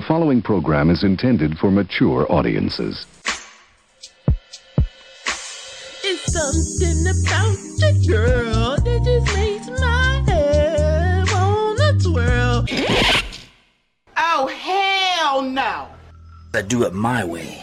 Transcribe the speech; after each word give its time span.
The 0.00 0.06
following 0.06 0.40
program 0.40 0.88
is 0.88 1.04
intended 1.04 1.58
for 1.58 1.70
mature 1.70 2.24
audiences. 2.32 3.06
It's 6.02 6.32
something 6.32 7.02
about 7.06 7.58
the 7.76 8.06
girl 8.08 8.76
that 8.76 9.04
just 9.04 9.36
makes 9.36 9.68
my 9.78 10.24
head 10.26 11.28
wanna 11.30 11.98
twirl. 11.98 12.64
Oh, 14.16 14.46
hell 14.46 15.42
no! 15.42 15.88
I 16.54 16.62
do 16.62 16.84
it 16.84 16.94
my 16.94 17.22
way. 17.22 17.62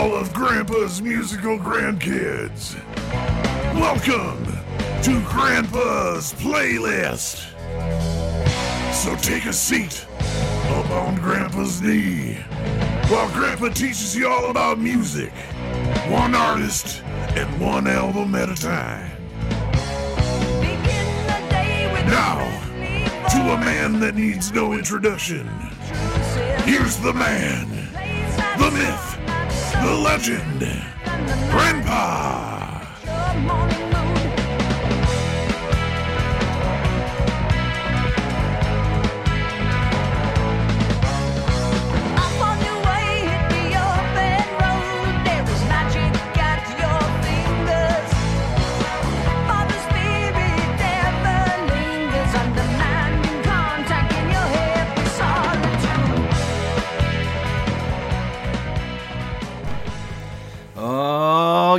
All 0.00 0.16
of 0.16 0.32
Grandpa's 0.32 1.02
musical 1.02 1.58
grandkids. 1.58 2.74
Welcome 3.74 4.46
to 5.02 5.22
Grandpa's 5.28 6.32
playlist. 6.32 7.44
So 8.94 9.14
take 9.16 9.44
a 9.44 9.52
seat 9.52 10.06
up 10.70 10.88
on 10.88 11.16
Grandpa's 11.16 11.82
knee 11.82 12.38
while 13.10 13.28
Grandpa 13.32 13.68
teaches 13.68 14.16
you 14.16 14.26
all 14.26 14.50
about 14.50 14.78
music, 14.78 15.32
one 16.08 16.34
artist 16.34 17.02
and 17.36 17.60
one 17.60 17.86
album 17.86 18.34
at 18.34 18.48
a 18.48 18.54
time. 18.54 19.10
Now, 22.08 22.38
to 23.28 23.52
a 23.52 23.58
man 23.58 24.00
that 24.00 24.14
needs 24.14 24.50
no 24.50 24.72
introduction, 24.72 25.46
here's 26.64 26.96
the 26.96 27.12
man 27.12 27.68
the 28.58 28.70
myth, 28.70 29.19
the 29.82 29.94
legend, 29.94 30.60
Grandpa. 31.50 32.49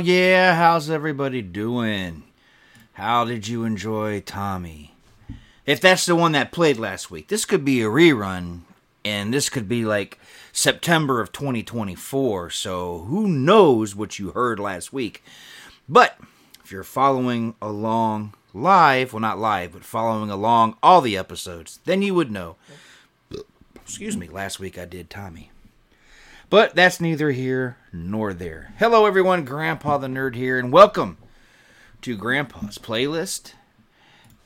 Yeah. 0.02 0.56
How's 0.56 0.90
everybody 0.90 1.42
doing? 1.42 2.24
How 2.94 3.24
did 3.24 3.46
you 3.46 3.64
enjoy 3.64 4.20
Tommy? 4.20 4.94
If 5.64 5.80
that's 5.80 6.06
the 6.06 6.16
one 6.16 6.32
that 6.32 6.50
played 6.50 6.76
last 6.76 7.10
week, 7.10 7.28
this 7.28 7.44
could 7.44 7.64
be 7.64 7.80
a 7.82 7.86
rerun, 7.86 8.62
and 9.04 9.32
this 9.32 9.48
could 9.48 9.68
be 9.68 9.84
like 9.84 10.18
September 10.52 11.20
of 11.20 11.30
2024. 11.30 12.50
So 12.50 13.04
who 13.08 13.28
knows 13.28 13.94
what 13.94 14.18
you 14.18 14.32
heard 14.32 14.58
last 14.58 14.92
week? 14.92 15.22
But 15.88 16.18
if 16.64 16.72
you're 16.72 16.82
following 16.82 17.54
along 17.62 18.34
live, 18.52 19.12
well, 19.12 19.20
not 19.20 19.38
live, 19.38 19.72
but 19.72 19.84
following 19.84 20.30
along 20.30 20.76
all 20.82 21.00
the 21.00 21.16
episodes, 21.16 21.78
then 21.84 22.02
you 22.02 22.14
would 22.14 22.30
know. 22.30 22.56
Excuse 23.76 24.16
me, 24.16 24.26
last 24.26 24.58
week 24.58 24.76
I 24.76 24.84
did 24.84 25.08
Tommy. 25.08 25.51
But 26.52 26.74
that's 26.74 27.00
neither 27.00 27.30
here 27.30 27.78
nor 27.94 28.34
there. 28.34 28.74
Hello, 28.78 29.06
everyone. 29.06 29.46
Grandpa 29.46 29.96
the 29.96 30.06
Nerd 30.06 30.34
here, 30.34 30.58
and 30.58 30.70
welcome 30.70 31.16
to 32.02 32.14
Grandpa's 32.14 32.76
playlist. 32.76 33.54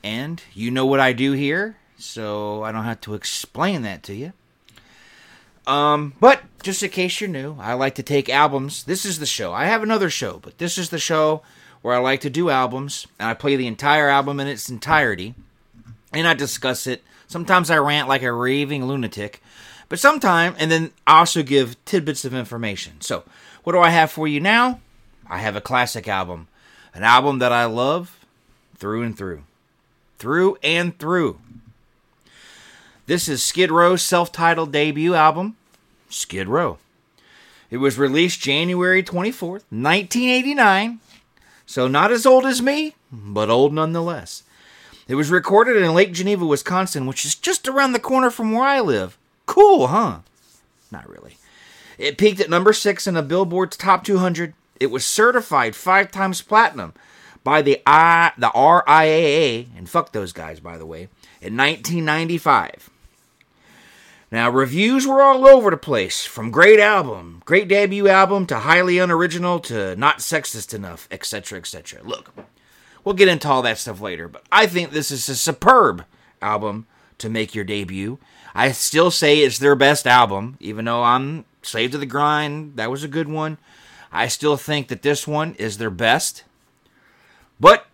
And 0.05 0.41
you 0.53 0.71
know 0.71 0.85
what 0.85 1.01
I 1.01 1.11
do 1.11 1.33
here, 1.33 1.75
so 1.97 2.63
I 2.63 2.71
don't 2.71 2.85
have 2.85 3.01
to 3.01 3.13
explain 3.13 3.81
that 3.81 4.03
to 4.03 4.15
you. 4.15 4.31
Um, 5.69 6.13
but 6.21 6.43
just 6.63 6.81
in 6.81 6.91
case 6.91 7.19
you're 7.19 7.29
new, 7.29 7.57
I 7.59 7.73
like 7.73 7.95
to 7.95 8.03
take 8.03 8.29
albums. 8.29 8.85
This 8.85 9.03
is 9.03 9.19
the 9.19 9.25
show. 9.25 9.51
I 9.51 9.65
have 9.65 9.83
another 9.83 10.09
show, 10.09 10.39
but 10.41 10.59
this 10.59 10.77
is 10.77 10.91
the 10.91 10.99
show 10.99 11.41
where 11.81 11.93
I 11.93 11.97
like 11.97 12.21
to 12.21 12.29
do 12.29 12.49
albums, 12.49 13.05
and 13.19 13.27
I 13.27 13.33
play 13.33 13.57
the 13.57 13.67
entire 13.67 14.07
album 14.07 14.39
in 14.39 14.47
its 14.47 14.69
entirety, 14.69 15.35
and 16.13 16.25
I 16.25 16.35
discuss 16.35 16.87
it. 16.87 17.03
Sometimes 17.27 17.69
I 17.69 17.75
rant 17.79 18.07
like 18.07 18.23
a 18.23 18.31
raving 18.31 18.85
lunatic, 18.85 19.43
but 19.89 19.99
sometime, 19.99 20.55
and 20.57 20.69
then 20.69 20.91
I 21.05 21.19
also 21.19 21.43
give 21.43 21.83
tidbits 21.85 22.25
of 22.25 22.33
information. 22.33 23.01
So, 23.01 23.23
what 23.63 23.73
do 23.73 23.79
I 23.79 23.89
have 23.89 24.11
for 24.11 24.27
you 24.27 24.39
now? 24.39 24.79
I 25.29 25.39
have 25.39 25.55
a 25.55 25.61
classic 25.61 26.07
album, 26.07 26.47
an 26.93 27.03
album 27.03 27.39
that 27.39 27.51
I 27.51 27.65
love 27.65 28.25
through 28.77 29.03
and 29.03 29.17
through, 29.17 29.43
through 30.17 30.57
and 30.63 30.97
through. 30.97 31.39
This 33.05 33.27
is 33.29 33.43
Skid 33.43 33.71
Row's 33.71 34.01
self 34.01 34.31
titled 34.31 34.71
debut 34.71 35.13
album, 35.13 35.55
Skid 36.09 36.47
Row. 36.47 36.77
It 37.69 37.77
was 37.77 37.97
released 37.97 38.39
January 38.39 39.03
24th, 39.03 39.63
1989, 39.69 40.99
so 41.65 41.87
not 41.87 42.11
as 42.11 42.25
old 42.25 42.45
as 42.45 42.61
me, 42.61 42.95
but 43.11 43.49
old 43.49 43.73
nonetheless. 43.73 44.43
It 45.07 45.15
was 45.15 45.29
recorded 45.29 45.77
in 45.77 45.93
Lake 45.93 46.13
Geneva, 46.13 46.45
Wisconsin, 46.45 47.05
which 47.05 47.25
is 47.25 47.35
just 47.35 47.67
around 47.67 47.93
the 47.93 47.99
corner 47.99 48.29
from 48.29 48.51
where 48.51 48.63
I 48.63 48.81
live. 48.81 49.17
Cool, 49.47 49.87
huh? 49.87 50.19
Not 50.91 51.09
really. 51.09 51.37
It 51.97 52.19
peaked 52.19 52.39
at 52.39 52.49
number 52.49 52.73
six 52.73 53.07
in 53.07 53.15
the 53.15 53.23
Billboard's 53.23 53.75
Top 53.75 54.03
200. 54.03 54.53
It 54.79 54.91
was 54.91 55.03
certified 55.03 55.75
five 55.75 56.11
times 56.11 56.43
platinum 56.43 56.93
by 57.43 57.63
the 57.63 57.81
I, 57.87 58.33
the 58.37 58.49
RIAA, 58.49 59.67
and 59.75 59.89
fuck 59.89 60.11
those 60.11 60.33
guys, 60.33 60.59
by 60.59 60.77
the 60.77 60.85
way, 60.85 61.09
in 61.41 61.57
1995. 61.57 62.91
Now, 64.29 64.49
reviews 64.49 65.07
were 65.07 65.21
all 65.21 65.47
over 65.47 65.71
the 65.71 65.77
place, 65.77 66.25
from 66.25 66.51
great 66.51 66.81
album, 66.81 67.41
great 67.45 67.69
debut 67.69 68.09
album, 68.09 68.45
to 68.47 68.59
highly 68.59 68.99
unoriginal, 68.99 69.61
to 69.61 69.95
not 69.95 70.19
sexist 70.19 70.73
enough, 70.73 71.07
etc., 71.09 71.57
etc. 71.57 72.01
Look, 72.03 72.33
we'll 73.05 73.15
get 73.15 73.29
into 73.29 73.47
all 73.47 73.61
that 73.61 73.77
stuff 73.77 74.01
later, 74.01 74.27
but 74.27 74.43
I 74.51 74.67
think 74.67 74.91
this 74.91 75.09
is 75.09 75.29
a 75.29 75.35
superb 75.35 76.03
album 76.41 76.85
to 77.19 77.29
make 77.29 77.55
your 77.55 77.63
debut. 77.63 78.19
I 78.57 78.71
still 78.71 79.11
say 79.11 79.37
it's 79.37 79.59
their 79.59 79.75
best 79.75 80.07
album, 80.07 80.57
even 80.59 80.85
though 80.85 81.03
I'm 81.03 81.45
Slave 81.61 81.91
to 81.91 81.99
the 81.99 82.07
Grind, 82.07 82.75
that 82.77 82.89
was 82.89 83.03
a 83.03 83.07
good 83.07 83.29
one. 83.29 83.59
I 84.11 84.27
still 84.27 84.57
think 84.57 84.87
that 84.87 85.03
this 85.03 85.27
one 85.27 85.53
is 85.59 85.77
their 85.77 85.91
best. 85.91 86.43
But 87.59 87.85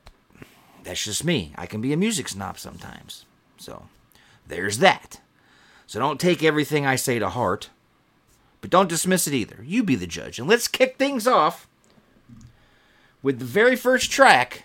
that's 0.85 1.03
just 1.03 1.25
me. 1.25 1.53
I 1.57 1.65
can 1.65 1.81
be 1.81 1.91
a 1.91 1.97
music 1.97 2.29
snob 2.29 2.57
sometimes. 2.57 3.25
So 3.57 3.89
there's 4.47 4.77
that. 4.77 5.19
So 5.85 5.99
don't 5.99 6.17
take 6.17 6.41
everything 6.41 6.85
I 6.85 6.95
say 6.95 7.19
to 7.19 7.27
heart, 7.27 7.69
but 8.61 8.69
don't 8.69 8.87
dismiss 8.87 9.27
it 9.27 9.33
either. 9.33 9.61
You 9.65 9.83
be 9.83 9.95
the 9.95 10.07
judge. 10.07 10.39
And 10.39 10.47
let's 10.47 10.69
kick 10.69 10.95
things 10.95 11.27
off 11.27 11.67
with 13.21 13.39
the 13.39 13.45
very 13.45 13.75
first 13.75 14.09
track 14.09 14.63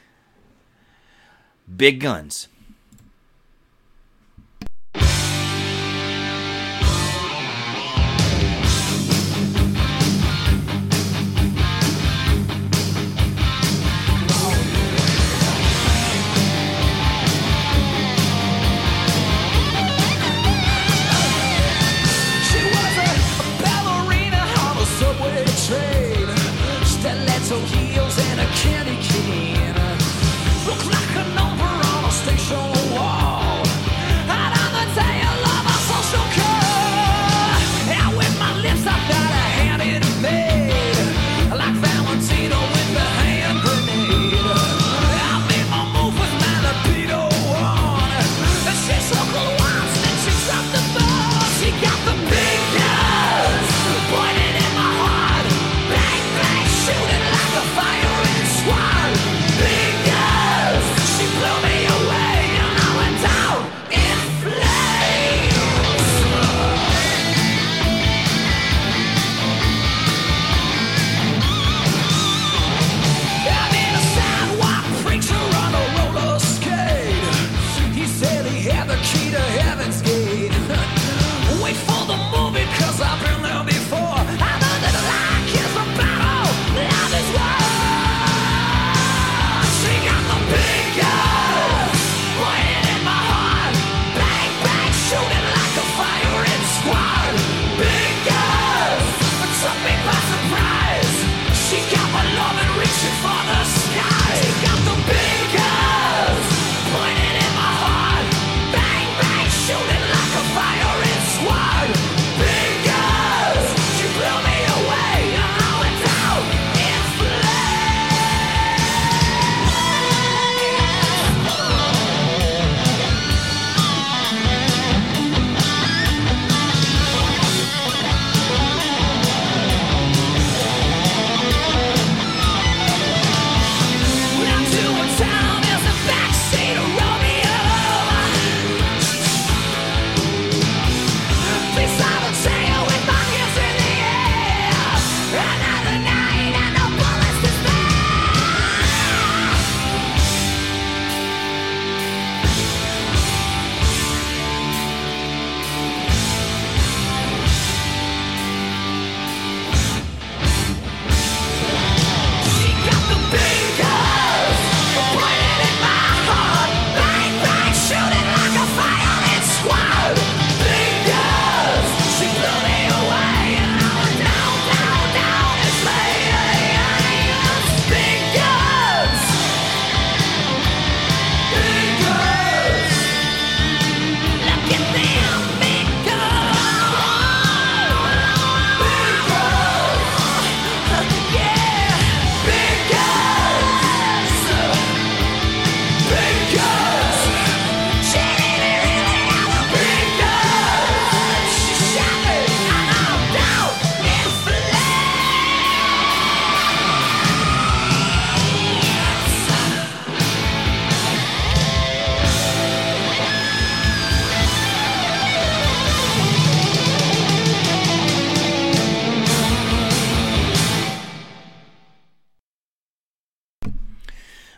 Big 1.76 1.98
Guns. 1.98 2.46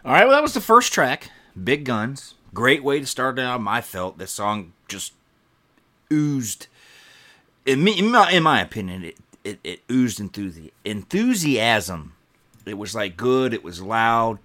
All 0.03 0.13
right, 0.13 0.27
well, 0.27 0.35
that 0.35 0.43
was 0.43 0.55
the 0.55 0.63
first 0.63 0.95
track, 0.95 1.31
Big 1.63 1.85
Guns. 1.85 2.35
Great 2.55 2.83
way 2.83 3.01
to 3.01 3.07
start 3.07 3.37
the 3.37 3.43
album. 3.43 3.69
I 3.69 3.83
felt 3.83 4.17
this 4.17 4.31
song 4.31 4.73
just 4.89 5.13
oozed, 6.11 6.69
in, 7.67 7.85
me, 7.85 7.99
in, 7.99 8.11
my, 8.11 8.31
in 8.31 8.43
my 8.43 8.63
opinion, 8.63 9.05
it, 9.05 9.19
it, 9.45 9.59
it 9.63 9.81
oozed 9.91 10.19
enthusi- 10.19 10.73
enthusiasm. 10.87 12.15
It 12.65 12.79
was 12.79 12.95
like 12.95 13.19
good, 13.19 13.53
it 13.53 13.63
was 13.63 13.83
loud. 13.83 14.39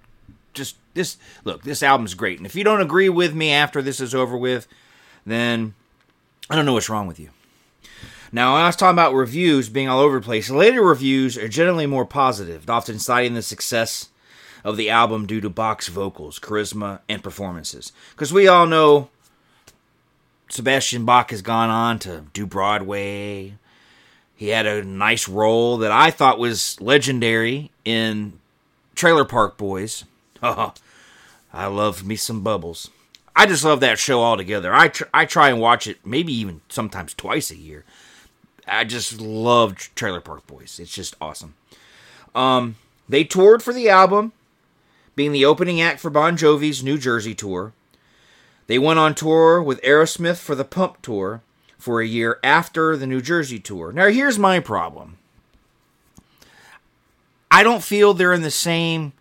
Just 0.54 0.76
this, 0.94 1.16
look, 1.46 1.64
this 1.64 1.82
album's 1.82 2.16
great. 2.16 2.38
And 2.38 2.46
if 2.46 2.56
you 2.56 2.66
don't 2.66 2.82
agree 2.82 3.10
with 3.10 3.34
me 3.34 3.52
after 3.52 3.82
this 3.82 4.02
is 4.02 4.14
over 4.14 4.36
with, 4.36 4.68
then 5.26 5.74
I 6.50 6.58
don't 6.58 6.66
know 6.66 6.74
what's 6.74 6.90
wrong 6.90 7.08
with 7.08 7.20
you. 7.20 7.30
Now, 8.34 8.56
I 8.56 8.66
was 8.66 8.76
talking 8.76 8.96
about 8.96 9.14
reviews 9.14 9.70
being 9.70 9.88
all 9.88 10.02
over 10.02 10.20
the 10.20 10.26
place. 10.26 10.50
Later 10.50 10.82
reviews 10.82 11.38
are 11.38 11.48
generally 11.48 11.86
more 11.86 12.06
positive, 12.06 12.70
often 12.70 13.00
citing 13.00 13.36
the 13.36 13.42
success 13.42 14.10
of 14.66 14.78
the 14.78 14.90
album 14.90 15.28
due 15.28 15.40
to 15.40 15.50
Bach's 15.50 15.88
vocals, 15.88 16.40
charisma, 16.40 17.00
and 17.08 17.24
performances. 17.24 17.94
Because 18.12 18.34
we 18.34 18.48
all 18.48 18.66
know 18.66 19.10
Sebastian 20.50 21.06
Bach 21.06 21.30
has 21.30 21.44
gone 21.44 21.70
on 21.70 22.00
to 22.00 22.26
do 22.34 22.48
Broadway. 22.48 23.54
He 24.36 24.48
had 24.50 24.66
a 24.66 24.84
nice 24.84 25.30
role 25.30 25.78
that 25.78 25.92
I 25.92 26.10
thought 26.10 26.40
was 26.40 26.82
legendary 26.82 27.70
in 27.86 28.40
Trailer 28.96 29.24
Park 29.24 29.56
Boys. 29.56 30.04
I 30.42 31.68
love 31.68 32.04
me 32.04 32.16
some 32.16 32.42
Bubbles. 32.42 32.90
I 33.36 33.46
just 33.46 33.64
love 33.64 33.82
that 33.82 34.00
show 34.00 34.24
altogether. 34.24 34.74
I 34.74 34.88
tr- 34.88 35.04
I 35.14 35.26
try 35.26 35.50
and 35.50 35.60
watch 35.60 35.86
it 35.86 36.04
maybe 36.04 36.34
even 36.34 36.62
sometimes 36.70 37.14
twice 37.14 37.52
a 37.52 37.56
year. 37.56 37.86
I 38.68 38.84
just 38.84 39.22
love 39.22 39.78
Trailer 39.94 40.22
Park 40.22 40.48
Boys. 40.48 40.80
It's 40.80 40.94
just 40.94 41.16
awesome. 41.22 41.54
Um, 42.34 42.78
they 43.08 43.24
toured 43.24 43.62
for 43.62 43.74
the 43.74 43.90
album, 43.90 44.34
being 45.16 45.32
the 45.32 45.46
opening 45.46 45.82
act 45.82 46.00
for 46.00 46.10
Bon 46.10 46.38
Jovi's 46.38 46.84
New 46.84 46.98
Jersey 46.98 47.34
tour. 47.34 47.74
They 48.68 48.80
went 48.80 49.00
on 49.00 49.16
tour 49.16 49.62
with 49.62 49.82
Aerosmith 49.82 50.38
for 50.38 50.56
the 50.56 50.66
Pump 50.66 51.02
tour 51.02 51.42
for 51.78 52.02
a 52.02 52.08
year 52.08 52.40
after 52.44 52.98
the 52.98 53.08
New 53.08 53.22
Jersey 53.22 53.60
tour. 53.60 53.92
Now, 53.92 54.08
here's 54.08 54.40
my 54.40 54.60
problem. 54.60 55.18
I 57.52 57.64
don't 57.64 57.84
feel 57.84 58.14
they're 58.14 58.34
in 58.34 58.42
the 58.42 58.52
same. 58.52 59.14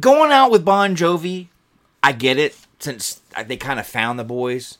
Going 0.00 0.32
out 0.32 0.50
with 0.50 0.64
Bon 0.64 0.94
Jovi, 0.94 1.46
I 2.02 2.12
get 2.12 2.38
it 2.38 2.56
since 2.78 3.22
they 3.46 3.56
kind 3.56 3.80
of 3.80 3.86
found 3.86 4.18
the 4.18 4.24
boys, 4.24 4.78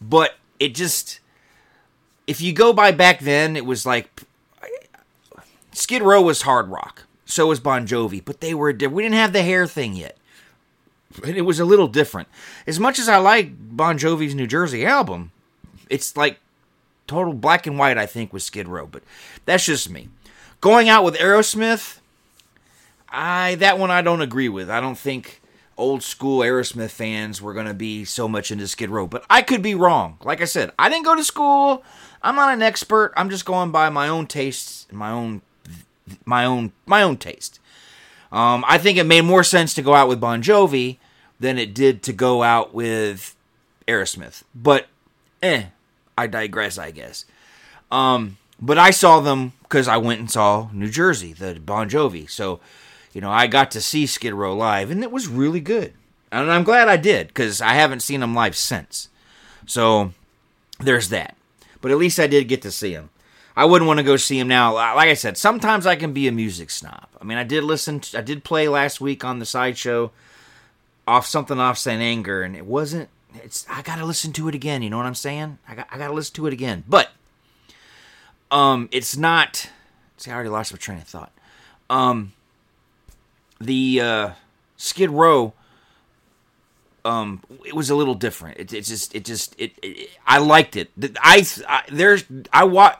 but 0.00 0.36
it 0.58 0.74
just. 0.74 1.20
If 2.26 2.40
you 2.40 2.54
go 2.54 2.72
by 2.72 2.90
back 2.90 3.20
then, 3.20 3.54
it 3.54 3.66
was 3.66 3.84
like 3.84 4.22
Skid 5.72 6.02
Row 6.02 6.22
was 6.22 6.42
hard 6.42 6.68
rock. 6.68 7.02
So 7.34 7.48
was 7.48 7.58
Bon 7.58 7.84
Jovi, 7.84 8.24
but 8.24 8.40
they 8.40 8.54
were 8.54 8.72
we 8.72 9.02
didn't 9.02 9.16
have 9.16 9.32
the 9.32 9.42
hair 9.42 9.66
thing 9.66 9.94
yet. 9.94 10.16
And 11.24 11.36
It 11.36 11.42
was 11.42 11.58
a 11.58 11.64
little 11.64 11.88
different. 11.88 12.28
As 12.64 12.78
much 12.78 12.96
as 13.00 13.08
I 13.08 13.16
like 13.16 13.50
Bon 13.58 13.98
Jovi's 13.98 14.36
New 14.36 14.46
Jersey 14.46 14.86
album, 14.86 15.32
it's 15.90 16.16
like 16.16 16.38
total 17.08 17.32
black 17.32 17.66
and 17.66 17.76
white. 17.76 17.98
I 17.98 18.06
think 18.06 18.32
with 18.32 18.44
Skid 18.44 18.68
Row, 18.68 18.86
but 18.86 19.02
that's 19.46 19.64
just 19.64 19.90
me. 19.90 20.10
Going 20.60 20.88
out 20.88 21.02
with 21.02 21.16
Aerosmith, 21.16 21.98
I 23.08 23.56
that 23.56 23.80
one 23.80 23.90
I 23.90 24.00
don't 24.00 24.22
agree 24.22 24.48
with. 24.48 24.70
I 24.70 24.80
don't 24.80 24.96
think 24.96 25.42
old 25.76 26.04
school 26.04 26.38
Aerosmith 26.38 26.90
fans 26.90 27.42
were 27.42 27.52
going 27.52 27.66
to 27.66 27.74
be 27.74 28.04
so 28.04 28.28
much 28.28 28.52
into 28.52 28.68
Skid 28.68 28.90
Row, 28.90 29.08
but 29.08 29.24
I 29.28 29.42
could 29.42 29.60
be 29.60 29.74
wrong. 29.74 30.18
Like 30.22 30.40
I 30.40 30.44
said, 30.44 30.70
I 30.78 30.88
didn't 30.88 31.04
go 31.04 31.16
to 31.16 31.24
school. 31.24 31.82
I'm 32.22 32.36
not 32.36 32.54
an 32.54 32.62
expert. 32.62 33.12
I'm 33.16 33.28
just 33.28 33.44
going 33.44 33.72
by 33.72 33.90
my 33.90 34.06
own 34.06 34.28
tastes, 34.28 34.86
and 34.88 34.96
my 34.96 35.10
own 35.10 35.42
my 36.24 36.44
own 36.44 36.72
my 36.86 37.02
own 37.02 37.16
taste. 37.16 37.60
Um, 38.32 38.64
I 38.66 38.78
think 38.78 38.98
it 38.98 39.04
made 39.04 39.22
more 39.22 39.44
sense 39.44 39.74
to 39.74 39.82
go 39.82 39.94
out 39.94 40.08
with 40.08 40.20
Bon 40.20 40.42
Jovi 40.42 40.98
than 41.38 41.58
it 41.58 41.74
did 41.74 42.02
to 42.04 42.12
go 42.12 42.42
out 42.42 42.74
with 42.74 43.36
Aerosmith. 43.86 44.42
But 44.54 44.86
eh, 45.42 45.66
I 46.18 46.26
digress, 46.26 46.78
I 46.78 46.90
guess. 46.90 47.26
Um, 47.90 48.38
but 48.60 48.78
I 48.78 48.90
saw 48.90 49.20
them 49.20 49.52
because 49.62 49.88
I 49.88 49.98
went 49.98 50.20
and 50.20 50.30
saw 50.30 50.68
New 50.72 50.88
Jersey, 50.88 51.32
the 51.32 51.54
Bon 51.54 51.88
Jovi. 51.88 52.28
So, 52.28 52.60
you 53.12 53.20
know, 53.20 53.30
I 53.30 53.46
got 53.46 53.70
to 53.72 53.80
see 53.80 54.06
Skid 54.06 54.32
Row 54.32 54.56
live, 54.56 54.90
and 54.90 55.02
it 55.02 55.10
was 55.12 55.28
really 55.28 55.60
good. 55.60 55.92
And 56.32 56.50
I'm 56.50 56.64
glad 56.64 56.88
I 56.88 56.96
did 56.96 57.28
because 57.28 57.60
I 57.60 57.74
haven't 57.74 58.00
seen 58.00 58.20
them 58.20 58.34
live 58.34 58.56
since. 58.56 59.08
So 59.66 60.12
there's 60.80 61.10
that. 61.10 61.36
But 61.80 61.92
at 61.92 61.98
least 61.98 62.18
I 62.18 62.26
did 62.26 62.48
get 62.48 62.62
to 62.62 62.70
see 62.70 62.94
them. 62.94 63.10
I 63.56 63.64
wouldn't 63.64 63.86
want 63.86 63.98
to 63.98 64.04
go 64.04 64.16
see 64.16 64.38
him 64.38 64.48
now. 64.48 64.74
Like 64.74 65.08
I 65.08 65.14
said, 65.14 65.36
sometimes 65.36 65.86
I 65.86 65.94
can 65.94 66.12
be 66.12 66.26
a 66.26 66.32
music 66.32 66.70
snob. 66.70 67.06
I 67.20 67.24
mean, 67.24 67.38
I 67.38 67.44
did 67.44 67.62
listen. 67.62 68.00
To, 68.00 68.18
I 68.18 68.20
did 68.20 68.42
play 68.42 68.68
last 68.68 69.00
week 69.00 69.24
on 69.24 69.38
the 69.38 69.46
sideshow 69.46 70.10
off 71.06 71.26
something 71.26 71.58
off 71.60 71.78
Saint 71.78 72.02
Anger, 72.02 72.42
and 72.42 72.56
it 72.56 72.66
wasn't. 72.66 73.08
It's 73.34 73.66
I 73.70 73.82
got 73.82 73.96
to 73.96 74.04
listen 74.04 74.32
to 74.34 74.48
it 74.48 74.54
again. 74.54 74.82
You 74.82 74.90
know 74.90 74.96
what 74.96 75.06
I'm 75.06 75.14
saying? 75.14 75.58
I 75.68 75.74
got 75.76 75.88
I 75.90 75.98
got 75.98 76.08
to 76.08 76.14
listen 76.14 76.34
to 76.34 76.46
it 76.46 76.52
again. 76.52 76.84
But 76.88 77.10
um, 78.50 78.88
it's 78.90 79.16
not. 79.16 79.70
See, 80.16 80.30
I 80.30 80.34
already 80.34 80.50
lost 80.50 80.72
my 80.72 80.78
train 80.78 80.98
of 80.98 81.04
thought. 81.04 81.32
Um, 81.88 82.32
the 83.60 84.00
uh, 84.00 84.30
Skid 84.76 85.10
Row. 85.10 85.52
Um, 87.06 87.42
it 87.66 87.74
was 87.74 87.90
a 87.90 87.94
little 87.94 88.14
different. 88.14 88.58
It, 88.58 88.72
it 88.72 88.80
just, 88.86 89.14
it 89.14 89.26
just, 89.26 89.54
it, 89.58 89.72
it, 89.82 90.08
I 90.26 90.38
liked 90.38 90.74
it. 90.74 90.90
I, 91.20 91.46
I 91.68 91.82
there's, 91.92 92.24
I 92.50 92.64
watch. 92.64 92.98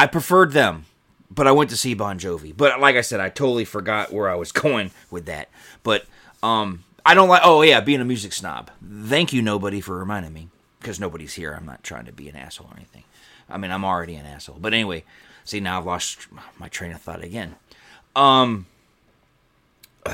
I 0.00 0.06
preferred 0.06 0.52
them, 0.52 0.86
but 1.30 1.46
I 1.46 1.52
went 1.52 1.68
to 1.68 1.76
see 1.76 1.92
Bon 1.92 2.18
Jovi. 2.18 2.56
But 2.56 2.80
like 2.80 2.96
I 2.96 3.02
said, 3.02 3.20
I 3.20 3.28
totally 3.28 3.66
forgot 3.66 4.10
where 4.10 4.30
I 4.30 4.34
was 4.34 4.50
going 4.66 4.92
with 5.10 5.26
that. 5.26 5.50
But 5.82 6.06
um, 6.42 6.84
I 7.04 7.12
don't 7.12 7.28
like. 7.28 7.42
Oh 7.44 7.60
yeah, 7.60 7.80
being 7.80 8.00
a 8.00 8.04
music 8.06 8.32
snob. 8.32 8.70
Thank 8.82 9.34
you, 9.34 9.42
nobody, 9.42 9.82
for 9.82 9.98
reminding 9.98 10.32
me. 10.32 10.48
Because 10.80 10.98
nobody's 10.98 11.34
here. 11.34 11.52
I'm 11.52 11.66
not 11.66 11.82
trying 11.82 12.06
to 12.06 12.12
be 12.12 12.30
an 12.30 12.36
asshole 12.36 12.68
or 12.68 12.76
anything. 12.78 13.04
I 13.46 13.58
mean, 13.58 13.70
I'm 13.70 13.84
already 13.84 14.14
an 14.14 14.24
asshole. 14.24 14.56
But 14.58 14.72
anyway, 14.72 15.04
see 15.44 15.60
now 15.60 15.76
I've 15.76 15.84
lost 15.84 16.28
my 16.58 16.68
train 16.68 16.92
of 16.92 17.02
thought 17.02 17.22
again. 17.22 17.56
Um. 18.16 18.64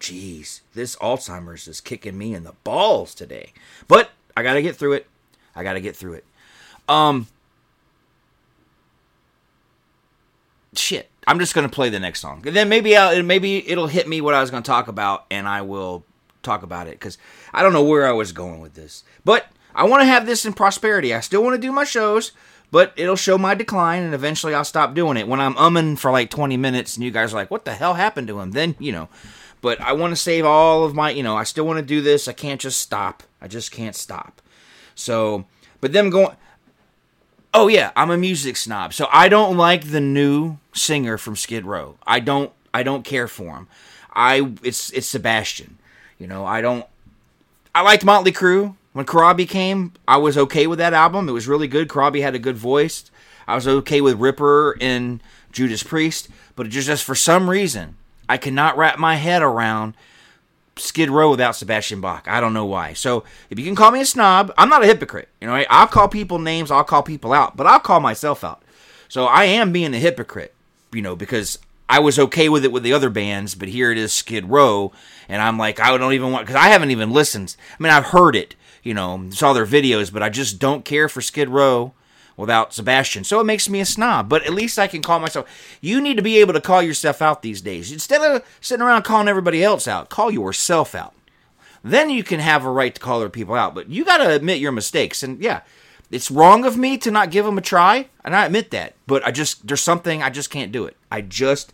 Jeez, 0.00 0.62
this 0.74 0.96
Alzheimer's 0.96 1.68
is 1.68 1.80
kicking 1.80 2.18
me 2.18 2.34
in 2.34 2.42
the 2.42 2.54
balls 2.64 3.14
today. 3.14 3.52
But 3.86 4.10
I 4.36 4.42
got 4.42 4.54
to 4.54 4.62
get 4.62 4.74
through 4.74 4.94
it. 4.94 5.06
I 5.54 5.62
got 5.62 5.74
to 5.74 5.80
get 5.80 5.94
through 5.94 6.14
it. 6.14 6.24
Um, 6.88 7.28
shit. 10.74 11.10
I'm 11.26 11.38
just 11.38 11.54
gonna 11.54 11.68
play 11.68 11.88
the 11.88 12.00
next 12.00 12.20
song, 12.20 12.42
and 12.46 12.56
then 12.56 12.68
maybe 12.68 12.96
I'll, 12.96 13.22
maybe 13.22 13.68
it'll 13.68 13.86
hit 13.86 14.08
me 14.08 14.20
what 14.20 14.34
I 14.34 14.40
was 14.40 14.50
gonna 14.50 14.62
talk 14.62 14.88
about, 14.88 15.26
and 15.30 15.48
I 15.48 15.62
will 15.62 16.04
talk 16.42 16.62
about 16.62 16.86
it 16.86 16.98
because 16.98 17.18
I 17.52 17.62
don't 17.62 17.72
know 17.72 17.84
where 17.84 18.06
I 18.06 18.12
was 18.12 18.32
going 18.32 18.60
with 18.60 18.74
this, 18.74 19.04
but 19.24 19.46
I 19.74 19.84
want 19.84 20.02
to 20.02 20.06
have 20.06 20.26
this 20.26 20.44
in 20.44 20.52
prosperity. 20.52 21.14
I 21.14 21.20
still 21.20 21.42
want 21.42 21.54
to 21.54 21.66
do 21.66 21.72
my 21.72 21.84
shows, 21.84 22.32
but 22.70 22.92
it'll 22.96 23.16
show 23.16 23.38
my 23.38 23.54
decline, 23.54 24.02
and 24.02 24.14
eventually 24.14 24.54
I'll 24.54 24.64
stop 24.64 24.94
doing 24.94 25.16
it. 25.16 25.28
When 25.28 25.40
I'm 25.40 25.54
umming 25.54 25.98
for 25.98 26.10
like 26.10 26.30
20 26.30 26.56
minutes, 26.56 26.96
and 26.96 27.04
you 27.04 27.10
guys 27.10 27.32
are 27.32 27.36
like, 27.36 27.50
"What 27.50 27.64
the 27.64 27.74
hell 27.74 27.94
happened 27.94 28.28
to 28.28 28.40
him?" 28.40 28.52
Then 28.52 28.74
you 28.78 28.92
know. 28.92 29.08
But 29.60 29.80
I 29.80 29.92
want 29.92 30.10
to 30.10 30.16
save 30.16 30.44
all 30.44 30.84
of 30.84 30.92
my, 30.92 31.10
you 31.10 31.22
know, 31.22 31.36
I 31.36 31.44
still 31.44 31.64
want 31.64 31.78
to 31.78 31.84
do 31.84 32.00
this. 32.00 32.26
I 32.26 32.32
can't 32.32 32.60
just 32.60 32.80
stop. 32.80 33.22
I 33.40 33.46
just 33.46 33.70
can't 33.70 33.94
stop. 33.94 34.42
So, 34.96 35.44
but 35.80 35.92
them 35.92 36.10
going, 36.10 36.36
Oh 37.54 37.68
yeah, 37.68 37.92
I'm 37.94 38.10
a 38.10 38.16
music 38.16 38.56
snob. 38.56 38.94
So 38.94 39.08
I 39.12 39.28
don't 39.28 39.56
like 39.56 39.90
the 39.90 40.00
new 40.00 40.58
singer 40.72 41.18
from 41.18 41.36
Skid 41.36 41.66
Row. 41.66 41.96
I 42.06 42.20
don't 42.20 42.52
I 42.72 42.82
don't 42.82 43.04
care 43.04 43.28
for 43.28 43.56
him. 43.56 43.68
I 44.14 44.52
it's 44.62 44.90
it's 44.90 45.06
Sebastian. 45.06 45.78
You 46.18 46.26
know, 46.26 46.46
I 46.46 46.60
don't 46.60 46.86
I 47.74 47.82
liked 47.82 48.04
Motley 48.04 48.32
Crue. 48.32 48.76
When 48.92 49.06
Corabi 49.06 49.48
came, 49.48 49.92
I 50.06 50.18
was 50.18 50.36
okay 50.36 50.66
with 50.66 50.78
that 50.78 50.92
album. 50.92 51.28
It 51.28 51.32
was 51.32 51.48
really 51.48 51.66
good. 51.66 51.88
Corabi 51.88 52.22
had 52.22 52.34
a 52.34 52.38
good 52.38 52.56
voice. 52.56 53.10
I 53.46 53.54
was 53.54 53.66
okay 53.66 54.00
with 54.00 54.20
Ripper 54.20 54.76
and 54.80 55.22
Judas 55.50 55.82
Priest, 55.82 56.28
but 56.56 56.68
just 56.68 56.86
just 56.86 57.04
for 57.04 57.14
some 57.14 57.50
reason, 57.50 57.96
I 58.28 58.36
cannot 58.38 58.76
wrap 58.76 58.98
my 58.98 59.16
head 59.16 59.42
around 59.42 59.94
Skid 60.76 61.10
Row 61.10 61.30
without 61.30 61.56
Sebastian 61.56 62.00
Bach. 62.00 62.26
I 62.26 62.40
don't 62.40 62.54
know 62.54 62.64
why. 62.64 62.94
So 62.94 63.24
if 63.50 63.58
you 63.58 63.64
can 63.64 63.74
call 63.74 63.90
me 63.90 64.00
a 64.00 64.06
snob, 64.06 64.52
I'm 64.56 64.68
not 64.68 64.82
a 64.82 64.86
hypocrite. 64.86 65.28
You 65.40 65.48
know, 65.48 65.64
I'll 65.68 65.86
call 65.86 66.08
people 66.08 66.38
names, 66.38 66.70
I'll 66.70 66.84
call 66.84 67.02
people 67.02 67.32
out, 67.32 67.56
but 67.56 67.66
I'll 67.66 67.80
call 67.80 68.00
myself 68.00 68.42
out. 68.42 68.62
So 69.08 69.26
I 69.26 69.44
am 69.44 69.72
being 69.72 69.94
a 69.94 69.98
hypocrite, 69.98 70.54
you 70.92 71.02
know, 71.02 71.14
because 71.14 71.58
I 71.88 71.98
was 71.98 72.18
okay 72.18 72.48
with 72.48 72.64
it 72.64 72.72
with 72.72 72.82
the 72.82 72.94
other 72.94 73.10
bands, 73.10 73.54
but 73.54 73.68
here 73.68 73.92
it 73.92 73.98
is 73.98 74.14
Skid 74.14 74.46
Row, 74.46 74.92
and 75.28 75.42
I'm 75.42 75.58
like, 75.58 75.78
I 75.78 75.96
don't 75.98 76.14
even 76.14 76.32
want 76.32 76.46
because 76.46 76.60
I 76.60 76.68
haven't 76.68 76.90
even 76.90 77.10
listened. 77.10 77.54
I 77.78 77.82
mean, 77.82 77.92
I've 77.92 78.06
heard 78.06 78.34
it, 78.34 78.54
you 78.82 78.94
know, 78.94 79.28
saw 79.30 79.52
their 79.52 79.66
videos, 79.66 80.10
but 80.10 80.22
I 80.22 80.30
just 80.30 80.58
don't 80.58 80.86
care 80.86 81.08
for 81.08 81.20
Skid 81.20 81.50
Row 81.50 81.92
without 82.36 82.72
Sebastian. 82.72 83.24
So 83.24 83.40
it 83.40 83.44
makes 83.44 83.68
me 83.68 83.80
a 83.80 83.86
snob, 83.86 84.28
but 84.28 84.44
at 84.44 84.54
least 84.54 84.78
I 84.78 84.86
can 84.86 85.02
call 85.02 85.20
myself. 85.20 85.48
You 85.80 86.00
need 86.00 86.16
to 86.16 86.22
be 86.22 86.38
able 86.38 86.52
to 86.54 86.60
call 86.60 86.82
yourself 86.82 87.22
out 87.22 87.42
these 87.42 87.60
days. 87.60 87.92
Instead 87.92 88.22
of 88.22 88.44
sitting 88.60 88.84
around 88.84 89.02
calling 89.02 89.28
everybody 89.28 89.62
else 89.62 89.86
out, 89.86 90.08
call 90.08 90.30
yourself 90.30 90.94
out. 90.94 91.14
Then 91.84 92.10
you 92.10 92.22
can 92.22 92.40
have 92.40 92.64
a 92.64 92.70
right 92.70 92.94
to 92.94 93.00
call 93.00 93.16
other 93.16 93.28
people 93.28 93.54
out, 93.54 93.74
but 93.74 93.88
you 93.88 94.04
got 94.04 94.18
to 94.18 94.34
admit 94.34 94.60
your 94.60 94.72
mistakes. 94.72 95.22
And 95.22 95.40
yeah, 95.42 95.62
it's 96.10 96.30
wrong 96.30 96.64
of 96.64 96.76
me 96.76 96.98
to 96.98 97.10
not 97.10 97.30
give 97.30 97.44
them 97.44 97.58
a 97.58 97.62
try, 97.62 98.08
and 98.24 98.36
I 98.36 98.46
admit 98.46 98.70
that, 98.70 98.94
but 99.06 99.26
I 99.26 99.30
just, 99.30 99.66
there's 99.66 99.80
something 99.80 100.22
I 100.22 100.30
just 100.30 100.50
can't 100.50 100.70
do 100.70 100.84
it. 100.84 100.96
I 101.10 101.22
just 101.22 101.72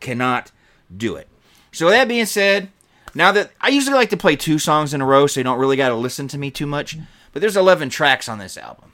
cannot 0.00 0.52
do 0.94 1.16
it. 1.16 1.28
So 1.72 1.90
that 1.90 2.08
being 2.08 2.26
said, 2.26 2.70
now 3.14 3.32
that 3.32 3.50
I 3.60 3.68
usually 3.68 3.96
like 3.96 4.10
to 4.10 4.16
play 4.16 4.36
two 4.36 4.58
songs 4.58 4.94
in 4.94 5.00
a 5.00 5.06
row, 5.06 5.26
so 5.26 5.40
you 5.40 5.44
don't 5.44 5.58
really 5.58 5.76
got 5.76 5.88
to 5.88 5.96
listen 5.96 6.28
to 6.28 6.38
me 6.38 6.50
too 6.50 6.66
much, 6.66 6.96
but 7.32 7.40
there's 7.40 7.56
11 7.56 7.88
tracks 7.88 8.28
on 8.28 8.38
this 8.38 8.56
album. 8.56 8.92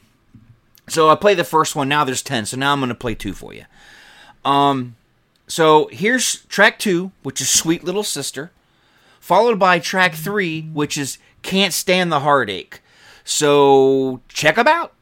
So 0.89 1.09
I 1.09 1.15
play 1.15 1.35
the 1.35 1.45
first 1.45 1.77
one. 1.77 1.89
Now 1.89 2.05
there's 2.05 2.23
10. 2.23 2.47
So 2.47 2.57
now 2.57 2.73
I'm 2.73 2.81
going 2.81 2.89
to 2.89 2.95
play 2.95 3.15
two 3.15 3.33
for 3.33 3.53
you. 3.55 3.65
Um, 4.45 4.97
so 5.47 5.89
here's 5.93 6.45
track 6.47 6.79
two, 6.79 7.13
which 7.23 7.41
is 7.41 7.49
Sweet 7.49 7.85
Little 7.85 8.03
Sister, 8.03 8.51
followed 9.21 9.59
by 9.59 9.79
track 9.79 10.15
three, 10.15 10.63
which 10.73 10.97
is 10.97 11.19
Can't 11.43 11.73
Stand 11.73 12.11
the 12.11 12.21
Heartache. 12.21 12.81
So 13.25 14.21
check 14.29 14.57
them 14.57 14.69
out. 14.69 14.94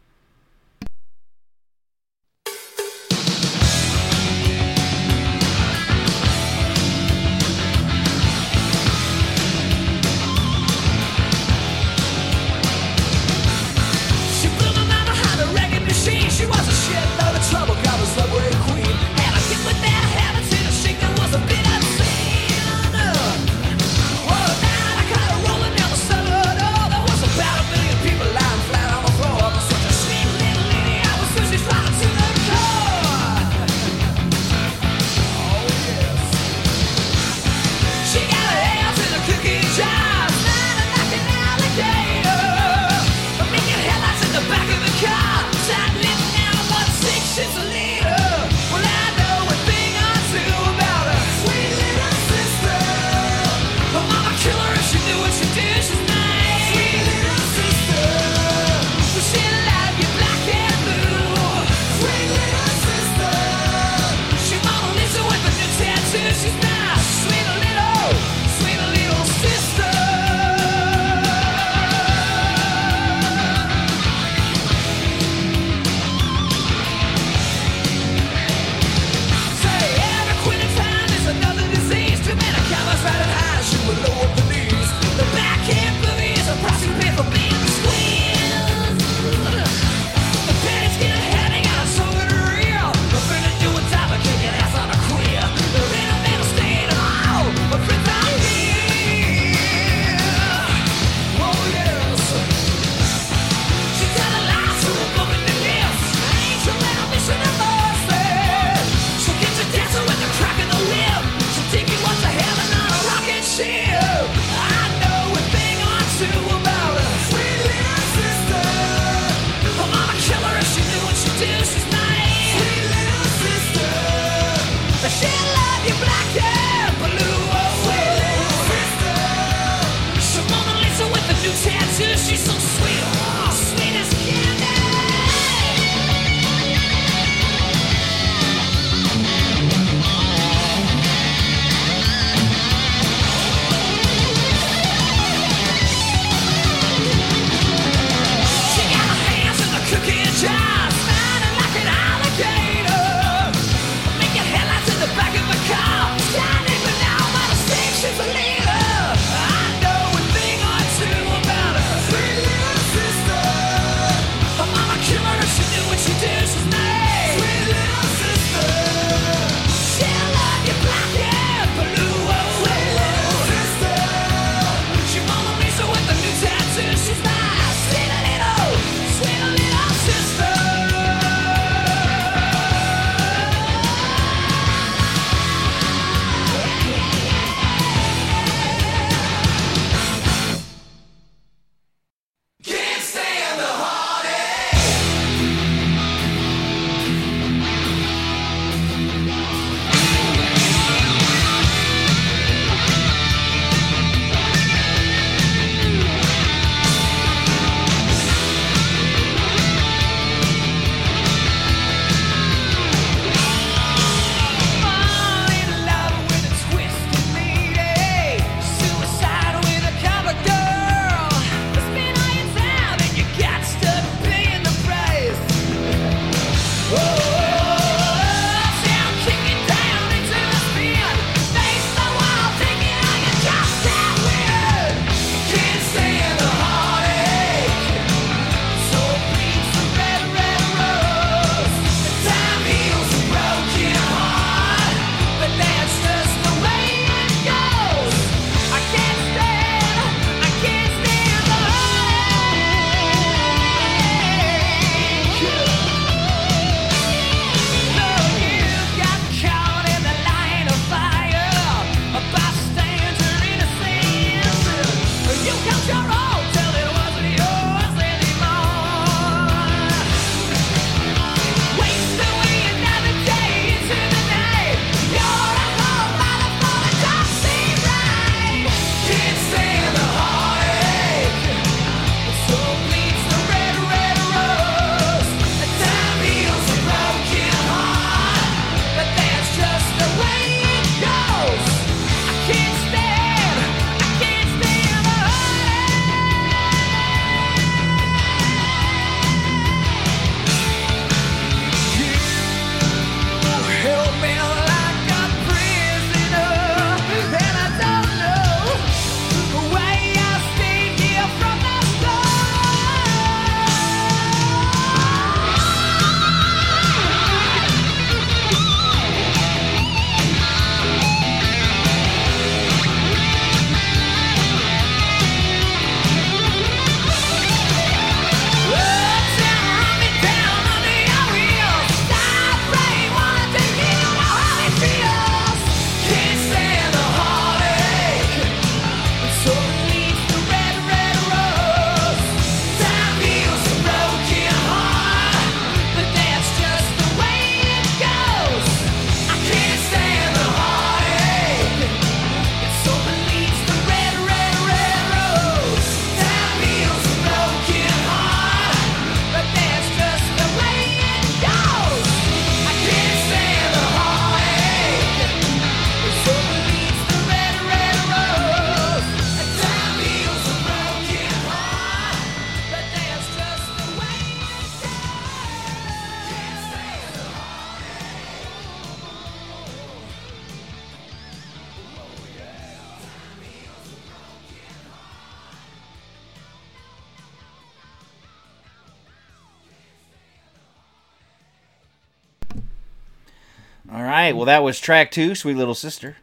Well, 394.42 394.46
that 394.48 394.64
was 394.64 394.80
track 394.80 395.12
two, 395.12 395.36
Sweet 395.36 395.56
Little 395.56 395.72
Sister, 395.72 396.16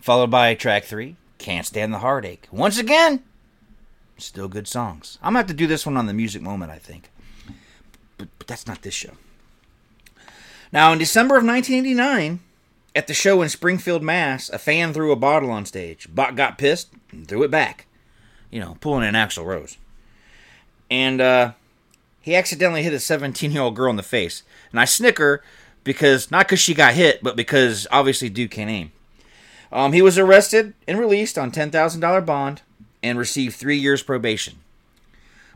followed 0.00 0.28
by 0.28 0.56
track 0.56 0.82
three, 0.82 1.14
Can't 1.38 1.64
Stand 1.64 1.94
the 1.94 2.00
Heartache. 2.00 2.48
Once 2.50 2.80
again, 2.80 3.22
still 4.18 4.48
good 4.48 4.66
songs. 4.66 5.20
I'm 5.22 5.34
gonna 5.34 5.38
have 5.38 5.46
to 5.46 5.54
do 5.54 5.68
this 5.68 5.86
one 5.86 5.96
on 5.96 6.06
the 6.06 6.12
Music 6.12 6.42
Moment, 6.42 6.72
I 6.72 6.78
think. 6.78 7.10
But, 8.18 8.26
but 8.40 8.48
that's 8.48 8.66
not 8.66 8.82
this 8.82 8.94
show. 8.94 9.12
Now, 10.72 10.92
in 10.92 10.98
December 10.98 11.36
of 11.36 11.44
1989, 11.44 12.40
at 12.92 13.06
the 13.06 13.14
show 13.14 13.40
in 13.40 13.48
Springfield, 13.48 14.02
Mass, 14.02 14.50
a 14.50 14.58
fan 14.58 14.92
threw 14.92 15.12
a 15.12 15.16
bottle 15.16 15.52
on 15.52 15.64
stage. 15.64 16.08
Bach 16.12 16.34
got 16.34 16.58
pissed 16.58 16.88
and 17.12 17.28
threw 17.28 17.44
it 17.44 17.52
back. 17.52 17.86
You 18.50 18.58
know, 18.58 18.78
pulling 18.80 19.06
an 19.06 19.14
Axl 19.14 19.44
Rose. 19.44 19.78
And 20.90 21.20
uh, 21.20 21.52
he 22.20 22.34
accidentally 22.34 22.82
hit 22.82 22.92
a 22.92 22.98
17 22.98 23.52
year 23.52 23.62
old 23.62 23.76
girl 23.76 23.90
in 23.90 23.96
the 23.96 24.02
face. 24.02 24.42
And 24.72 24.80
I 24.80 24.86
snicker 24.86 25.40
because, 25.84 26.30
not 26.30 26.46
because 26.46 26.60
she 26.60 26.74
got 26.74 26.94
hit, 26.94 27.22
but 27.22 27.36
because 27.36 27.86
obviously 27.92 28.28
Duke 28.28 28.50
can't 28.50 28.70
aim. 28.70 28.92
Um, 29.70 29.92
he 29.92 30.02
was 30.02 30.18
arrested 30.18 30.74
and 30.88 30.98
released 30.98 31.36
on 31.36 31.50
$10,000 31.50 32.26
bond 32.26 32.62
and 33.02 33.18
received 33.18 33.56
three 33.56 33.76
years 33.76 34.02
probation. 34.02 34.56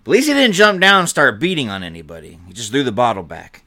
But 0.05 0.12
at 0.12 0.14
least 0.14 0.29
he 0.29 0.35
didn't 0.35 0.55
jump 0.55 0.81
down 0.81 1.01
and 1.01 1.09
start 1.09 1.41
beating 1.41 1.71
on 1.71 1.83
anybody. 1.83 2.38
He 2.47 2.53
just 2.53 2.71
threw 2.71 2.83
the 2.83 2.93
bottle 2.93 3.23
back. 3.23 3.62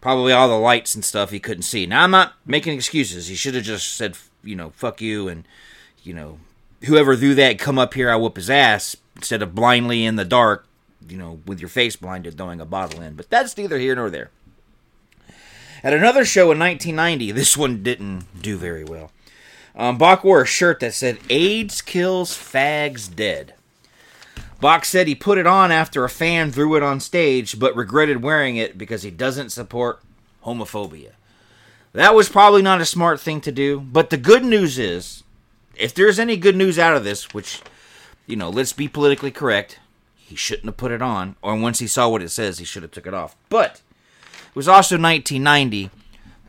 Probably 0.00 0.32
all 0.32 0.48
the 0.48 0.54
lights 0.54 0.94
and 0.94 1.04
stuff 1.04 1.30
he 1.30 1.38
couldn't 1.38 1.62
see. 1.62 1.86
Now, 1.86 2.02
I'm 2.02 2.10
not 2.10 2.34
making 2.44 2.74
excuses. 2.74 3.28
He 3.28 3.34
should 3.34 3.54
have 3.54 3.64
just 3.64 3.94
said, 3.94 4.16
you 4.42 4.56
know, 4.56 4.70
fuck 4.70 5.00
you 5.00 5.28
and, 5.28 5.46
you 6.02 6.14
know, 6.14 6.38
whoever 6.84 7.14
threw 7.14 7.34
that, 7.36 7.58
come 7.58 7.78
up 7.78 7.94
here, 7.94 8.10
I 8.10 8.16
whoop 8.16 8.36
his 8.36 8.50
ass, 8.50 8.96
instead 9.14 9.42
of 9.42 9.54
blindly 9.54 10.04
in 10.04 10.16
the 10.16 10.24
dark, 10.24 10.66
you 11.08 11.16
know, 11.16 11.40
with 11.46 11.60
your 11.60 11.68
face 11.68 11.96
blinded, 11.96 12.36
throwing 12.36 12.60
a 12.60 12.66
bottle 12.66 13.00
in. 13.00 13.14
But 13.14 13.30
that's 13.30 13.56
neither 13.56 13.78
here 13.78 13.94
nor 13.94 14.10
there. 14.10 14.30
At 15.84 15.94
another 15.94 16.24
show 16.24 16.52
in 16.52 16.58
1990, 16.58 17.32
this 17.32 17.56
one 17.56 17.82
didn't 17.82 18.24
do 18.40 18.56
very 18.56 18.84
well. 18.84 19.10
Um, 19.74 19.98
Bach 19.98 20.22
wore 20.22 20.42
a 20.42 20.46
shirt 20.46 20.80
that 20.80 20.94
said 20.94 21.18
AIDS 21.28 21.80
kills 21.80 22.32
fags 22.32 23.14
dead. 23.14 23.54
Bach 24.60 24.84
said 24.84 25.08
he 25.08 25.16
put 25.16 25.38
it 25.38 25.46
on 25.46 25.72
after 25.72 26.04
a 26.04 26.10
fan 26.10 26.52
threw 26.52 26.76
it 26.76 26.84
on 26.84 27.00
stage, 27.00 27.58
but 27.58 27.74
regretted 27.74 28.22
wearing 28.22 28.56
it 28.56 28.78
because 28.78 29.02
he 29.02 29.10
doesn't 29.10 29.50
support 29.50 30.00
homophobia. 30.44 31.12
That 31.92 32.14
was 32.14 32.28
probably 32.28 32.62
not 32.62 32.80
a 32.80 32.86
smart 32.86 33.18
thing 33.20 33.40
to 33.40 33.50
do, 33.50 33.80
but 33.80 34.10
the 34.10 34.16
good 34.16 34.44
news 34.44 34.78
is, 34.78 35.24
if 35.74 35.92
there's 35.92 36.18
any 36.18 36.36
good 36.36 36.54
news 36.54 36.78
out 36.78 36.96
of 36.96 37.02
this, 37.02 37.34
which, 37.34 37.60
you 38.26 38.36
know, 38.36 38.50
let's 38.50 38.72
be 38.72 38.86
politically 38.86 39.32
correct, 39.32 39.80
he 40.16 40.36
shouldn't 40.36 40.66
have 40.66 40.76
put 40.76 40.92
it 40.92 41.02
on, 41.02 41.34
or 41.42 41.56
once 41.56 41.80
he 41.80 41.86
saw 41.88 42.08
what 42.08 42.22
it 42.22 42.30
says, 42.30 42.58
he 42.58 42.64
should 42.64 42.82
have 42.82 42.92
took 42.92 43.06
it 43.06 43.14
off. 43.14 43.34
But 43.48 43.82
it 44.52 44.56
was 44.56 44.68
also 44.68 44.98
1990. 44.98 45.88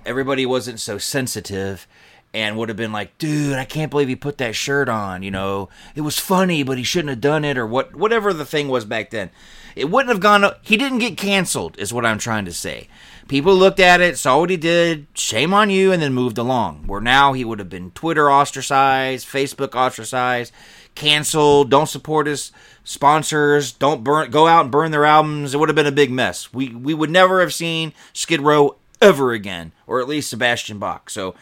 Everybody 0.05 0.45
wasn't 0.45 0.81
so 0.81 0.97
sensitive 0.97 1.87
and 2.33 2.57
would 2.57 2.67
have 2.67 2.77
been 2.77 2.91
like, 2.91 3.17
dude, 3.17 3.53
I 3.53 3.63
can't 3.63 3.91
believe 3.91 4.09
he 4.09 4.15
put 4.17 4.39
that 4.39 4.55
shirt 4.55 4.89
on. 4.89 5.23
You 5.23 5.31
know, 5.31 5.69
it 5.95 6.01
was 6.01 6.19
funny, 6.19 6.63
but 6.63 6.77
he 6.77 6.83
shouldn't 6.83 7.11
have 7.11 7.21
done 7.21 7.45
it, 7.45 7.57
or 7.57 7.65
what, 7.65 7.95
whatever 7.95 8.33
the 8.33 8.45
thing 8.45 8.67
was 8.67 8.85
back 8.85 9.11
then. 9.11 9.29
It 9.75 9.89
wouldn't 9.89 10.09
have 10.09 10.19
gone. 10.19 10.51
He 10.63 10.75
didn't 10.75 10.99
get 10.99 11.17
canceled, 11.17 11.79
is 11.79 11.93
what 11.93 12.05
I'm 12.05 12.17
trying 12.17 12.45
to 12.45 12.53
say. 12.53 12.87
People 13.27 13.55
looked 13.55 13.79
at 13.79 14.01
it, 14.01 14.17
saw 14.17 14.39
what 14.39 14.49
he 14.49 14.57
did, 14.57 15.07
shame 15.13 15.53
on 15.53 15.69
you, 15.69 15.91
and 15.91 16.01
then 16.01 16.13
moved 16.13 16.37
along. 16.37 16.87
Where 16.87 16.99
now 16.99 17.33
he 17.33 17.45
would 17.45 17.59
have 17.59 17.69
been 17.69 17.91
Twitter 17.91 18.29
ostracized, 18.29 19.27
Facebook 19.27 19.75
ostracized, 19.75 20.51
canceled. 20.95 21.69
Don't 21.69 21.89
support 21.89 22.27
his 22.27 22.51
sponsors. 22.83 23.71
Don't 23.71 24.03
burn. 24.03 24.31
Go 24.31 24.47
out 24.47 24.65
and 24.65 24.71
burn 24.71 24.91
their 24.91 25.05
albums. 25.05 25.53
It 25.53 25.57
would 25.57 25.69
have 25.69 25.75
been 25.75 25.85
a 25.85 25.91
big 25.91 26.11
mess. 26.11 26.53
We 26.53 26.69
we 26.69 26.93
would 26.93 27.09
never 27.09 27.39
have 27.39 27.53
seen 27.53 27.93
Skid 28.13 28.41
Row 28.41 28.75
ever 29.01 29.31
again, 29.31 29.71
or 29.85 29.99
at 29.99 30.07
least 30.07 30.29
Sebastian 30.29 30.79
Bach. 30.79 31.09
So 31.09 31.35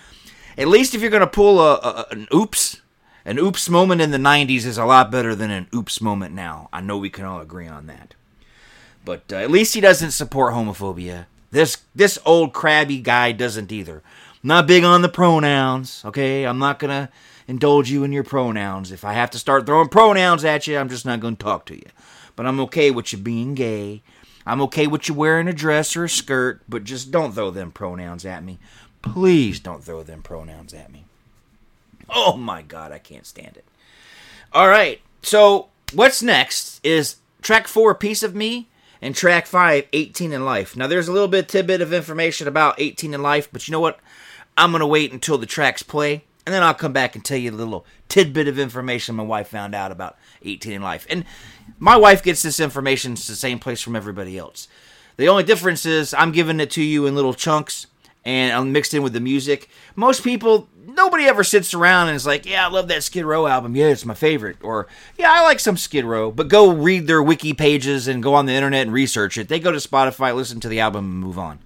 at 0.58 0.68
least 0.68 0.94
if 0.94 1.02
you're 1.02 1.10
going 1.10 1.22
to 1.22 1.28
pull 1.28 1.60
a, 1.60 1.76
a, 1.76 2.06
an 2.12 2.28
oops, 2.34 2.82
an 3.26 3.38
oops 3.40 3.70
moment 3.70 4.02
in 4.02 4.12
the 4.12 4.18
90s 4.18 4.66
is 4.66 4.78
a 4.78 4.86
lot 4.86 5.12
better 5.12 5.36
than 5.36 5.52
an 5.52 5.68
oops 5.74 6.02
moment 6.02 6.34
now. 6.34 6.70
I 6.74 6.82
know 6.82 6.98
we 6.98 7.10
can 7.10 7.26
all 7.26 7.40
agree 7.40 7.68
on 7.68 7.88
that. 7.88 8.16
But 9.06 9.32
uh, 9.32 9.38
at 9.38 9.52
least 9.52 9.74
he 9.74 9.82
doesn't 9.82 10.12
support 10.12 10.54
homophobia. 10.54 11.26
This 11.52 11.78
this 11.94 12.18
old 12.26 12.54
crabby 12.54 13.00
guy 13.00 13.32
doesn't 13.32 13.72
either. 13.72 14.02
not 14.44 14.68
big 14.68 14.84
on 14.84 15.02
the 15.02 15.10
pronouns, 15.10 16.02
okay? 16.06 16.46
I'm 16.46 16.60
not 16.60 16.80
going 16.80 16.92
to 16.92 17.10
indulge 17.48 17.90
you 17.90 18.04
in 18.04 18.12
your 18.12 18.24
pronouns. 18.24 18.92
If 18.92 19.04
I 19.04 19.14
have 19.14 19.32
to 19.32 19.40
start 19.40 19.66
throwing 19.66 19.90
pronouns 19.90 20.46
at 20.46 20.68
you, 20.68 20.78
I'm 20.78 20.90
just 20.90 21.06
not 21.06 21.20
going 21.20 21.36
to 21.36 21.44
talk 21.44 21.66
to 21.68 21.76
you. 21.76 21.90
But 22.36 22.46
I'm 22.46 22.60
okay 22.62 22.92
with 22.92 23.12
you 23.12 23.20
being 23.20 23.56
gay. 23.56 24.04
I'm 24.46 24.62
okay 24.64 24.88
with 24.88 25.08
you 25.08 25.14
wearing 25.14 25.48
a 25.48 25.54
dress 25.54 25.96
or 25.96 26.06
a 26.06 26.10
skirt, 26.10 26.62
but 26.68 26.84
just 26.84 27.12
don't 27.12 27.34
throw 27.34 27.52
them 27.52 27.72
pronouns 27.72 28.26
at 28.26 28.44
me. 28.44 28.60
Please 29.02 29.60
don't 29.60 29.84
throw 29.84 30.04
them 30.04 30.22
pronouns 30.22 30.74
at 30.74 30.92
me. 30.92 31.06
Oh 32.10 32.38
my 32.38 32.62
god, 32.62 32.92
I 32.92 33.00
can't 33.00 33.26
stand 33.26 33.58
it. 33.58 33.66
All 34.54 34.68
right, 34.68 35.00
so 35.22 35.70
what's 35.94 36.22
next 36.22 36.80
is 36.84 37.18
track 37.42 37.68
four, 37.68 37.96
Piece 37.96 38.24
of 38.24 38.36
Me, 38.36 38.68
and 39.02 39.16
track 39.16 39.48
five, 39.48 39.88
18 39.94 40.34
and 40.34 40.46
Life. 40.46 40.76
Now, 40.76 40.88
there's 40.88 41.08
a 41.08 41.14
little 41.14 41.28
bit 41.28 41.48
tidbit 41.48 41.82
of 41.82 41.94
information 41.94 42.48
about 42.48 42.76
18 42.80 43.14
and 43.14 43.24
Life, 43.24 43.50
but 43.52 43.68
you 43.68 43.72
know 43.72 43.80
what? 43.80 44.00
I'm 44.58 44.72
going 44.72 44.82
to 44.82 44.88
wait 44.88 45.14
until 45.14 45.38
the 45.38 45.46
tracks 45.46 45.82
play, 45.82 46.26
and 46.46 46.54
then 46.54 46.64
I'll 46.64 46.74
come 46.74 46.94
back 46.94 47.16
and 47.16 47.24
tell 47.24 47.38
you 47.38 47.52
a 47.52 47.54
little 47.54 47.86
tidbit 48.10 48.48
of 48.48 48.58
information 48.58 49.16
my 49.16 49.24
wife 49.24 49.50
found 49.50 49.76
out 49.76 49.92
about 49.92 50.18
18 50.44 50.74
and 50.74 50.84
Life. 50.84 51.06
And 51.10 51.26
my 51.80 51.96
wife 51.96 52.24
gets 52.24 52.42
this 52.42 52.60
information 52.60 53.14
it's 53.14 53.28
the 53.28 53.36
same 53.36 53.60
place 53.60 53.82
from 53.82 53.96
everybody 53.96 54.38
else. 54.38 54.68
The 55.18 55.28
only 55.28 55.44
difference 55.44 55.86
is 55.86 56.14
I'm 56.14 56.32
giving 56.32 56.60
it 56.60 56.72
to 56.72 56.84
you 56.84 57.06
in 57.06 57.16
little 57.16 57.34
chunks 57.34 57.88
and 58.24 58.54
I'm 58.54 58.72
mixed 58.72 58.94
in 58.94 59.04
with 59.04 59.14
the 59.14 59.20
music. 59.20 59.70
Most 59.96 60.24
people, 60.24 60.68
nobody 60.86 61.26
ever 61.26 61.44
sits 61.44 61.74
around 61.74 62.08
and 62.08 62.16
is 62.16 62.26
like, 62.26 62.46
"Yeah, 62.46 62.66
I 62.66 62.70
love 62.70 62.88
that 62.90 63.04
Skid 63.04 63.26
Row 63.26 63.48
album. 63.48 63.76
Yeah, 63.76 63.88
it's 63.88 64.06
my 64.06 64.14
favorite." 64.14 64.58
Or, 64.62 64.88
"Yeah, 65.18 65.32
I 65.32 65.42
like 65.42 65.60
some 65.60 65.78
Skid 65.78 66.06
Row." 66.06 66.32
But 66.32 66.48
go 66.48 66.72
read 66.72 67.08
their 67.08 67.24
wiki 67.24 67.54
pages 67.54 68.08
and 68.08 68.22
go 68.22 68.36
on 68.36 68.46
the 68.46 68.54
internet 68.54 68.84
and 68.84 68.94
research 68.94 69.38
it. 69.38 69.48
They 69.48 69.60
go 69.60 69.72
to 69.72 69.80
Spotify, 69.80 70.36
listen 70.36 70.60
to 70.60 70.70
the 70.70 70.80
album, 70.80 71.06
and 71.06 71.20
move 71.20 71.40
on. 71.40 71.60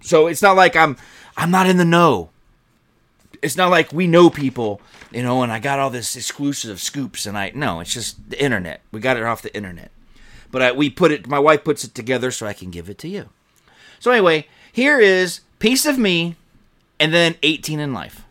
So 0.00 0.26
it's 0.26 0.42
not 0.42 0.56
like 0.56 0.74
I'm 0.74 0.96
I'm 1.36 1.50
not 1.50 1.68
in 1.68 1.76
the 1.76 1.84
know. 1.84 2.30
It's 3.46 3.56
not 3.56 3.70
like 3.70 3.92
we 3.92 4.08
know 4.08 4.28
people, 4.28 4.80
you 5.12 5.22
know, 5.22 5.44
and 5.44 5.52
I 5.52 5.60
got 5.60 5.78
all 5.78 5.88
this 5.88 6.16
exclusive 6.16 6.80
scoops 6.80 7.26
and 7.26 7.38
I 7.38 7.52
no, 7.54 7.78
it's 7.78 7.94
just 7.94 8.28
the 8.28 8.42
internet. 8.42 8.80
We 8.90 8.98
got 8.98 9.16
it 9.16 9.22
off 9.22 9.40
the 9.40 9.54
internet. 9.54 9.92
But 10.50 10.62
I, 10.62 10.72
we 10.72 10.90
put 10.90 11.12
it 11.12 11.28
my 11.28 11.38
wife 11.38 11.62
puts 11.62 11.84
it 11.84 11.94
together 11.94 12.32
so 12.32 12.44
I 12.44 12.52
can 12.52 12.72
give 12.72 12.90
it 12.90 12.98
to 12.98 13.08
you. 13.08 13.28
So 14.00 14.10
anyway, 14.10 14.48
here 14.72 14.98
is 14.98 15.42
Piece 15.60 15.86
of 15.86 15.96
Me 15.96 16.34
and 16.98 17.14
then 17.14 17.36
18 17.44 17.78
and 17.78 17.94
Life. 17.94 18.25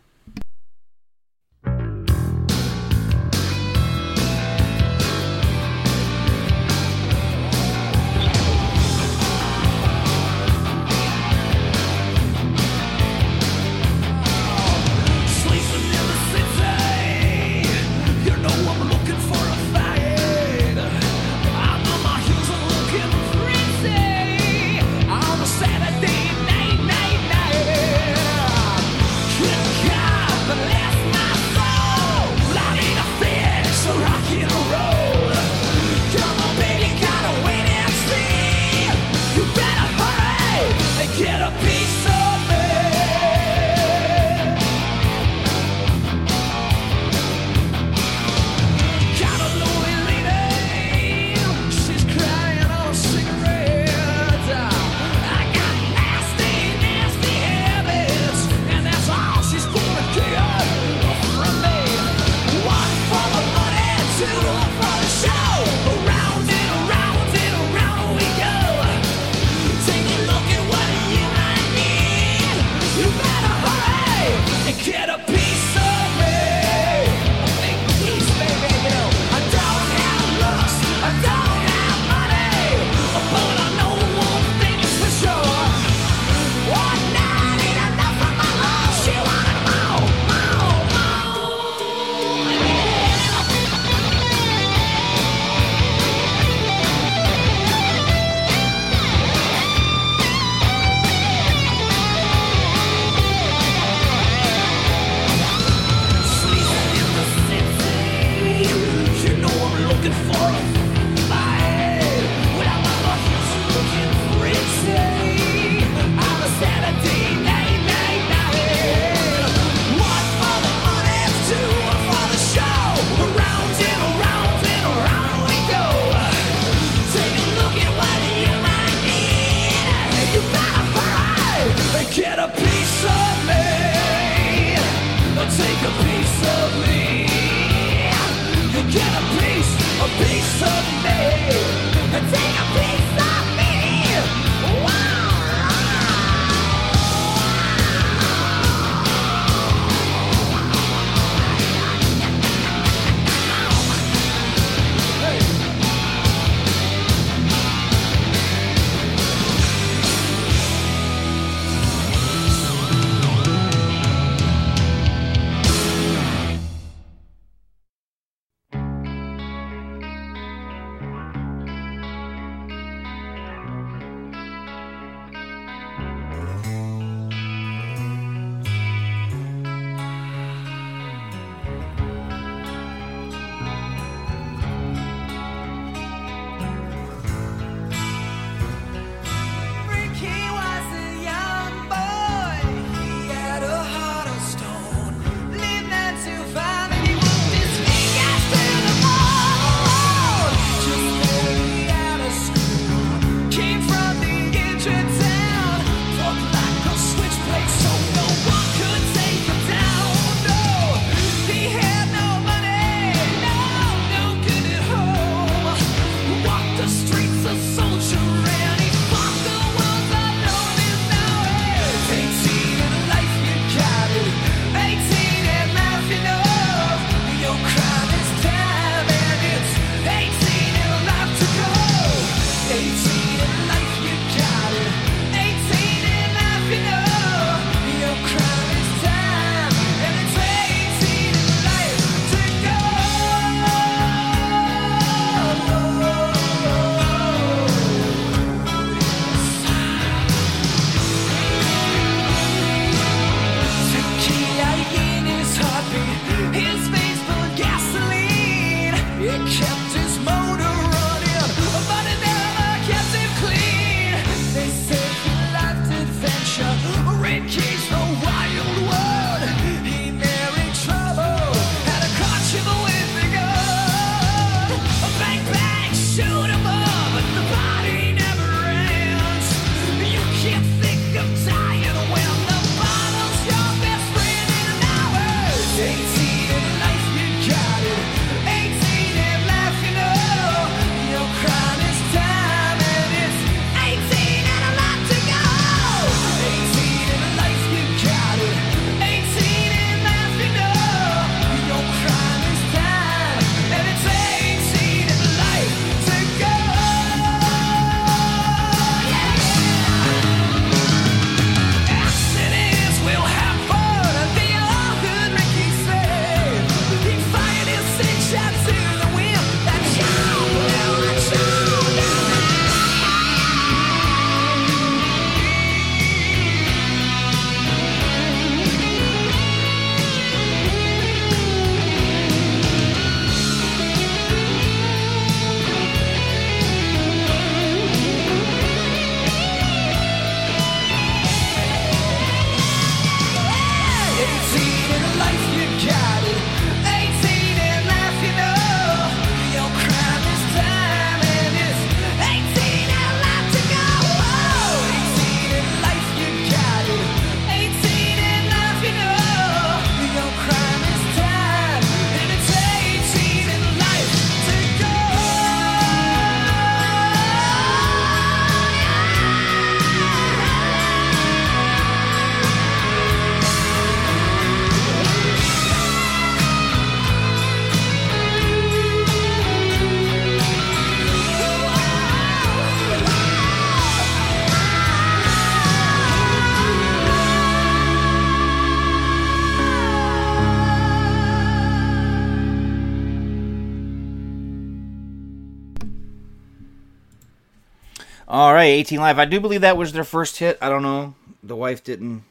Right, 398.66 398.78
18 398.80 399.00
Live. 399.00 399.18
I 399.18 399.24
do 399.24 399.40
believe 399.40 399.60
that 399.60 399.76
was 399.76 399.92
their 399.92 400.04
first 400.04 400.38
hit. 400.38 400.58
I 400.60 400.68
don't 400.68 400.82
know. 400.82 401.14
The 401.42 401.56
wife 401.56 401.84
didn't 401.84 402.24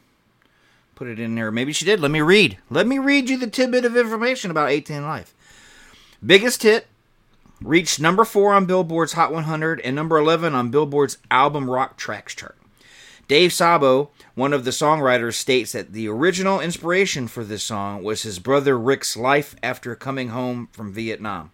put 0.94 1.08
it 1.08 1.20
in 1.20 1.36
there. 1.36 1.52
Maybe 1.52 1.74
she 1.74 1.86
did. 1.86 2.00
Let 2.00 2.12
me 2.12 2.22
read. 2.22 2.58
Let 2.70 2.88
me 2.88 3.00
read 3.00 3.30
you 3.30 3.38
the 3.38 3.48
tidbit 3.48 3.86
of 3.86 3.96
information 3.96 4.52
about 4.52 4.70
18 4.70 5.04
Live. 5.04 5.34
Biggest 6.26 6.64
hit 6.64 6.88
reached 7.62 8.00
number 8.00 8.26
4 8.26 8.54
on 8.54 8.66
Billboard's 8.66 9.14
Hot 9.14 9.32
100 9.32 9.80
and 9.82 9.96
number 9.96 10.18
11 10.18 10.54
on 10.54 10.72
Billboard's 10.72 11.18
Album 11.32 11.70
Rock 11.70 11.98
Tracks 11.98 12.36
chart. 12.36 12.58
Dave 13.28 13.54
Sabo, 13.54 14.12
one 14.36 14.54
of 14.54 14.66
the 14.66 14.72
songwriters, 14.72 15.34
states 15.34 15.72
that 15.72 15.94
the 15.94 16.08
original 16.08 16.60
inspiration 16.60 17.28
for 17.28 17.44
this 17.44 17.64
song 17.64 18.04
was 18.04 18.24
his 18.24 18.40
brother 18.40 18.78
Rick's 18.78 19.18
life 19.18 19.56
after 19.64 19.96
coming 19.96 20.30
home 20.30 20.68
from 20.72 20.94
Vietnam. 20.94 21.52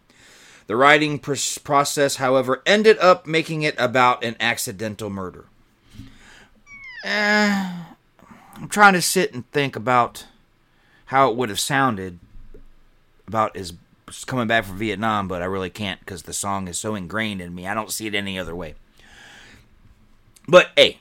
The 0.71 0.77
writing 0.77 1.19
pr- 1.19 1.33
process, 1.65 2.15
however, 2.15 2.61
ended 2.65 2.97
up 2.99 3.27
making 3.27 3.63
it 3.63 3.75
about 3.77 4.23
an 4.23 4.37
accidental 4.39 5.09
murder. 5.09 5.43
Eh, 7.03 7.73
I'm 8.55 8.69
trying 8.69 8.93
to 8.93 9.01
sit 9.01 9.33
and 9.33 9.51
think 9.51 9.75
about 9.75 10.27
how 11.07 11.29
it 11.29 11.35
would 11.35 11.49
have 11.49 11.59
sounded 11.59 12.19
about 13.27 13.57
his 13.57 13.73
coming 14.25 14.47
back 14.47 14.63
from 14.63 14.77
Vietnam, 14.77 15.27
but 15.27 15.41
I 15.41 15.45
really 15.45 15.69
can't 15.69 15.99
because 15.99 16.21
the 16.21 16.31
song 16.31 16.69
is 16.69 16.77
so 16.77 16.95
ingrained 16.95 17.41
in 17.41 17.53
me. 17.53 17.67
I 17.67 17.73
don't 17.73 17.91
see 17.91 18.07
it 18.07 18.15
any 18.15 18.39
other 18.39 18.55
way. 18.55 18.75
But 20.47 20.69
hey, 20.77 20.99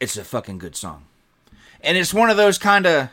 it's 0.00 0.16
a 0.16 0.24
fucking 0.24 0.56
good 0.56 0.76
song. 0.76 1.04
And 1.82 1.98
it's 1.98 2.14
one 2.14 2.30
of 2.30 2.38
those 2.38 2.56
kind 2.56 2.86
of 2.86 3.10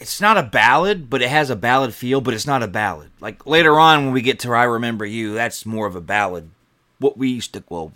it's 0.00 0.20
not 0.20 0.38
a 0.38 0.42
ballad, 0.42 1.10
but 1.10 1.22
it 1.22 1.28
has 1.28 1.50
a 1.50 1.56
ballad 1.56 1.94
feel, 1.94 2.20
but 2.20 2.34
it's 2.34 2.46
not 2.46 2.62
a 2.62 2.68
ballad. 2.68 3.10
Like 3.20 3.46
later 3.46 3.78
on 3.78 4.04
when 4.04 4.14
we 4.14 4.22
get 4.22 4.38
to 4.40 4.52
I 4.52 4.64
Remember 4.64 5.04
You, 5.04 5.34
that's 5.34 5.66
more 5.66 5.86
of 5.86 5.96
a 5.96 6.00
ballad. 6.00 6.50
What 6.98 7.16
we 7.16 7.28
used 7.28 7.52
to 7.54 7.64
well 7.68 7.92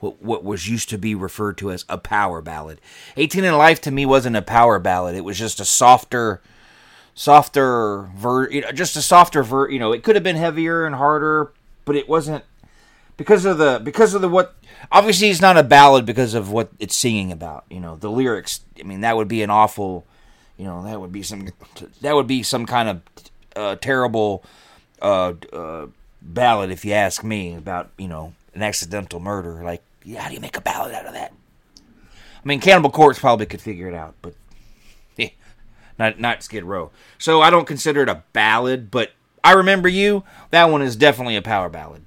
what, 0.00 0.22
what 0.22 0.44
was 0.44 0.68
used 0.68 0.88
to 0.90 0.98
be 0.98 1.14
referred 1.14 1.58
to 1.58 1.72
as 1.72 1.84
a 1.88 1.98
power 1.98 2.40
ballad. 2.40 2.80
18 3.16 3.44
and 3.44 3.58
Life 3.58 3.80
to 3.82 3.90
me 3.90 4.06
wasn't 4.06 4.36
a 4.36 4.42
power 4.42 4.78
ballad. 4.78 5.16
It 5.16 5.24
was 5.24 5.38
just 5.38 5.60
a 5.60 5.64
softer 5.64 6.40
softer 7.14 8.08
ver 8.14 8.48
you 8.48 8.60
know, 8.60 8.70
just 8.70 8.96
a 8.96 9.02
softer 9.02 9.42
ver 9.42 9.68
you 9.70 9.78
know, 9.78 9.92
it 9.92 10.02
could 10.04 10.14
have 10.14 10.22
been 10.22 10.36
heavier 10.36 10.86
and 10.86 10.94
harder, 10.94 11.52
but 11.84 11.96
it 11.96 12.08
wasn't 12.08 12.44
because 13.16 13.44
of 13.44 13.58
the 13.58 13.80
because 13.82 14.14
of 14.14 14.22
the 14.22 14.28
what 14.28 14.54
obviously 14.90 15.28
it's 15.28 15.40
not 15.40 15.58
a 15.58 15.62
ballad 15.62 16.06
because 16.06 16.32
of 16.32 16.50
what 16.50 16.70
it's 16.78 16.96
singing 16.96 17.30
about 17.30 17.64
you 17.68 17.80
know 17.80 17.96
the 17.96 18.10
lyrics 18.10 18.60
i 18.78 18.82
mean 18.84 19.02
that 19.02 19.16
would 19.16 19.28
be 19.28 19.42
an 19.42 19.50
awful 19.50 20.06
you 20.58 20.64
know 20.64 20.82
that 20.84 21.00
would 21.00 21.12
be 21.12 21.22
some 21.22 21.48
that 22.02 22.14
would 22.14 22.26
be 22.26 22.42
some 22.42 22.66
kind 22.66 22.88
of 22.88 23.00
uh, 23.56 23.76
terrible 23.76 24.44
uh, 25.00 25.32
uh, 25.52 25.86
ballad 26.20 26.70
if 26.70 26.84
you 26.84 26.92
ask 26.92 27.24
me 27.24 27.54
about 27.54 27.90
you 27.96 28.08
know 28.08 28.34
an 28.54 28.62
accidental 28.62 29.20
murder. 29.20 29.62
Like 29.62 29.82
yeah, 30.04 30.22
how 30.22 30.28
do 30.28 30.34
you 30.34 30.40
make 30.40 30.56
a 30.56 30.60
ballad 30.60 30.94
out 30.94 31.06
of 31.06 31.14
that? 31.14 31.32
I 31.78 32.46
mean 32.48 32.60
cannibal 32.60 32.90
corpse 32.90 33.18
probably 33.18 33.46
could 33.46 33.60
figure 33.60 33.88
it 33.88 33.94
out 33.94 34.14
but 34.20 34.34
not 35.98 36.20
not 36.20 36.42
skid 36.42 36.64
row. 36.64 36.90
So 37.18 37.40
i 37.40 37.50
don't 37.50 37.66
consider 37.66 38.02
it 38.02 38.08
a 38.08 38.22
ballad 38.32 38.90
but 38.90 39.12
i 39.44 39.52
remember 39.52 39.88
you. 39.88 40.24
That 40.50 40.70
one 40.70 40.82
is 40.82 40.96
definitely 40.96 41.36
a 41.36 41.42
power 41.42 41.68
ballad. 41.68 42.02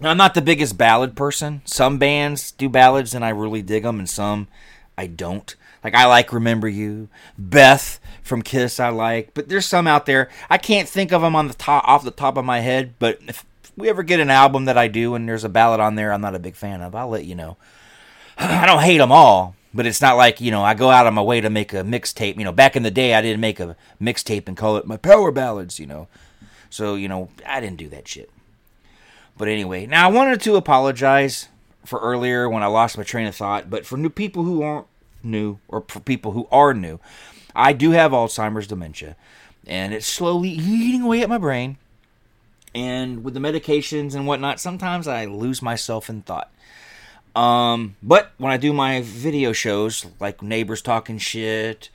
Now, 0.00 0.10
I'm 0.10 0.16
not 0.16 0.34
the 0.34 0.42
biggest 0.42 0.76
ballad 0.76 1.14
person. 1.14 1.62
Some 1.64 1.98
bands 1.98 2.50
do 2.50 2.68
ballads 2.68 3.14
and 3.14 3.24
I 3.24 3.28
really 3.28 3.62
dig 3.62 3.84
them, 3.84 4.00
and 4.00 4.10
some 4.10 4.48
I 4.98 5.06
don't. 5.06 5.54
Like 5.84 5.94
I 5.94 6.06
like 6.06 6.32
"Remember 6.32 6.66
You," 6.66 7.08
Beth 7.38 8.00
from 8.22 8.42
Kiss. 8.42 8.80
I 8.80 8.88
like, 8.88 9.34
but 9.34 9.50
there's 9.50 9.66
some 9.66 9.86
out 9.86 10.06
there 10.06 10.30
I 10.48 10.56
can't 10.56 10.88
think 10.88 11.12
of 11.12 11.20
them 11.20 11.36
on 11.36 11.46
the 11.46 11.54
top 11.54 11.86
off 11.86 12.02
the 12.02 12.10
top 12.10 12.38
of 12.38 12.44
my 12.44 12.60
head. 12.60 12.94
But 12.98 13.20
if 13.28 13.44
we 13.76 13.90
ever 13.90 14.02
get 14.02 14.18
an 14.18 14.30
album 14.30 14.64
that 14.64 14.78
I 14.78 14.88
do 14.88 15.14
and 15.14 15.28
there's 15.28 15.44
a 15.44 15.48
ballad 15.48 15.80
on 15.80 15.94
there, 15.94 16.12
I'm 16.12 16.22
not 16.22 16.34
a 16.34 16.40
big 16.40 16.56
fan 16.56 16.80
of. 16.80 16.94
I'll 16.94 17.08
let 17.08 17.26
you 17.26 17.34
know. 17.34 17.58
I 18.38 18.64
don't 18.66 18.82
hate 18.82 18.98
them 18.98 19.12
all, 19.12 19.54
but 19.74 19.86
it's 19.86 20.00
not 20.00 20.16
like 20.16 20.40
you 20.40 20.50
know 20.50 20.62
I 20.62 20.72
go 20.72 20.90
out 20.90 21.06
of 21.06 21.14
my 21.14 21.22
way 21.22 21.42
to 21.42 21.50
make 21.50 21.74
a 21.74 21.82
mixtape. 21.82 22.38
You 22.38 22.44
know, 22.44 22.52
back 22.52 22.76
in 22.76 22.82
the 22.82 22.90
day, 22.90 23.14
I 23.14 23.20
didn't 23.20 23.40
make 23.40 23.60
a 23.60 23.76
mixtape 24.00 24.48
and 24.48 24.56
call 24.56 24.78
it 24.78 24.86
my 24.86 24.96
power 24.96 25.30
ballads. 25.30 25.78
You 25.78 25.86
know, 25.86 26.08
so 26.70 26.94
you 26.94 27.08
know 27.08 27.28
I 27.46 27.60
didn't 27.60 27.76
do 27.76 27.88
that 27.90 28.08
shit. 28.08 28.30
But 29.36 29.48
anyway, 29.48 29.84
now 29.84 30.08
I 30.08 30.12
wanted 30.12 30.40
to 30.42 30.56
apologize 30.56 31.48
for 31.84 31.98
earlier 31.98 32.48
when 32.48 32.62
I 32.62 32.66
lost 32.66 32.96
my 32.96 33.02
train 33.02 33.26
of 33.26 33.34
thought, 33.34 33.68
but 33.68 33.84
for 33.84 33.98
new 33.98 34.08
people 34.08 34.44
who 34.44 34.62
aren't 34.62 34.86
new 35.24 35.58
or 35.68 35.84
for 35.88 36.00
people 36.00 36.32
who 36.32 36.46
are 36.50 36.74
new, 36.74 37.00
I 37.54 37.72
do 37.72 37.92
have 37.92 38.12
Alzheimer's 38.12 38.66
dementia, 38.66 39.16
and 39.66 39.94
it's 39.94 40.06
slowly 40.06 40.50
eating 40.50 41.02
away 41.02 41.22
at 41.22 41.28
my 41.28 41.38
brain. 41.38 41.78
And 42.74 43.22
with 43.22 43.34
the 43.34 43.40
medications 43.40 44.14
and 44.14 44.26
whatnot, 44.26 44.58
sometimes 44.58 45.06
I 45.06 45.26
lose 45.26 45.62
myself 45.62 46.10
in 46.10 46.22
thought. 46.22 46.50
Um, 47.36 47.96
but 48.02 48.32
when 48.38 48.52
I 48.52 48.56
do 48.56 48.72
my 48.72 49.02
video 49.02 49.52
shows, 49.52 50.06
like 50.20 50.42
neighbors 50.42 50.82
talking 50.82 51.18
shit, 51.18 51.90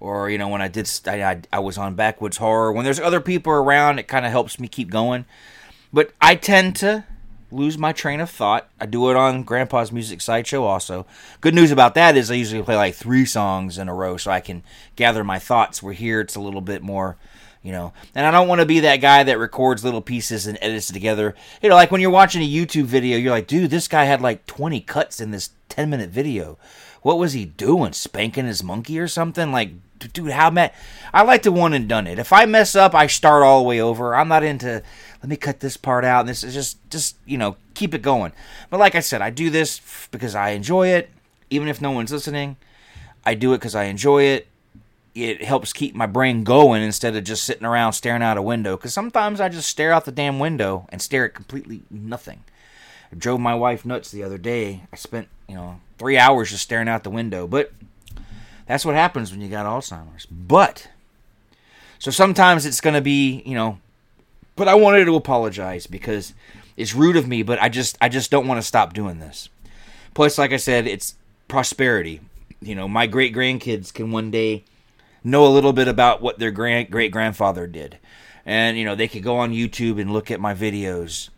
or 0.00 0.28
you 0.28 0.38
know 0.38 0.48
when 0.48 0.60
I 0.62 0.68
did, 0.68 0.90
I, 1.06 1.22
I, 1.22 1.40
I 1.52 1.58
was 1.60 1.78
on 1.78 1.94
Backwoods 1.94 2.38
Horror. 2.38 2.72
When 2.72 2.84
there's 2.84 3.00
other 3.00 3.20
people 3.20 3.52
around, 3.52 3.98
it 3.98 4.08
kind 4.08 4.26
of 4.26 4.32
helps 4.32 4.58
me 4.58 4.68
keep 4.68 4.90
going. 4.90 5.24
But 5.92 6.12
I 6.20 6.34
tend 6.34 6.76
to 6.76 7.04
lose 7.52 7.76
my 7.76 7.92
train 7.92 8.20
of 8.20 8.30
thought. 8.30 8.68
I 8.80 8.86
do 8.86 9.10
it 9.10 9.16
on 9.16 9.42
Grandpa's 9.42 9.92
Music 9.92 10.20
Sideshow 10.20 10.64
also. 10.64 11.06
Good 11.40 11.54
news 11.54 11.70
about 11.70 11.94
that 11.94 12.16
is 12.16 12.30
I 12.30 12.34
usually 12.34 12.62
play 12.62 12.76
like 12.76 12.94
three 12.94 13.26
songs 13.26 13.78
in 13.78 13.88
a 13.88 13.94
row 13.94 14.16
so 14.16 14.30
I 14.30 14.40
can 14.40 14.62
gather 14.96 15.22
my 15.22 15.38
thoughts. 15.38 15.82
We're 15.82 15.92
here 15.92 16.20
it's 16.20 16.34
a 16.34 16.40
little 16.40 16.62
bit 16.62 16.82
more, 16.82 17.16
you 17.62 17.70
know. 17.70 17.92
And 18.14 18.26
I 18.26 18.30
don't 18.30 18.48
want 18.48 18.60
to 18.60 18.66
be 18.66 18.80
that 18.80 18.96
guy 18.96 19.22
that 19.22 19.38
records 19.38 19.84
little 19.84 20.02
pieces 20.02 20.46
and 20.46 20.58
edits 20.60 20.90
it 20.90 20.94
together. 20.94 21.34
You 21.62 21.68
know, 21.68 21.74
like 21.74 21.90
when 21.90 22.00
you're 22.00 22.10
watching 22.10 22.42
a 22.42 22.50
YouTube 22.50 22.84
video, 22.84 23.18
you're 23.18 23.30
like, 23.30 23.46
dude, 23.46 23.70
this 23.70 23.88
guy 23.88 24.04
had 24.04 24.22
like 24.22 24.46
20 24.46 24.80
cuts 24.80 25.20
in 25.20 25.30
this 25.30 25.50
10 25.68 25.90
minute 25.90 26.10
video. 26.10 26.58
What 27.02 27.18
was 27.18 27.32
he 27.32 27.44
doing? 27.44 27.92
Spanking 27.92 28.46
his 28.46 28.62
monkey 28.62 28.98
or 28.98 29.08
something? 29.08 29.52
Like, 29.52 29.72
dude, 29.98 30.30
how 30.30 30.50
mad? 30.50 30.72
I 31.12 31.22
like 31.22 31.42
to 31.42 31.52
one 31.52 31.72
and 31.72 31.88
done 31.88 32.06
it. 32.06 32.18
If 32.18 32.32
I 32.32 32.46
mess 32.46 32.74
up, 32.76 32.94
I 32.94 33.08
start 33.08 33.42
all 33.42 33.60
the 33.60 33.68
way 33.68 33.80
over. 33.80 34.14
I'm 34.14 34.28
not 34.28 34.44
into 34.44 34.82
let 35.22 35.28
me 35.28 35.36
cut 35.36 35.60
this 35.60 35.76
part 35.76 36.04
out 36.04 36.20
and 36.20 36.28
this 36.28 36.42
is 36.42 36.52
just 36.52 36.78
just 36.90 37.16
you 37.24 37.38
know 37.38 37.56
keep 37.74 37.94
it 37.94 38.02
going. 38.02 38.32
But 38.70 38.80
like 38.80 38.94
i 38.94 39.00
said 39.00 39.22
i 39.22 39.30
do 39.30 39.50
this 39.50 39.80
because 40.10 40.34
i 40.34 40.50
enjoy 40.50 40.88
it. 40.88 41.10
Even 41.48 41.68
if 41.68 41.80
no 41.80 41.90
one's 41.92 42.12
listening 42.12 42.56
i 43.24 43.34
do 43.34 43.52
it 43.52 43.58
because 43.58 43.74
i 43.74 43.84
enjoy 43.84 44.24
it. 44.24 44.48
It 45.14 45.44
helps 45.44 45.74
keep 45.74 45.94
my 45.94 46.06
brain 46.06 46.42
going 46.42 46.82
instead 46.82 47.14
of 47.14 47.24
just 47.24 47.44
sitting 47.44 47.66
around 47.66 47.92
staring 47.92 48.22
out 48.22 48.38
a 48.38 48.42
window 48.42 48.76
because 48.76 48.92
sometimes 48.92 49.40
i 49.40 49.48
just 49.48 49.68
stare 49.68 49.92
out 49.92 50.04
the 50.04 50.12
damn 50.12 50.38
window 50.38 50.86
and 50.88 51.00
stare 51.00 51.26
at 51.26 51.34
completely 51.34 51.82
nothing. 51.90 52.42
I 53.12 53.16
drove 53.16 53.38
my 53.38 53.54
wife 53.54 53.84
nuts 53.84 54.10
the 54.10 54.24
other 54.24 54.38
day. 54.38 54.82
I 54.92 54.96
spent 54.96 55.28
you 55.48 55.54
know 55.54 55.80
three 55.98 56.18
hours 56.18 56.50
just 56.50 56.64
staring 56.64 56.88
out 56.88 57.04
the 57.04 57.10
window 57.10 57.46
but 57.46 57.72
that's 58.66 58.84
what 58.84 58.94
happens 58.94 59.30
when 59.30 59.40
you 59.40 59.48
got 59.48 59.66
alzheimer's. 59.66 60.26
But 60.26 60.88
so 61.98 62.10
sometimes 62.10 62.66
it's 62.66 62.80
going 62.80 62.94
to 62.94 63.00
be 63.00 63.42
you 63.46 63.54
know 63.54 63.78
but 64.56 64.68
I 64.68 64.74
wanted 64.74 65.04
to 65.06 65.16
apologize 65.16 65.86
because 65.86 66.34
it's 66.76 66.94
rude 66.94 67.16
of 67.16 67.28
me, 67.28 67.42
but 67.42 67.60
I 67.60 67.68
just 67.68 67.96
I 68.00 68.08
just 68.08 68.30
don't 68.30 68.46
want 68.46 68.58
to 68.58 68.66
stop 68.66 68.92
doing 68.92 69.18
this. 69.18 69.48
Plus, 70.14 70.38
like 70.38 70.52
I 70.52 70.58
said, 70.58 70.86
it's 70.86 71.16
prosperity. 71.48 72.20
You 72.60 72.74
know, 72.74 72.86
my 72.86 73.06
great 73.06 73.34
grandkids 73.34 73.92
can 73.92 74.10
one 74.10 74.30
day 74.30 74.64
know 75.24 75.46
a 75.46 75.48
little 75.48 75.72
bit 75.72 75.88
about 75.88 76.22
what 76.22 76.38
their 76.38 76.50
grand 76.50 76.90
great 76.90 77.12
grandfather 77.12 77.66
did. 77.66 77.98
And, 78.44 78.76
you 78.76 78.84
know, 78.84 78.94
they 78.94 79.08
could 79.08 79.22
go 79.22 79.36
on 79.36 79.52
YouTube 79.52 80.00
and 80.00 80.12
look 80.12 80.30
at 80.30 80.40
my 80.40 80.54
videos. 80.54 81.28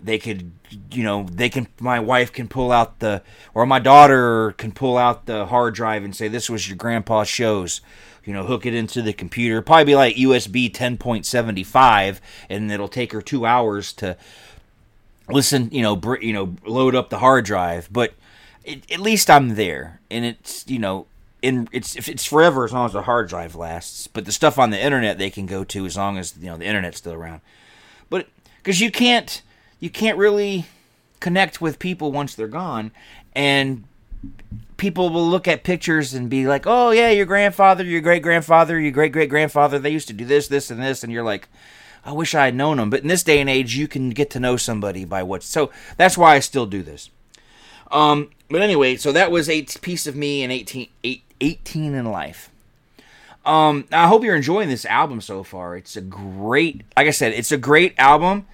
They 0.00 0.18
could, 0.18 0.52
you 0.92 1.02
know, 1.02 1.26
they 1.30 1.48
can, 1.48 1.66
my 1.80 1.98
wife 1.98 2.32
can 2.32 2.46
pull 2.46 2.70
out 2.70 3.00
the, 3.00 3.22
or 3.54 3.66
my 3.66 3.78
daughter 3.78 4.52
can 4.52 4.72
pull 4.72 4.96
out 4.98 5.26
the 5.26 5.46
hard 5.46 5.74
drive 5.74 6.04
and 6.04 6.14
say, 6.14 6.28
this 6.28 6.50
was 6.50 6.68
your 6.68 6.76
grandpa's 6.76 7.28
shows 7.28 7.80
you 8.24 8.32
know, 8.32 8.44
hook 8.44 8.66
it 8.66 8.74
into 8.74 9.02
the 9.02 9.12
computer. 9.12 9.60
Probably 9.62 9.84
be 9.84 9.94
like 9.94 10.16
USB 10.16 10.70
10.75, 10.70 12.20
and 12.48 12.72
it'll 12.72 12.88
take 12.88 13.12
her 13.12 13.22
two 13.22 13.46
hours 13.46 13.92
to 13.94 14.16
listen. 15.28 15.68
You 15.70 15.82
know, 15.82 15.96
br- 15.96 16.20
you 16.20 16.32
know, 16.32 16.56
load 16.66 16.94
up 16.94 17.10
the 17.10 17.18
hard 17.18 17.44
drive. 17.44 17.88
But 17.92 18.14
it, 18.64 18.90
at 18.90 19.00
least 19.00 19.30
I'm 19.30 19.56
there, 19.56 20.00
and 20.10 20.24
it's 20.24 20.64
you 20.66 20.78
know, 20.78 21.06
in 21.42 21.68
it's 21.72 21.96
it's 22.08 22.24
forever 22.24 22.64
as 22.64 22.72
long 22.72 22.86
as 22.86 22.92
the 22.92 23.02
hard 23.02 23.28
drive 23.28 23.54
lasts. 23.54 24.06
But 24.06 24.24
the 24.24 24.32
stuff 24.32 24.58
on 24.58 24.70
the 24.70 24.82
internet 24.82 25.18
they 25.18 25.30
can 25.30 25.46
go 25.46 25.64
to 25.64 25.86
as 25.86 25.96
long 25.96 26.18
as 26.18 26.34
you 26.40 26.46
know 26.46 26.56
the 26.56 26.66
internet's 26.66 26.98
still 26.98 27.12
around. 27.12 27.42
But 28.08 28.28
because 28.58 28.80
you 28.80 28.90
can't 28.90 29.42
you 29.80 29.90
can't 29.90 30.16
really 30.16 30.66
connect 31.20 31.60
with 31.60 31.78
people 31.78 32.10
once 32.10 32.34
they're 32.34 32.48
gone, 32.48 32.90
and 33.34 33.84
people 34.76 35.10
will 35.10 35.28
look 35.28 35.46
at 35.48 35.64
pictures 35.64 36.14
and 36.14 36.28
be 36.28 36.46
like, 36.46 36.64
"Oh 36.66 36.90
yeah, 36.90 37.10
your 37.10 37.26
grandfather, 37.26 37.84
your 37.84 38.00
great 38.00 38.22
grandfather, 38.22 38.80
your 38.80 38.92
great 38.92 39.12
great 39.12 39.30
grandfather, 39.30 39.78
they 39.78 39.90
used 39.90 40.08
to 40.08 40.14
do 40.14 40.24
this, 40.24 40.48
this, 40.48 40.70
and 40.70 40.82
this," 40.82 41.02
and 41.02 41.12
you're 41.12 41.24
like, 41.24 41.48
"I 42.04 42.12
wish 42.12 42.34
I 42.34 42.46
had 42.46 42.54
known 42.54 42.76
them." 42.78 42.90
But 42.90 43.02
in 43.02 43.08
this 43.08 43.22
day 43.22 43.40
and 43.40 43.48
age, 43.50 43.76
you 43.76 43.88
can 43.88 44.10
get 44.10 44.30
to 44.30 44.40
know 44.40 44.56
somebody 44.56 45.04
by 45.04 45.22
what. 45.22 45.42
So 45.42 45.70
that's 45.96 46.18
why 46.18 46.34
I 46.34 46.40
still 46.40 46.66
do 46.66 46.82
this. 46.82 47.10
Um, 47.90 48.30
but 48.50 48.62
anyway, 48.62 48.96
so 48.96 49.12
that 49.12 49.30
was 49.30 49.48
a 49.48 49.62
piece 49.62 50.06
of 50.06 50.16
me 50.16 50.42
in 50.42 50.50
18, 50.50 50.88
18 51.40 51.94
and 51.94 52.10
Life. 52.10 52.50
Um, 53.44 53.84
I 53.92 54.08
hope 54.08 54.24
you're 54.24 54.36
enjoying 54.36 54.68
this 54.68 54.86
album 54.86 55.20
so 55.20 55.42
far. 55.42 55.76
It's 55.76 55.96
a 55.96 56.00
great, 56.00 56.82
like 56.96 57.06
I 57.06 57.10
said, 57.10 57.32
it's 57.32 57.52
a 57.52 57.58
great 57.58 57.94
album. 57.98 58.46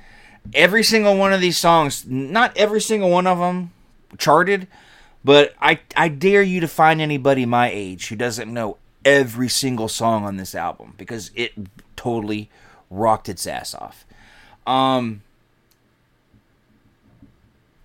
every 0.54 0.82
single 0.82 1.16
one 1.16 1.32
of 1.32 1.40
these 1.40 1.58
songs, 1.58 2.06
not 2.06 2.56
every 2.56 2.80
single 2.80 3.10
one 3.10 3.26
of 3.26 3.38
them 3.38 3.72
charted, 4.18 4.66
but 5.24 5.54
I 5.60 5.80
I 5.96 6.08
dare 6.08 6.42
you 6.42 6.60
to 6.60 6.68
find 6.68 7.00
anybody 7.00 7.46
my 7.46 7.70
age 7.70 8.08
who 8.08 8.16
doesn't 8.16 8.52
know 8.52 8.76
every 9.04 9.48
single 9.48 9.88
song 9.88 10.24
on 10.24 10.36
this 10.36 10.54
album 10.54 10.94
because 10.96 11.30
it 11.34 11.52
totally 11.96 12.50
rocked 12.90 13.28
its 13.28 13.46
ass 13.46 13.74
off. 13.74 14.04
Um 14.66 15.22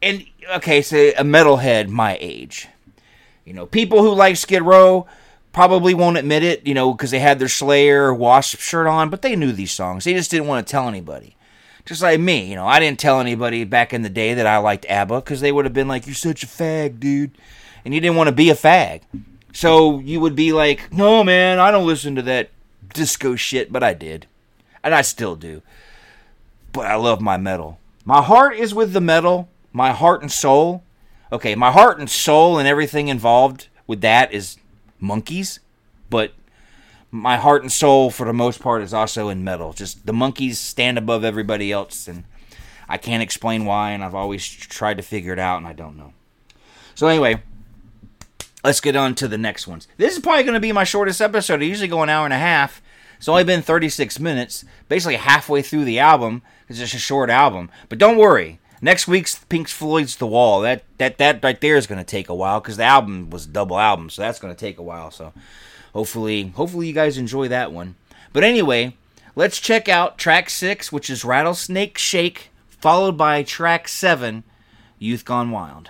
and 0.01 0.25
okay, 0.55 0.81
so 0.81 0.97
a 0.97 1.23
metalhead 1.23 1.89
my 1.89 2.17
age. 2.21 2.67
You 3.43 3.53
know, 3.53 3.65
people 3.65 4.01
who 4.01 4.13
like 4.13 4.37
Skid 4.37 4.61
Row 4.61 5.07
probably 5.51 5.93
won't 5.93 6.17
admit 6.17 6.43
it, 6.43 6.65
you 6.67 6.73
know, 6.73 6.93
because 6.93 7.11
they 7.11 7.19
had 7.19 7.39
their 7.39 7.47
Slayer 7.47 8.13
Wasp 8.13 8.59
shirt 8.59 8.87
on, 8.87 9.09
but 9.09 9.21
they 9.21 9.35
knew 9.35 9.51
these 9.51 9.71
songs. 9.71 10.03
They 10.03 10.13
just 10.13 10.29
didn't 10.29 10.47
want 10.47 10.65
to 10.65 10.71
tell 10.71 10.87
anybody. 10.87 11.35
Just 11.85 12.01
like 12.01 12.19
me, 12.19 12.49
you 12.49 12.55
know, 12.55 12.65
I 12.65 12.79
didn't 12.79 12.99
tell 12.99 13.19
anybody 13.19 13.63
back 13.63 13.93
in 13.93 14.01
the 14.01 14.09
day 14.09 14.33
that 14.33 14.47
I 14.47 14.57
liked 14.57 14.87
ABBA 14.89 15.21
because 15.21 15.39
they 15.39 15.51
would 15.51 15.65
have 15.65 15.73
been 15.73 15.87
like, 15.87 16.07
"You're 16.07 16.15
such 16.15 16.43
a 16.43 16.47
fag, 16.47 16.99
dude," 16.99 17.37
and 17.83 17.93
you 17.93 18.01
didn't 18.01 18.17
want 18.17 18.27
to 18.27 18.35
be 18.35 18.49
a 18.49 18.55
fag. 18.55 19.01
So 19.53 19.99
you 19.99 20.19
would 20.19 20.35
be 20.35 20.51
like, 20.51 20.91
"No, 20.91 21.23
man, 21.23 21.59
I 21.59 21.69
don't 21.69 21.85
listen 21.85 22.15
to 22.15 22.23
that 22.23 22.49
disco 22.93 23.35
shit," 23.35 23.71
but 23.71 23.83
I 23.83 23.93
did, 23.93 24.25
and 24.83 24.95
I 24.95 25.01
still 25.01 25.35
do. 25.35 25.61
But 26.73 26.87
I 26.87 26.95
love 26.95 27.21
my 27.21 27.37
metal. 27.37 27.79
My 28.03 28.21
heart 28.21 28.55
is 28.57 28.73
with 28.73 28.93
the 28.93 29.01
metal. 29.01 29.47
My 29.71 29.91
heart 29.91 30.21
and 30.21 30.31
soul. 30.31 30.83
Okay, 31.31 31.53
my 31.53 31.71
heart 31.71 31.99
and 31.99 32.09
soul 32.09 32.57
and 32.57 32.67
everything 32.67 33.09
involved 33.09 33.67
with 33.87 34.01
that 34.01 34.33
is 34.33 34.57
Monkees, 35.01 35.59
but 36.09 36.33
my 37.11 37.37
heart 37.37 37.61
and 37.61 37.71
soul 37.71 38.11
for 38.11 38.25
the 38.25 38.33
most 38.33 38.61
part 38.61 38.81
is 38.81 38.93
also 38.93 39.29
in 39.29 39.43
metal. 39.43 39.73
Just 39.73 40.05
the 40.05 40.13
Monkees 40.13 40.55
stand 40.55 40.97
above 40.97 41.23
everybody 41.23 41.71
else, 41.71 42.07
and 42.07 42.25
I 42.89 42.97
can't 42.97 43.23
explain 43.23 43.65
why, 43.65 43.91
and 43.91 44.03
I've 44.03 44.15
always 44.15 44.45
tried 44.47 44.97
to 44.97 45.03
figure 45.03 45.33
it 45.33 45.39
out, 45.39 45.57
and 45.57 45.67
I 45.67 45.73
don't 45.73 45.97
know. 45.97 46.13
So 46.93 47.07
anyway, 47.07 47.41
let's 48.63 48.81
get 48.81 48.95
on 48.95 49.15
to 49.15 49.27
the 49.27 49.37
next 49.37 49.67
ones. 49.67 49.87
This 49.97 50.13
is 50.13 50.19
probably 50.19 50.43
going 50.43 50.55
to 50.55 50.59
be 50.59 50.71
my 50.71 50.83
shortest 50.83 51.21
episode. 51.21 51.61
I 51.61 51.65
usually 51.65 51.87
go 51.87 52.03
an 52.03 52.09
hour 52.09 52.25
and 52.25 52.33
a 52.33 52.39
half. 52.39 52.81
It's 53.17 53.29
only 53.29 53.43
been 53.43 53.61
36 53.61 54.19
minutes, 54.19 54.65
basically 54.89 55.15
halfway 55.15 55.61
through 55.61 55.85
the 55.85 55.99
album. 55.99 56.41
It's 56.67 56.79
just 56.79 56.93
a 56.93 56.99
short 56.99 57.29
album. 57.29 57.69
But 57.89 57.97
don't 57.97 58.17
worry. 58.17 58.59
Next 58.81 59.07
week's 59.07 59.39
Pink 59.45 59.67
Floyd's 59.67 60.17
The 60.17 60.27
Wall. 60.27 60.61
That 60.61 60.83
that 60.97 61.17
that 61.17 61.43
right 61.43 61.59
there 61.59 61.77
is 61.77 61.87
going 61.87 61.97
to 61.97 62.05
take 62.05 62.29
a 62.29 62.35
while 62.35 62.59
because 62.59 62.77
the 62.77 62.83
album 62.83 63.29
was 63.29 63.45
a 63.45 63.49
double 63.49 63.79
album, 63.79 64.09
so 64.09 64.21
that's 64.21 64.39
going 64.39 64.53
to 64.53 64.59
take 64.59 64.77
a 64.77 64.83
while. 64.83 65.11
So 65.11 65.33
hopefully, 65.95 66.49
hopefully 66.55 66.87
you 66.87 66.93
guys 66.93 67.17
enjoy 67.17 67.47
that 67.47 67.71
one. 67.71 67.95
But 68.33 68.43
anyway, 68.43 68.95
let's 69.35 69.59
check 69.59 69.89
out 69.89 70.19
track 70.19 70.49
six, 70.49 70.91
which 70.91 71.09
is 71.09 71.25
Rattlesnake 71.25 71.97
Shake, 71.97 72.49
followed 72.67 73.17
by 73.17 73.41
track 73.41 73.87
seven, 73.87 74.43
Youth 74.99 75.25
Gone 75.25 75.49
Wild. 75.49 75.89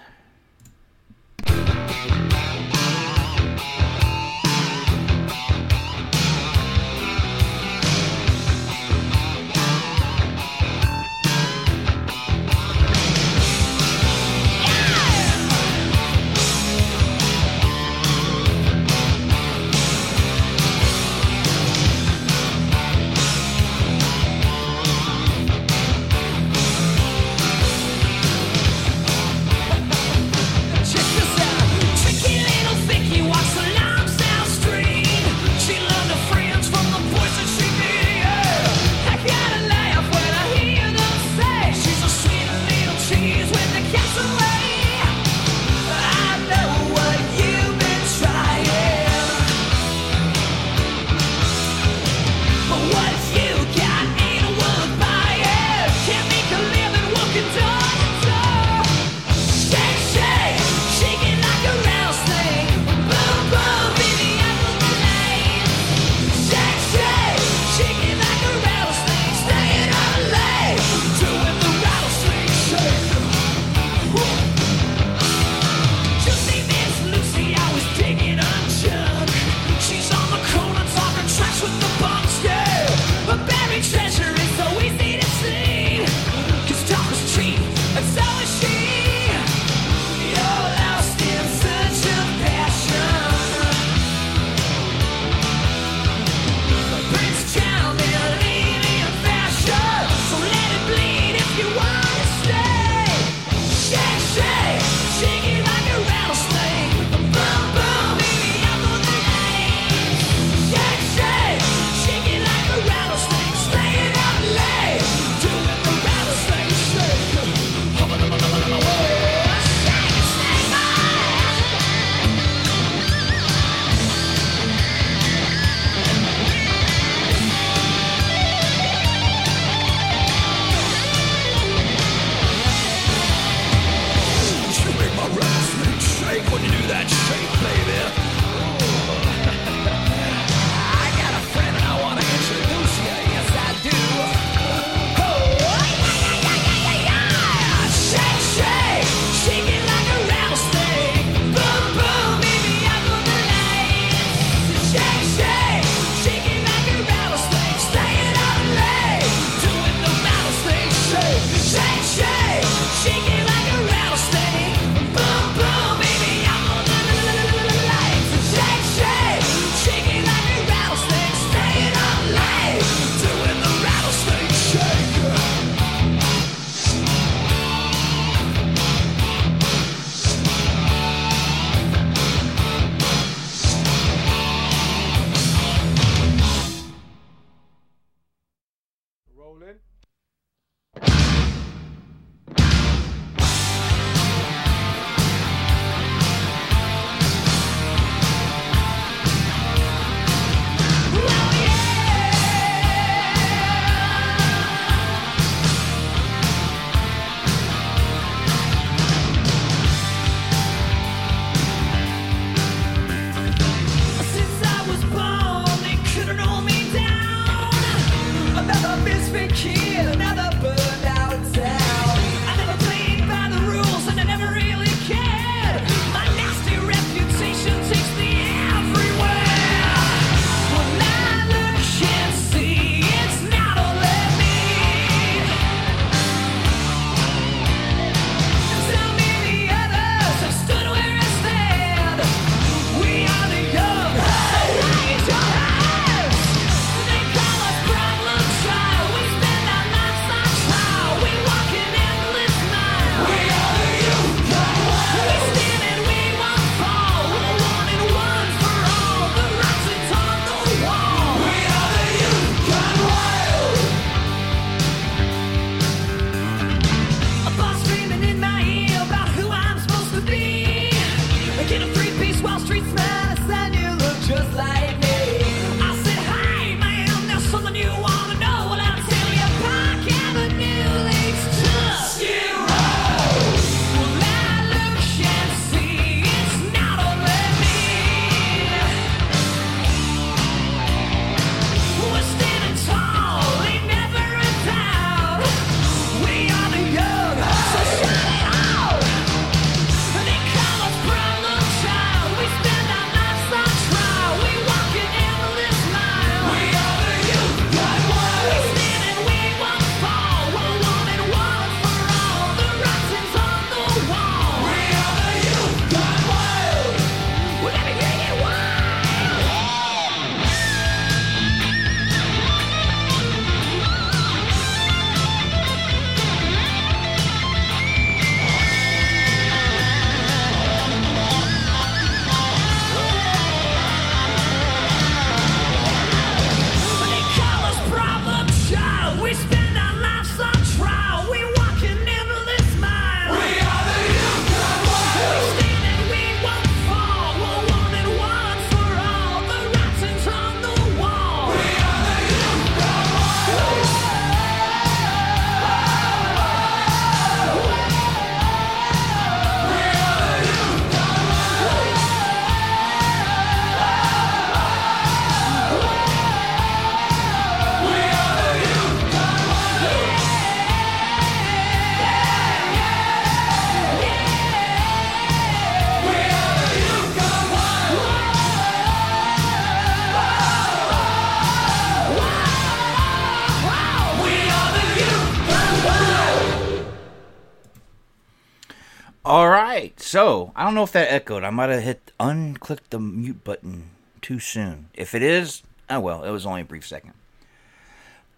Might 391.56 391.70
have 391.70 391.84
hit 391.84 392.12
unclicked 392.20 392.90
the 392.90 393.00
mute 393.00 393.44
button 393.44 393.90
too 394.22 394.40
soon. 394.40 394.90
If 394.94 395.16
it 395.16 395.22
is, 395.22 395.64
oh 395.90 396.00
well, 396.00 396.24
it 396.24 396.32
was 396.32 396.46
only 396.46 396.62
a 396.62 396.66
brief 396.66 396.86
second. 396.86 397.14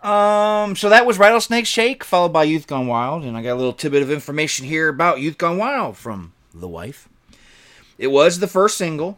Um, 0.01 0.76
so 0.76 0.89
that 0.89 1.05
was 1.05 1.18
Rattlesnake 1.18 1.65
Shake, 1.65 2.03
followed 2.03 2.32
by 2.32 2.43
Youth 2.43 2.68
Gone 2.68 2.88
Wild, 2.88 3.24
and 3.24 3.36
I 3.36 3.41
got 3.41 3.53
a 3.53 3.55
little 3.55 3.74
tidbit 3.74 4.03
of 4.03 4.11
information 4.11 4.68
here 4.68 4.89
about 4.89 5.20
Youth 5.20 5.38
Gone 5.38 5.57
Wild 5.57 5.97
from 5.97 6.34
the 6.53 6.68
wife. 6.68 7.09
It 7.97 8.07
was 8.07 8.39
the 8.39 8.47
first 8.47 8.78
single. 8.78 9.18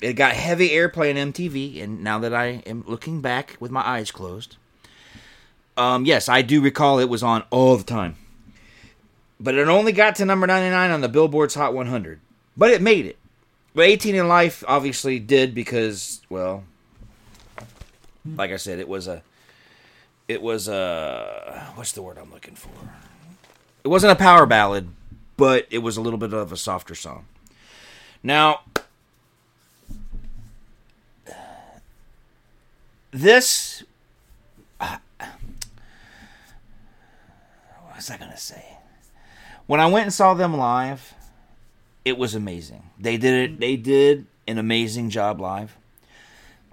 It 0.00 0.12
got 0.14 0.32
heavy 0.32 0.70
airplay 0.70 1.10
on 1.10 1.32
MTV, 1.32 1.82
and 1.82 2.02
now 2.02 2.20
that 2.20 2.32
I 2.32 2.62
am 2.64 2.84
looking 2.86 3.20
back 3.20 3.56
with 3.58 3.72
my 3.72 3.86
eyes 3.86 4.12
closed, 4.12 4.56
um, 5.76 6.06
yes, 6.06 6.28
I 6.28 6.42
do 6.42 6.60
recall 6.60 7.00
it 7.00 7.08
was 7.08 7.22
on 7.22 7.42
all 7.50 7.76
the 7.76 7.84
time. 7.84 8.16
But 9.40 9.56
it 9.56 9.68
only 9.68 9.92
got 9.92 10.16
to 10.16 10.24
number 10.24 10.46
99 10.46 10.90
on 10.90 11.00
the 11.00 11.08
Billboard's 11.08 11.54
Hot 11.54 11.74
100. 11.74 12.20
But 12.56 12.70
it 12.70 12.82
made 12.82 13.06
it. 13.06 13.18
But 13.74 13.86
18 13.86 14.16
and 14.16 14.28
Life 14.28 14.64
obviously 14.66 15.18
did 15.18 15.54
because, 15.54 16.20
well, 16.28 16.64
like 18.36 18.50
I 18.50 18.56
said, 18.56 18.78
it 18.78 18.88
was 18.88 19.06
a. 19.06 19.22
It 20.28 20.42
was 20.42 20.68
a. 20.68 21.72
What's 21.74 21.92
the 21.92 22.02
word 22.02 22.18
I'm 22.18 22.32
looking 22.32 22.54
for? 22.54 22.70
It 23.84 23.88
wasn't 23.88 24.12
a 24.12 24.16
power 24.16 24.46
ballad, 24.46 24.88
but 25.36 25.66
it 25.70 25.78
was 25.78 25.96
a 25.96 26.00
little 26.00 26.18
bit 26.18 26.32
of 26.32 26.52
a 26.52 26.56
softer 26.56 26.94
song. 26.94 27.26
Now, 28.22 28.60
this. 33.10 33.82
What 34.80 35.00
was 37.96 38.10
I 38.10 38.16
going 38.16 38.30
to 38.30 38.36
say? 38.36 38.64
When 39.66 39.78
I 39.78 39.86
went 39.86 40.04
and 40.04 40.12
saw 40.12 40.32
them 40.32 40.56
live, 40.56 41.12
it 42.04 42.18
was 42.18 42.34
amazing. 42.34 42.90
They 42.98 43.16
did 43.16 43.50
it. 43.50 43.60
They 43.60 43.76
did 43.76 44.26
an 44.46 44.58
amazing 44.58 45.10
job 45.10 45.40
live. 45.40 45.76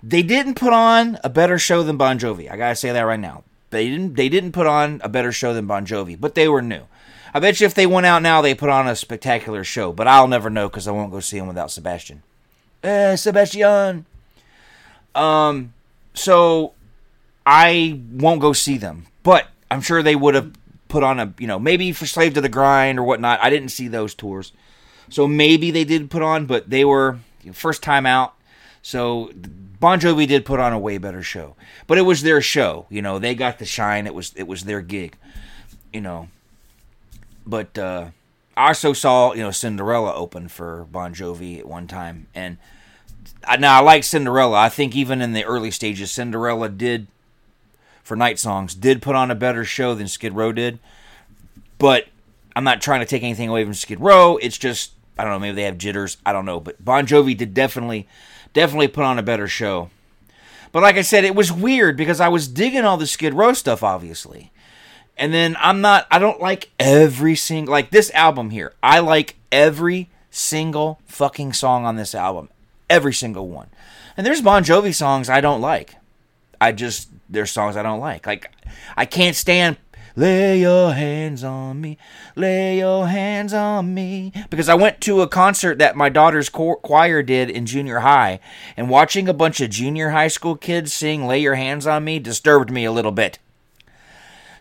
They 0.04 0.22
didn't 0.24 0.56
put 0.56 0.74
on 0.74 1.20
a 1.24 1.30
better 1.30 1.58
show 1.58 1.84
than 1.84 1.98
Bon 1.98 2.20
Jovi. 2.20 2.50
I 2.52 2.58
gotta 2.58 2.76
say 2.76 2.92
that 2.92 3.02
right 3.02 3.20
now. 3.20 3.44
They 3.70 3.90
didn't. 3.90 4.16
They 4.16 4.30
didn't 4.30 4.52
put 4.54 4.68
on 4.68 5.02
a 5.04 5.10
better 5.10 5.32
show 5.32 5.54
than 5.54 5.68
Bon 5.68 5.86
Jovi, 5.86 6.20
but 6.20 6.36
they 6.36 6.48
were 6.48 6.62
new. 6.62 6.84
I 7.34 7.40
bet 7.40 7.60
you 7.60 7.66
if 7.68 7.74
they 7.74 7.86
went 7.86 8.06
out 8.06 8.22
now, 8.22 8.42
they 8.42 8.56
put 8.56 8.70
on 8.70 8.88
a 8.88 8.96
spectacular 8.96 9.64
show. 9.64 9.92
But 9.92 10.08
I'll 10.08 10.28
never 10.28 10.50
know 10.50 10.70
because 10.70 10.88
I 10.88 10.92
won't 10.92 11.12
go 11.12 11.20
see 11.20 11.38
them 11.38 11.48
without 11.48 11.72
Sebastian. 11.72 12.24
Eh, 12.84 13.16
Sebastian. 13.16 14.06
Um. 15.14 15.74
So 16.14 16.74
I 17.46 18.02
won't 18.12 18.42
go 18.42 18.54
see 18.54 18.78
them, 18.78 19.08
but 19.24 19.48
I'm 19.70 19.82
sure 19.82 20.02
they 20.02 20.16
would 20.16 20.36
have 20.36 20.54
put 20.88 21.04
on 21.04 21.20
a 21.20 21.34
you 21.38 21.48
know 21.48 21.60
maybe 21.60 21.92
for 21.92 22.06
Slave 22.06 22.34
to 22.36 22.42
the 22.42 22.50
Grind 22.50 23.00
or 23.00 23.04
whatnot. 23.04 23.40
I 23.42 23.50
didn't 23.50 23.70
see 23.70 23.88
those 23.88 24.14
tours, 24.16 24.52
so 25.10 25.28
maybe 25.28 25.72
they 25.72 25.84
did 25.84 26.10
put 26.10 26.22
on, 26.22 26.46
but 26.46 26.70
they 26.70 26.86
were 26.86 27.20
first 27.54 27.84
time 27.84 28.06
out. 28.06 28.34
So 28.82 29.32
Bon 29.80 30.00
Jovi 30.00 30.28
did 30.28 30.46
put 30.46 30.60
on 30.60 30.74
a 30.74 30.80
way 30.80 30.98
better 30.98 31.22
show, 31.22 31.56
but 31.86 31.98
it 31.98 32.04
was 32.04 32.22
their 32.22 32.42
show. 32.42 32.86
You 32.90 33.02
know, 33.02 33.20
they 33.20 33.36
got 33.36 33.60
the 33.60 33.66
shine. 33.66 34.08
It 34.08 34.14
was 34.14 34.34
it 34.36 34.48
was 34.48 34.64
their 34.64 34.82
gig. 34.82 35.18
You 35.94 36.02
know, 36.02 36.30
but 37.46 37.78
uh, 37.78 38.10
I 38.56 38.70
also 38.70 38.94
saw 38.94 39.34
you 39.34 39.44
know 39.44 39.52
Cinderella 39.52 40.14
open 40.14 40.48
for 40.48 40.86
Bon 40.92 41.14
Jovi 41.14 41.60
at 41.60 41.66
one 41.66 41.88
time, 41.88 42.28
and 42.34 42.58
I, 43.44 43.58
now 43.58 43.80
I 43.80 43.84
like 43.84 44.04
Cinderella. 44.04 44.58
I 44.58 44.70
think 44.70 44.96
even 44.96 45.22
in 45.22 45.34
the 45.34 45.46
early 45.46 45.72
stages, 45.72 46.12
Cinderella 46.12 46.70
did 46.70 47.08
for 48.04 48.16
night 48.16 48.40
songs 48.40 48.74
did 48.74 49.02
put 49.02 49.16
on 49.16 49.30
a 49.30 49.36
better 49.36 49.66
show 49.66 49.94
than 49.94 50.08
Skid 50.08 50.34
Row 50.34 50.54
did. 50.54 50.80
But 51.78 52.08
I'm 52.56 52.64
not 52.64 52.82
trying 52.82 53.02
to 53.02 53.06
take 53.06 53.22
anything 53.22 53.50
away 53.50 53.64
from 53.66 53.74
Skid 53.74 54.00
Row. 54.00 54.38
It's 54.38 54.58
just 54.58 54.94
I 55.18 55.24
don't 55.24 55.34
know. 55.34 55.40
Maybe 55.40 55.56
they 55.56 55.64
have 55.64 55.78
jitters. 55.78 56.18
I 56.26 56.34
don't 56.34 56.46
know. 56.46 56.60
But 56.60 56.84
Bon 56.84 57.06
Jovi 57.06 57.36
did 57.36 57.54
definitely 57.54 58.08
definitely 58.54 58.88
put 58.88 59.04
on 59.04 59.20
a 59.20 59.24
better 59.24 59.48
show. 59.48 59.90
But 60.72 60.84
like 60.84 60.98
I 60.98 61.02
said, 61.02 61.24
it 61.24 61.36
was 61.36 61.52
weird 61.52 61.98
because 61.98 62.20
I 62.20 62.28
was 62.28 62.48
digging 62.48 62.84
all 62.84 62.98
the 62.98 63.08
Skid 63.08 63.34
Row 63.34 63.54
stuff, 63.54 63.84
obviously. 63.84 64.52
And 65.18 65.34
then 65.34 65.56
I'm 65.60 65.82
not, 65.82 66.06
I 66.12 66.20
don't 66.20 66.40
like 66.42 66.70
every 66.80 67.36
single, 67.36 67.72
like 67.72 67.90
this 67.90 68.12
album 68.12 68.50
here. 68.52 68.74
I 68.84 69.00
like 69.00 69.36
every 69.52 70.10
single 70.30 71.00
fucking 71.06 71.54
song 71.54 71.86
on 71.86 71.96
this 71.96 72.14
album. 72.14 72.50
Every 72.90 73.14
single 73.14 73.48
one. 73.48 73.68
And 74.16 74.26
there's 74.26 74.42
Bon 74.42 74.64
Jovi 74.64 74.94
songs 74.94 75.30
I 75.30 75.42
don't 75.42 75.62
like. 75.62 75.96
I 76.60 76.72
just, 76.72 77.10
there's 77.30 77.52
songs 77.52 77.78
I 77.78 77.84
don't 77.84 78.00
like. 78.00 78.28
Like, 78.28 78.52
I 78.96 79.06
can't 79.06 79.36
stand 79.36 79.78
Lay 80.18 80.62
your 80.62 80.94
hands 80.94 81.44
on 81.44 81.80
me, 81.80 81.96
lay 82.36 82.80
your 82.80 83.08
hands 83.08 83.54
on 83.54 83.94
me. 83.94 84.34
Because 84.50 84.68
I 84.68 84.74
went 84.74 85.00
to 85.02 85.22
a 85.22 85.28
concert 85.28 85.78
that 85.78 85.96
my 85.96 86.10
daughter's 86.10 86.50
choir 86.50 87.22
did 87.22 87.52
in 87.52 87.68
junior 87.68 88.00
high, 88.00 88.40
and 88.76 88.90
watching 88.90 89.30
a 89.30 89.34
bunch 89.34 89.62
of 89.62 89.70
junior 89.70 90.10
high 90.10 90.28
school 90.28 90.56
kids 90.56 90.92
sing 90.92 91.28
Lay 91.28 91.40
Your 91.40 91.54
Hands 91.54 91.86
on 91.86 92.04
Me 92.04 92.18
disturbed 92.18 92.72
me 92.72 92.84
a 92.84 92.92
little 92.92 93.12
bit. 93.12 93.38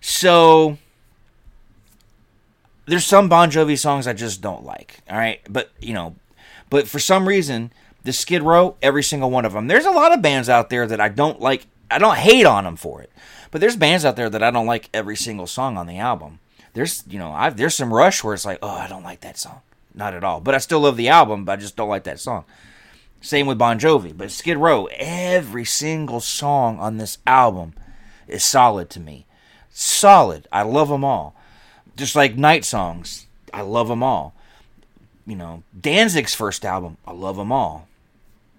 So, 0.02 0.76
there's 2.84 3.06
some 3.06 3.30
Bon 3.30 3.50
Jovi 3.50 3.78
songs 3.78 4.06
I 4.06 4.12
just 4.12 4.42
don't 4.42 4.62
like, 4.62 5.00
all 5.08 5.16
right? 5.16 5.40
But, 5.48 5.70
you 5.80 5.94
know, 5.94 6.16
but 6.68 6.86
for 6.86 6.98
some 6.98 7.26
reason, 7.26 7.72
the 8.04 8.12
Skid 8.12 8.42
Row, 8.42 8.76
every 8.82 9.02
single 9.02 9.30
one 9.30 9.46
of 9.46 9.54
them. 9.54 9.68
There's 9.68 9.86
a 9.86 9.90
lot 9.90 10.12
of 10.12 10.20
bands 10.20 10.50
out 10.50 10.68
there 10.68 10.86
that 10.86 11.00
I 11.00 11.08
don't 11.08 11.40
like. 11.40 11.66
I 11.90 11.98
don't 11.98 12.16
hate 12.16 12.44
on 12.44 12.64
them 12.64 12.76
for 12.76 13.00
it. 13.00 13.10
But 13.50 13.60
there's 13.60 13.76
bands 13.76 14.04
out 14.04 14.16
there 14.16 14.30
that 14.30 14.42
I 14.42 14.50
don't 14.50 14.66
like 14.66 14.90
every 14.92 15.16
single 15.16 15.46
song 15.46 15.76
on 15.76 15.86
the 15.86 15.98
album. 15.98 16.40
There's, 16.74 17.04
you 17.08 17.18
know, 17.18 17.32
I've, 17.32 17.56
there's 17.56 17.74
some 17.74 17.92
Rush 17.92 18.22
where 18.22 18.34
it's 18.34 18.44
like, 18.44 18.58
oh, 18.62 18.68
I 18.68 18.88
don't 18.88 19.04
like 19.04 19.20
that 19.20 19.38
song. 19.38 19.60
Not 19.94 20.14
at 20.14 20.24
all. 20.24 20.40
But 20.40 20.54
I 20.54 20.58
still 20.58 20.80
love 20.80 20.96
the 20.96 21.08
album, 21.08 21.44
but 21.44 21.52
I 21.52 21.56
just 21.56 21.76
don't 21.76 21.88
like 21.88 22.04
that 22.04 22.20
song. 22.20 22.44
Same 23.20 23.46
with 23.46 23.58
Bon 23.58 23.78
Jovi. 23.78 24.16
But 24.16 24.30
Skid 24.30 24.58
Row, 24.58 24.86
every 24.96 25.64
single 25.64 26.20
song 26.20 26.78
on 26.78 26.98
this 26.98 27.18
album 27.26 27.72
is 28.28 28.44
solid 28.44 28.90
to 28.90 29.00
me. 29.00 29.26
Solid. 29.70 30.46
I 30.52 30.62
love 30.62 30.88
them 30.88 31.04
all. 31.04 31.34
Just 31.96 32.14
like 32.14 32.36
Night 32.36 32.64
Songs, 32.64 33.26
I 33.54 33.62
love 33.62 33.88
them 33.88 34.02
all. 34.02 34.34
You 35.26 35.36
know, 35.36 35.62
Danzig's 35.78 36.34
first 36.34 36.64
album, 36.64 36.98
I 37.06 37.12
love 37.12 37.36
them 37.36 37.50
all. 37.50 37.88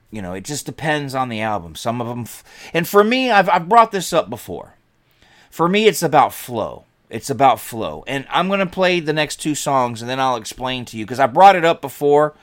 You 0.10 0.22
know, 0.22 0.34
it 0.34 0.44
just 0.44 0.66
depends 0.66 1.14
on 1.14 1.30
the 1.30 1.42
album. 1.42 1.76
Some 1.76 2.02
of 2.02 2.08
them, 2.08 2.22
f- 2.22 2.44
and 2.74 2.88
for 2.88 3.04
me, 3.04 3.30
I've, 3.30 3.48
I've 3.48 3.70
brought 3.70 3.92
this 3.92 4.12
up 4.12 4.30
before. 4.30 4.74
For 5.50 5.68
me, 5.68 5.86
it's 5.88 6.04
about 6.04 6.34
flow. 6.34 6.86
It's 7.10 7.30
about 7.30 7.60
flow. 7.60 8.04
And 8.08 8.26
I'm 8.30 8.48
going 8.48 8.60
to 8.60 8.66
play 8.66 9.00
the 9.00 9.14
next 9.14 9.38
two 9.38 9.56
songs 9.56 10.02
and 10.02 10.10
then 10.10 10.20
I'll 10.20 10.36
explain 10.36 10.86
to 10.86 10.98
you 10.98 11.06
because 11.06 11.20
I 11.20 11.28
brought 11.28 11.56
it 11.56 11.66
up 11.66 11.82
before 11.82 12.36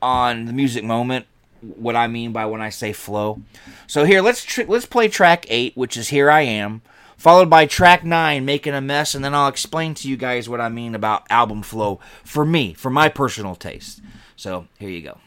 on 0.00 0.46
the 0.46 0.52
music 0.52 0.84
moment 0.84 1.26
what 1.60 1.94
I 1.94 2.08
mean 2.08 2.32
by 2.32 2.46
when 2.46 2.60
I 2.60 2.70
say 2.70 2.92
flow. 2.92 3.42
So 3.86 4.04
here 4.04 4.20
let's 4.20 4.44
tr- 4.44 4.62
let's 4.66 4.86
play 4.86 5.08
track 5.08 5.46
8 5.48 5.76
which 5.76 5.96
is 5.96 6.08
Here 6.08 6.28
I 6.28 6.40
Am 6.42 6.82
followed 7.16 7.48
by 7.48 7.66
track 7.66 8.02
9 8.02 8.44
Making 8.44 8.74
a 8.74 8.80
Mess 8.80 9.14
and 9.14 9.24
then 9.24 9.34
I'll 9.34 9.46
explain 9.46 9.94
to 9.94 10.08
you 10.08 10.16
guys 10.16 10.48
what 10.48 10.60
I 10.60 10.68
mean 10.68 10.96
about 10.96 11.24
album 11.30 11.62
flow 11.62 12.00
for 12.24 12.44
me, 12.44 12.74
for 12.74 12.90
my 12.90 13.08
personal 13.08 13.54
taste. 13.54 14.00
So, 14.34 14.66
here 14.80 14.90
you 14.90 15.02
go. 15.02 15.18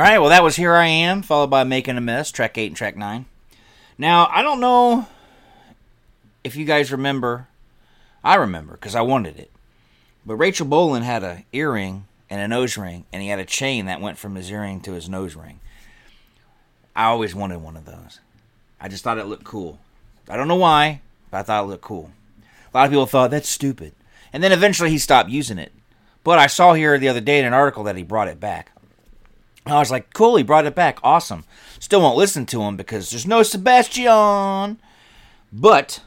All 0.00 0.06
right, 0.06 0.18
well, 0.18 0.30
that 0.30 0.42
was 0.42 0.56
Here 0.56 0.72
I 0.72 0.86
Am, 0.86 1.20
followed 1.20 1.50
by 1.50 1.62
Making 1.62 1.98
a 1.98 2.00
Mess, 2.00 2.32
track 2.32 2.56
8 2.56 2.68
and 2.68 2.74
track 2.74 2.96
9. 2.96 3.26
Now, 3.98 4.30
I 4.32 4.40
don't 4.40 4.58
know 4.58 5.06
if 6.42 6.56
you 6.56 6.64
guys 6.64 6.90
remember. 6.90 7.48
I 8.24 8.36
remember 8.36 8.72
because 8.72 8.94
I 8.94 9.02
wanted 9.02 9.38
it. 9.38 9.50
But 10.24 10.36
Rachel 10.36 10.66
Bolan 10.66 11.02
had 11.02 11.22
a 11.22 11.44
earring 11.52 12.06
and 12.30 12.40
a 12.40 12.48
nose 12.48 12.78
ring, 12.78 13.04
and 13.12 13.20
he 13.22 13.28
had 13.28 13.40
a 13.40 13.44
chain 13.44 13.84
that 13.84 14.00
went 14.00 14.16
from 14.16 14.36
his 14.36 14.50
earring 14.50 14.80
to 14.80 14.94
his 14.94 15.06
nose 15.06 15.36
ring. 15.36 15.60
I 16.96 17.04
always 17.04 17.34
wanted 17.34 17.60
one 17.60 17.76
of 17.76 17.84
those. 17.84 18.20
I 18.80 18.88
just 18.88 19.04
thought 19.04 19.18
it 19.18 19.26
looked 19.26 19.44
cool. 19.44 19.80
I 20.30 20.38
don't 20.38 20.48
know 20.48 20.56
why, 20.56 21.02
but 21.30 21.40
I 21.40 21.42
thought 21.42 21.64
it 21.64 21.68
looked 21.68 21.84
cool. 21.84 22.10
A 22.72 22.78
lot 22.78 22.86
of 22.86 22.90
people 22.90 23.04
thought 23.04 23.32
that's 23.32 23.50
stupid. 23.50 23.92
And 24.32 24.42
then 24.42 24.52
eventually 24.52 24.88
he 24.88 24.96
stopped 24.96 25.28
using 25.28 25.58
it. 25.58 25.72
But 26.24 26.38
I 26.38 26.46
saw 26.46 26.72
here 26.72 26.96
the 26.96 27.08
other 27.10 27.20
day 27.20 27.38
in 27.38 27.44
an 27.44 27.52
article 27.52 27.84
that 27.84 27.98
he 27.98 28.02
brought 28.02 28.28
it 28.28 28.40
back. 28.40 28.72
I 29.76 29.78
was 29.78 29.90
like, 29.90 30.12
cool, 30.14 30.36
he 30.36 30.42
brought 30.42 30.66
it 30.66 30.74
back. 30.74 30.98
Awesome. 31.02 31.44
Still 31.78 32.00
won't 32.00 32.16
listen 32.16 32.46
to 32.46 32.62
him 32.62 32.76
because 32.76 33.10
there's 33.10 33.26
no 33.26 33.42
Sebastian. 33.42 34.78
But 35.52 36.00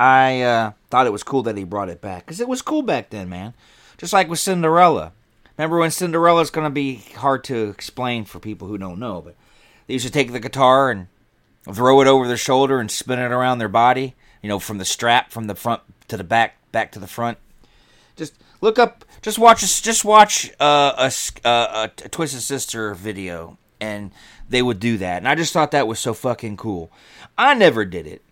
I 0.00 0.42
uh, 0.42 0.72
thought 0.90 1.06
it 1.06 1.12
was 1.12 1.22
cool 1.22 1.42
that 1.44 1.56
he 1.56 1.64
brought 1.64 1.88
it 1.88 2.00
back 2.00 2.24
because 2.24 2.40
it 2.40 2.48
was 2.48 2.62
cool 2.62 2.82
back 2.82 3.10
then, 3.10 3.28
man. 3.28 3.54
Just 3.96 4.12
like 4.12 4.28
with 4.28 4.38
Cinderella. 4.38 5.12
Remember 5.56 5.78
when 5.78 5.90
Cinderella's 5.90 6.50
going 6.50 6.66
to 6.66 6.70
be 6.70 6.96
hard 7.16 7.42
to 7.44 7.68
explain 7.68 8.24
for 8.24 8.38
people 8.38 8.68
who 8.68 8.78
don't 8.78 9.00
know, 9.00 9.20
but 9.20 9.34
they 9.86 9.94
used 9.94 10.06
to 10.06 10.12
take 10.12 10.30
the 10.30 10.38
guitar 10.38 10.90
and 10.90 11.08
throw 11.72 12.00
it 12.00 12.06
over 12.06 12.28
their 12.28 12.36
shoulder 12.36 12.78
and 12.78 12.90
spin 12.90 13.18
it 13.18 13.32
around 13.32 13.58
their 13.58 13.68
body, 13.68 14.14
you 14.40 14.48
know, 14.48 14.60
from 14.60 14.78
the 14.78 14.84
strap 14.84 15.32
from 15.32 15.48
the 15.48 15.56
front 15.56 15.82
to 16.06 16.16
the 16.16 16.24
back, 16.24 16.56
back 16.70 16.92
to 16.92 17.00
the 17.00 17.08
front. 17.08 17.38
Just 18.14 18.34
look 18.60 18.78
up, 18.78 19.04
just 19.28 19.38
watch, 19.38 19.82
just 19.82 20.04
watch 20.06 20.50
uh, 20.58 20.94
a, 20.96 21.12
uh, 21.46 21.88
a, 22.00 22.04
a 22.04 22.08
Twisted 22.08 22.40
Sister 22.40 22.94
video, 22.94 23.58
and 23.78 24.10
they 24.48 24.62
would 24.62 24.80
do 24.80 24.96
that. 24.96 25.18
And 25.18 25.28
I 25.28 25.34
just 25.34 25.52
thought 25.52 25.72
that 25.72 25.86
was 25.86 25.98
so 25.98 26.14
fucking 26.14 26.56
cool. 26.56 26.90
I 27.36 27.52
never 27.52 27.84
did 27.84 28.06
it. 28.06 28.22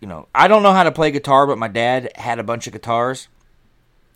You 0.00 0.08
know, 0.08 0.26
I 0.34 0.48
don't 0.48 0.64
know 0.64 0.72
how 0.72 0.82
to 0.82 0.90
play 0.90 1.12
guitar, 1.12 1.46
but 1.46 1.56
my 1.56 1.68
dad 1.68 2.10
had 2.16 2.40
a 2.40 2.42
bunch 2.42 2.66
of 2.66 2.72
guitars, 2.72 3.28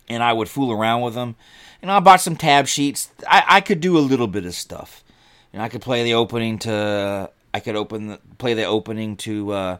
and 0.08 0.24
I 0.24 0.32
would 0.32 0.48
fool 0.48 0.72
around 0.72 1.02
with 1.02 1.14
them. 1.14 1.36
And 1.80 1.88
I 1.88 2.00
bought 2.00 2.20
some 2.20 2.34
tab 2.34 2.66
sheets. 2.66 3.10
I, 3.28 3.44
I 3.46 3.60
could 3.60 3.80
do 3.80 3.96
a 3.96 4.00
little 4.00 4.26
bit 4.26 4.44
of 4.44 4.54
stuff. 4.54 5.04
And 5.52 5.62
I 5.62 5.68
could 5.68 5.82
play 5.82 6.02
the 6.02 6.14
opening 6.14 6.58
to. 6.60 7.30
I 7.54 7.60
could 7.60 7.76
open 7.76 8.08
the, 8.08 8.20
play 8.38 8.54
the 8.54 8.64
opening 8.64 9.16
to. 9.18 9.52
Uh, 9.52 9.76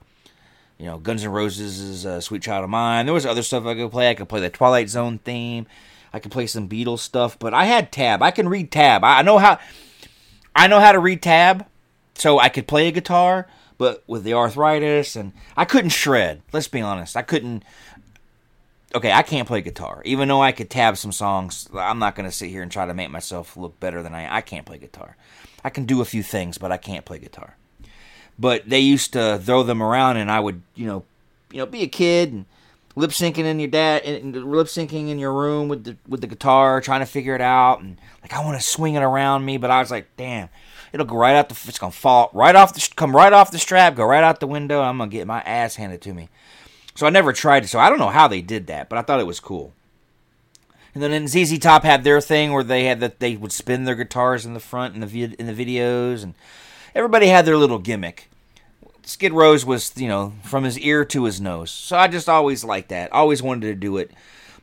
you 0.79 0.87
know, 0.87 0.99
Guns 0.99 1.25
N' 1.25 1.33
Roses' 1.33 2.07
uh, 2.07 2.21
"Sweet 2.21 2.43
Child 2.43 2.65
o' 2.65 2.69
Mine." 2.69 3.07
There 3.07 3.15
was 3.15 3.27
other 3.27 3.43
stuff 3.43 3.67
I 3.67 3.75
could 3.75 3.91
play. 3.91 4.11
I 4.11 4.15
could 4.15 4.29
play 4.29 4.41
the 4.41 4.51
Twilight 4.51 4.89
Zone 4.89 5.19
theme. 5.19 5.67
I 6.17 6.19
could 6.19 6.33
play 6.33 6.47
some 6.47 6.69
Beatles 6.69 7.01
stuff. 7.01 7.39
But 7.39 7.55
I 7.55 7.67
had 7.67 7.93
tab. 7.93 8.23
I 8.23 8.31
can 8.31 8.49
read 8.49 8.73
tab. 8.73 9.05
I 9.05 9.23
know 9.23 9.39
how. 9.39 9.59
I 10.55 10.67
know 10.69 10.81
how 10.81 10.93
to 10.93 10.99
read 10.99 11.23
tab, 11.23 11.67
so 12.15 12.39
I 12.39 12.49
could 12.49 12.67
play 12.67 12.89
a 12.89 12.93
guitar. 12.93 13.47
But 13.79 14.03
with 14.07 14.25
the 14.25 14.33
arthritis 14.33 15.17
and 15.17 15.35
I 15.55 15.67
couldn't 15.67 15.91
shred. 15.91 16.41
Let's 16.53 16.69
be 16.69 16.81
honest. 16.81 17.17
I 17.17 17.23
couldn't. 17.23 17.63
Okay, 18.95 19.13
I 19.13 19.23
can't 19.23 19.47
play 19.47 19.61
guitar. 19.61 20.01
Even 20.07 20.29
though 20.29 20.41
I 20.41 20.53
could 20.53 20.71
tab 20.71 20.97
some 20.97 21.13
songs, 21.13 21.69
I'm 21.75 21.99
not 21.99 22.15
going 22.15 22.27
to 22.27 22.35
sit 22.35 22.49
here 22.49 22.63
and 22.63 22.73
try 22.73 22.87
to 22.87 22.95
make 22.95 23.11
myself 23.11 23.55
look 23.55 23.79
better 23.79 24.03
than 24.03 24.15
I. 24.15 24.37
I 24.37 24.41
can't 24.41 24.65
play 24.65 24.79
guitar. 24.79 25.17
I 25.63 25.69
can 25.69 25.85
do 25.85 26.01
a 26.01 26.07
few 26.07 26.23
things, 26.23 26.57
but 26.57 26.73
I 26.73 26.79
can't 26.79 27.05
play 27.05 27.19
guitar 27.19 27.57
but 28.39 28.69
they 28.69 28.81
used 28.81 29.13
to 29.15 29.39
throw 29.43 29.63
them 29.63 29.83
around 29.83 30.17
and 30.17 30.31
I 30.31 30.41
would, 30.41 30.63
you 30.75 30.87
know, 30.87 31.05
you 31.51 31.59
know, 31.59 31.67
be 31.67 31.83
a 31.83 31.89
kid 31.89 32.33
and 32.33 32.47
lip 32.97 33.11
syncing 33.11 33.45
in 33.45 33.61
your 33.61 33.69
dad, 33.69 34.03
and 34.03 34.35
lip 34.35 34.67
syncing 34.67 35.09
in 35.09 35.19
your 35.19 35.33
room 35.33 35.69
with 35.69 35.85
the 35.85 35.97
with 36.09 36.23
the 36.23 36.27
guitar, 36.27 36.81
trying 36.81 37.01
to 37.01 37.07
figure 37.07 37.35
it 37.35 37.41
out, 37.41 37.81
and 37.81 38.01
like 38.23 38.33
I 38.33 38.45
want 38.45 38.61
to 38.61 38.67
swing 38.67 38.95
it 38.95 39.03
around 39.03 39.45
me, 39.45 39.59
but 39.59 39.71
I 39.71 39.79
was 39.79 39.91
like, 39.91 40.09
damn, 40.17 40.49
it'll 40.93 41.07
go 41.07 41.17
right 41.17 41.37
out 41.37 41.49
the, 41.49 41.69
it's 41.69 41.79
gonna 41.79 41.93
fall 41.93 42.31
right 42.33 42.57
off 42.57 42.75
the, 42.75 42.89
come 42.97 43.15
right 43.15 43.33
off 43.33 43.53
the 43.53 43.59
strap, 43.59 43.95
go 43.95 44.05
right 44.05 44.25
out 44.25 44.41
the 44.41 44.47
window. 44.47 44.81
I'm 44.81 44.99
gonna 44.99 45.11
get 45.11 45.27
my 45.27 45.41
ass 45.43 45.77
handed 45.77 46.01
to 46.03 46.15
me. 46.15 46.29
So 46.97 47.07
I 47.07 47.11
never 47.11 47.33
tried 47.33 47.65
it. 47.65 47.69
So 47.69 47.79
I 47.79 47.91
don't 47.91 47.99
know 47.99 48.09
how 48.09 48.27
they 48.27 48.41
did 48.41 48.67
that, 48.69 48.89
but 48.89 48.99
I 48.99 49.03
thought 49.03 49.21
it 49.21 49.27
was 49.27 49.39
cool. 49.39 49.75
And 50.95 51.03
then 51.03 51.29
ZZ 51.29 51.59
Top 51.59 51.83
had 51.83 52.05
their 52.05 52.23
thing 52.23 52.53
where 52.53 52.65
they 52.65 52.85
had 52.85 53.01
that 53.01 53.21
they 53.21 53.37
would 53.37 53.53
spin 53.53 53.85
their 53.85 53.95
guitars 53.95 54.47
in 54.47 54.55
the 54.55 54.61
front 54.61 54.95
in 54.95 55.01
the 55.03 55.25
in 55.39 55.47
the 55.47 55.53
videos, 55.53 56.23
and 56.23 56.35
everybody 56.95 57.27
had 57.27 57.45
their 57.45 57.59
little 57.59 57.79
gimmick. 57.79 58.31
Skid 59.07 59.33
Row's 59.33 59.65
was, 59.65 59.93
you 59.97 60.09
know, 60.09 60.33
from 60.43 60.65
his 60.65 60.77
ear 60.81 61.05
to 61.05 61.25
his 61.25 61.41
nose. 61.41 61.71
So 61.71 61.97
I 61.97 62.09
just 62.09 62.29
always 62.29 62.65
liked 62.65 62.89
that. 62.89 63.13
Always 63.13 63.41
wanted 63.41 63.69
to 63.69 63.75
do 63.77 63.99
it. 63.99 64.11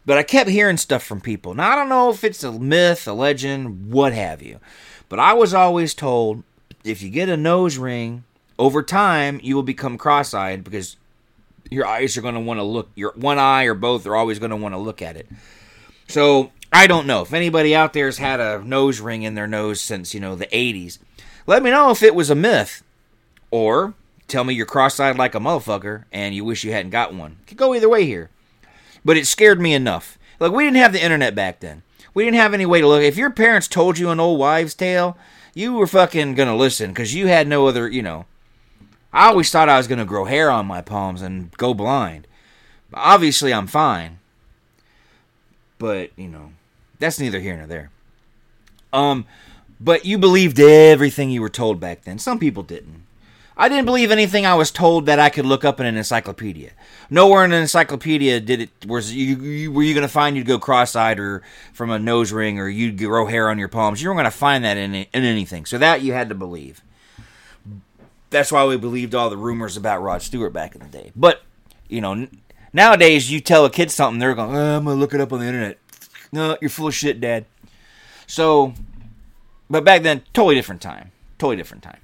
But 0.06 0.18
I 0.18 0.24
kept 0.24 0.50
hearing 0.50 0.76
stuff 0.76 1.02
from 1.02 1.22
people. 1.22 1.54
Now, 1.54 1.72
I 1.72 1.76
don't 1.76 1.88
know 1.88 2.10
if 2.10 2.26
it's 2.26 2.44
a 2.44 2.52
myth, 2.52 3.08
a 3.08 3.14
legend, 3.14 3.90
what 3.90 4.12
have 4.12 4.42
you. 4.42 4.60
But 5.08 5.20
I 5.20 5.32
was 5.32 5.54
always 5.54 5.94
told 5.94 6.44
if 6.84 7.02
you 7.02 7.10
get 7.10 7.30
a 7.30 7.38
nose 7.38 7.78
ring, 7.78 8.26
over 8.60 8.84
time, 8.84 9.40
you 9.42 9.56
will 9.56 9.64
become 9.64 9.98
cross 9.98 10.34
eyed 10.34 10.66
because 10.66 10.98
your 11.72 11.88
eyes 11.88 12.18
are 12.18 12.22
going 12.22 12.36
to 12.36 12.42
want 12.42 12.60
to 12.60 12.64
look, 12.64 12.90
your 12.96 13.14
one 13.16 13.40
eye 13.40 13.64
or 13.64 13.74
both 13.74 14.06
are 14.06 14.16
always 14.16 14.40
going 14.40 14.52
to 14.52 14.58
want 14.58 14.74
to 14.74 14.80
look 14.80 15.02
at 15.02 15.16
it. 15.16 15.26
So 16.10 16.52
I 16.74 16.88
don't 16.88 17.08
know. 17.08 17.22
If 17.22 17.34
anybody 17.34 17.74
out 17.74 17.94
there 17.94 18.08
has 18.08 18.18
had 18.18 18.42
a 18.42 18.62
nose 18.62 19.00
ring 19.00 19.24
in 19.24 19.36
their 19.36 19.48
nose 19.48 19.80
since, 19.80 20.14
you 20.14 20.20
know, 20.20 20.36
the 20.36 20.48
80s, 20.48 21.00
let 21.48 21.64
me 21.64 21.72
know 21.72 21.92
if 21.92 22.04
it 22.04 22.14
was 22.14 22.30
a 22.30 22.36
myth. 22.36 22.84
Or 23.50 23.94
tell 24.34 24.44
me 24.44 24.56
you're 24.56 24.66
cross-eyed 24.66 25.18
like 25.18 25.36
a 25.36 25.40
motherfucker 25.40 26.06
and 26.12 26.34
you 26.34 26.44
wish 26.44 26.64
you 26.64 26.72
hadn't 26.72 26.90
got 26.90 27.14
one. 27.14 27.38
Could 27.46 27.58
go 27.58 27.74
either 27.76 27.88
way 27.88 28.06
here. 28.06 28.32
But 29.06 29.16
it 29.16 29.28
scared 29.28 29.62
me 29.62 29.74
enough. 29.74 30.18
Like 30.40 30.52
we 30.52 30.64
didn't 30.66 30.78
have 30.78 30.92
the 30.92 31.04
internet 31.04 31.36
back 31.36 31.60
then. 31.60 31.84
We 32.16 32.26
didn't 32.26 32.38
have 32.38 32.54
any 32.54 32.66
way 32.66 32.82
to 32.82 32.88
look. 32.88 33.04
If 33.04 33.16
your 33.16 33.30
parents 33.30 33.68
told 33.68 34.00
you 34.00 34.10
an 34.10 34.20
old 34.20 34.40
wives' 34.40 34.74
tale, 34.74 35.18
you 35.54 35.74
were 35.74 35.88
fucking 35.88 36.34
gonna 36.34 36.56
listen 36.56 36.90
because 36.90 37.14
you 37.14 37.28
had 37.28 37.48
no 37.48 37.68
other. 37.68 37.88
You 37.88 38.02
know, 38.02 38.26
I 39.12 39.28
always 39.28 39.52
thought 39.52 39.70
I 39.70 39.78
was 39.78 39.88
gonna 39.88 40.06
grow 40.06 40.26
hair 40.26 40.50
on 40.50 40.66
my 40.66 40.82
palms 40.82 41.22
and 41.22 41.52
go 41.58 41.74
blind. 41.74 42.28
But 42.90 43.00
obviously, 43.00 43.54
I'm 43.54 43.68
fine. 43.68 44.20
But 45.78 46.12
you 46.18 46.28
know, 46.28 46.52
that's 47.00 47.20
neither 47.20 47.40
here 47.40 47.58
nor 47.58 47.68
there. 47.68 47.92
Um, 48.92 49.26
but 49.80 50.06
you 50.06 50.18
believed 50.18 50.60
everything 50.60 51.30
you 51.30 51.42
were 51.42 51.50
told 51.50 51.80
back 51.80 52.04
then. 52.04 52.20
Some 52.20 52.40
people 52.40 52.64
didn't. 52.64 53.04
I 53.56 53.70
didn't 53.70 53.86
believe 53.86 54.12
anything 54.12 54.46
I 54.46 54.56
was 54.56 54.72
told 54.72 55.06
that 55.06 55.20
I 55.20 55.30
could 55.30 55.46
look 55.46 55.64
up 55.64 55.80
in 55.80 55.86
an 55.86 55.96
encyclopedia. 55.96 56.72
Nowhere 57.10 57.46
in 57.46 57.52
an 57.52 57.62
encyclopedia 57.62 58.40
did 58.40 58.62
it 58.62 58.86
was 58.88 59.14
you, 59.14 59.36
you 59.36 59.72
were 59.72 59.84
you 59.84 59.94
going 59.94 60.02
to 60.04 60.08
find 60.08 60.36
you'd 60.36 60.48
go 60.48 60.58
cross-eyed 60.58 61.20
or 61.20 61.44
from 61.74 61.92
a 61.92 62.00
nose 62.00 62.32
ring 62.32 62.60
or 62.60 62.68
you'd 62.68 62.98
grow 62.98 63.28
hair 63.28 63.50
on 63.50 63.60
your 63.60 63.68
palms. 63.68 64.02
You 64.02 64.10
weren't 64.10 64.18
going 64.18 64.26
to 64.26 64.32
find 64.32 64.64
that 64.64 64.78
in 64.78 64.96
in 64.96 65.08
anything. 65.14 65.66
So 65.66 65.78
that 65.78 66.02
you 66.02 66.14
had 66.14 66.30
to 66.30 66.36
believe. 66.36 66.82
That's 68.32 68.52
why 68.52 68.66
we 68.66 68.78
believed 68.78 69.14
all 69.14 69.30
the 69.30 69.38
rumors 69.38 69.78
about 69.78 70.02
Rod 70.02 70.24
Stewart 70.24 70.54
back 70.54 70.74
in 70.74 70.82
the 70.82 70.88
day. 70.88 71.12
But 71.16 71.44
you 71.88 72.02
know, 72.02 72.28
nowadays 72.74 73.32
you 73.32 73.40
tell 73.40 73.66
a 73.66 73.70
kid 73.70 73.92
something, 73.92 74.20
they're 74.20 74.34
going, 74.34 74.56
oh, 74.56 74.60
uh, 74.60 74.78
"I'm 74.78 74.86
going 74.86 74.98
to 74.98 75.00
look 75.00 75.14
it 75.14 75.22
up 75.22 75.32
on 75.32 75.40
the 75.40 75.46
internet." 75.46 75.78
No, 76.32 76.58
you're 76.60 76.72
full 76.72 76.88
of 76.88 76.96
shit, 76.96 77.22
Dad. 77.22 77.46
So, 78.26 78.74
but 79.70 79.84
back 79.84 80.02
then, 80.02 80.24
totally 80.34 80.56
different 80.56 80.82
time. 80.82 81.12
Totally 81.38 81.58
different 81.58 81.84
time. 81.84 82.00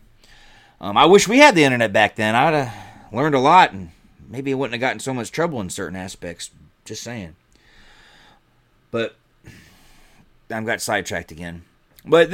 Um, 0.81 0.97
I 0.97 1.05
wish 1.05 1.27
we 1.27 1.39
had 1.39 1.55
the 1.55 1.63
internet 1.63 1.91
back 1.91 2.15
then. 2.15 2.35
I'd 2.35 2.53
have 2.53 3.13
learned 3.13 3.35
a 3.35 3.39
lot, 3.39 3.73
and 3.73 3.91
maybe 4.27 4.51
I 4.51 4.55
wouldn't 4.55 4.73
have 4.73 4.81
gotten 4.81 4.99
so 4.99 5.13
much 5.13 5.31
trouble 5.31 5.59
in 5.61 5.69
certain 5.69 5.97
aspects. 5.97 6.51
Just 6.85 7.03
saying. 7.03 7.35
But 8.91 9.15
I've 10.49 10.65
got 10.65 10.81
sidetracked 10.81 11.31
again. 11.31 11.63
But 12.05 12.33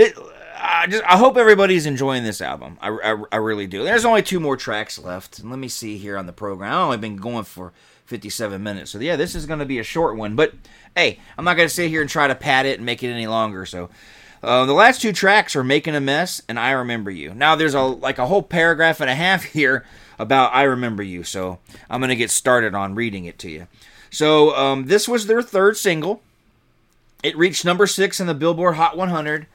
I 0.57 0.87
just 0.87 1.03
I 1.03 1.17
hope 1.17 1.37
everybody's 1.37 1.85
enjoying 1.85 2.23
this 2.23 2.41
album. 2.41 2.77
I, 2.81 2.89
I, 2.89 3.23
I 3.31 3.35
really 3.37 3.67
do. 3.67 3.83
There's 3.83 4.05
only 4.05 4.21
two 4.21 4.39
more 4.39 4.55
tracks 4.55 4.97
left, 4.97 5.43
let 5.43 5.59
me 5.59 5.67
see 5.67 5.97
here 5.97 6.17
on 6.17 6.25
the 6.25 6.33
program. 6.33 6.71
I've 6.71 6.79
only 6.79 6.97
been 6.97 7.17
going 7.17 7.43
for 7.43 7.73
57 8.05 8.61
minutes, 8.61 8.91
so 8.91 8.99
yeah, 8.99 9.15
this 9.15 9.35
is 9.35 9.45
going 9.45 9.59
to 9.59 9.65
be 9.65 9.79
a 9.79 9.83
short 9.83 10.15
one. 10.15 10.35
But 10.35 10.53
hey, 10.95 11.19
I'm 11.37 11.45
not 11.45 11.57
going 11.57 11.67
to 11.67 11.73
sit 11.73 11.89
here 11.89 12.01
and 12.01 12.09
try 12.09 12.27
to 12.27 12.35
pad 12.35 12.65
it 12.65 12.77
and 12.77 12.85
make 12.85 13.03
it 13.03 13.09
any 13.09 13.27
longer. 13.27 13.65
So 13.65 13.89
uh, 14.45 14.65
the 14.65 14.73
last 14.73 15.01
two 15.01 15.11
tracks 15.11 15.55
are 15.55 15.63
"Making 15.63 15.95
a 15.95 16.01
Mess" 16.01 16.41
and 16.47 16.59
"I 16.59 16.71
Remember 16.71 17.09
You." 17.09 17.33
Now 17.33 17.55
there's 17.55 17.73
a 17.73 17.81
like 17.81 18.19
a 18.19 18.27
whole 18.27 18.43
paragraph 18.43 19.01
and 19.01 19.09
a 19.09 19.15
half 19.15 19.43
here 19.57 19.85
about 20.19 20.53
"I 20.53 20.63
Remember 20.63 21.03
You," 21.03 21.23
so 21.23 21.59
I'm 21.89 21.99
gonna 21.99 22.15
get 22.15 22.31
started 22.31 22.75
on 22.75 22.95
reading 22.95 23.25
it 23.25 23.39
to 23.39 23.49
you. 23.49 23.67
So 24.11 24.55
um, 24.55 24.85
this 24.85 25.07
was 25.09 25.27
their 25.27 25.41
third 25.41 25.77
single. 25.77 26.21
It 27.23 27.35
reached 27.35 27.65
number 27.65 27.87
six 27.87 28.19
in 28.19 28.27
the 28.27 28.35
Billboard 28.35 28.75
Hot 28.75 28.95
100 28.95 29.47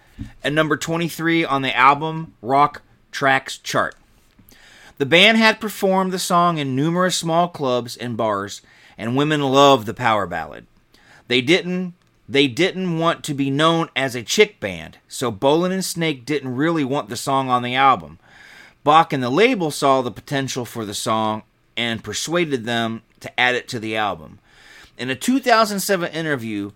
and 0.43 0.55
number 0.55 0.77
23 0.77 1.45
on 1.45 1.63
the 1.63 1.75
album 1.77 2.35
Rock 2.43 2.83
Tracks 3.13 3.59
chart. 3.59 3.95
The 4.99 5.07
band 5.07 5.39
had 5.39 5.61
performed 5.61 6.13
the 6.13 6.19
song 6.19 6.59
in 6.59 6.77
numerous 6.77 7.17
small 7.17 7.49
clubs 7.49 7.97
and 7.97 8.17
bars, 8.17 8.61
and 8.99 9.17
women 9.17 9.41
loved 9.41 9.87
the 9.87 9.95
power 9.95 10.27
ballad. 10.27 10.67
They 11.29 11.41
didn't 11.41 11.95
they 12.31 12.47
didn't 12.47 12.97
want 12.97 13.25
to 13.25 13.35
be 13.35 13.51
known 13.51 13.89
as 13.97 14.15
a 14.15 14.23
chick 14.23 14.61
band, 14.61 14.99
so 15.09 15.33
Bolan 15.33 15.73
and 15.73 15.85
Snake 15.85 16.25
didn't 16.25 16.55
really 16.55 16.85
want 16.85 17.09
the 17.09 17.17
song 17.17 17.49
on 17.49 17.65
the 17.65 17.75
album. 17.75 18.21
Bach 18.85 19.13
and 19.13 19.21
the 19.21 19.31
label 19.31 19.73
saw 19.73 20.01
the 20.01 20.13
potential 20.13 20.65
for 20.65 20.85
the 20.85 20.95
song 20.95 21.43
and 21.77 22.05
persuaded 22.05 22.65
them 22.65 23.03
to 23.19 23.41
add 23.41 23.57
it 23.57 23.67
to 23.69 23.81
the 23.81 23.97
album. 23.97 24.39
In 24.97 25.11
a 25.11 25.17
2007 25.17 26.13
interview, 26.13 26.71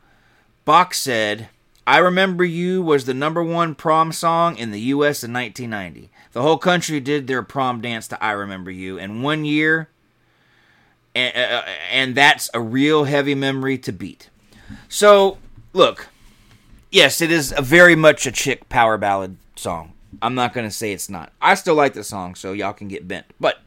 Bach 0.65 0.93
said, 0.93 1.49
I 1.87 1.99
Remember 1.99 2.45
You 2.45 2.83
was 2.83 3.05
the 3.05 3.15
number 3.15 3.45
one 3.45 3.77
prom 3.77 4.11
song 4.11 4.57
in 4.57 4.73
the 4.73 4.81
U.S. 4.81 5.23
in 5.23 5.33
1990. 5.33 6.11
The 6.33 6.43
whole 6.43 6.59
country 6.59 6.99
did 6.99 7.29
their 7.29 7.45
prom 7.45 7.81
dance 7.81 8.09
to 8.09 8.21
I 8.21 8.33
Remember 8.33 8.73
You, 8.73 8.99
and 8.99 9.23
one 9.23 9.45
year, 9.45 9.89
and, 11.15 11.37
uh, 11.37 11.63
and 11.93 12.17
that's 12.17 12.51
a 12.53 12.61
real 12.61 13.05
heavy 13.05 13.37
memory 13.37 13.79
to 13.79 13.93
beat. 13.93 14.31
So, 14.89 15.39
look, 15.75 16.09
yes, 16.91 17.21
it 17.21 17.31
is 17.31 17.53
a 17.55 17.61
very 17.61 17.95
much 17.95 18.27
a 18.27 18.33
chick 18.33 18.69
power 18.71 18.97
ballad 18.97 19.37
song. 19.57 19.93
I'm 20.23 20.35
not 20.35 20.55
going 20.55 20.67
to 20.67 20.75
say 20.75 20.93
it's 20.93 21.11
not. 21.11 21.33
I 21.43 21.55
still 21.55 21.75
like 21.75 21.93
the 21.93 22.05
song, 22.05 22.35
so 22.35 22.53
y'all 22.53 22.73
can 22.73 22.89
get 22.89 23.07
bent. 23.07 23.27
But 23.39 23.59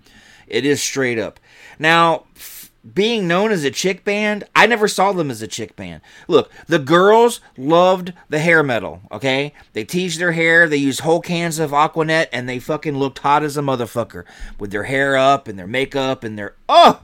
it 0.48 0.66
is 0.66 0.82
straight 0.82 1.20
up. 1.20 1.40
Now, 1.78 2.24
f- 2.36 2.72
being 2.94 3.28
known 3.28 3.52
as 3.52 3.66
a 3.66 3.72
chick 3.72 4.06
band, 4.06 4.46
I 4.56 4.66
never 4.66 4.88
saw 4.88 5.12
them 5.12 5.30
as 5.30 5.42
a 5.42 5.48
chick 5.48 5.76
band. 5.76 6.02
Look, 6.28 6.50
the 6.68 6.80
girls 6.80 7.42
loved 7.58 8.14
the 8.30 8.40
hair 8.40 8.64
metal, 8.64 9.02
okay? 9.12 9.54
They 9.74 9.84
teased 9.84 10.22
their 10.22 10.32
hair, 10.32 10.70
they 10.70 10.78
used 10.78 11.02
whole 11.02 11.20
cans 11.20 11.60
of 11.60 11.72
Aquanet, 11.72 12.28
and 12.32 12.48
they 12.48 12.60
fucking 12.60 12.98
looked 12.98 13.20
hot 13.20 13.44
as 13.44 13.58
a 13.58 13.62
motherfucker 13.62 14.24
with 14.58 14.72
their 14.72 14.84
hair 14.84 15.18
up 15.18 15.50
and 15.50 15.60
their 15.60 15.68
makeup 15.68 16.24
and 16.24 16.40
their. 16.40 16.56
Oh! 16.70 17.02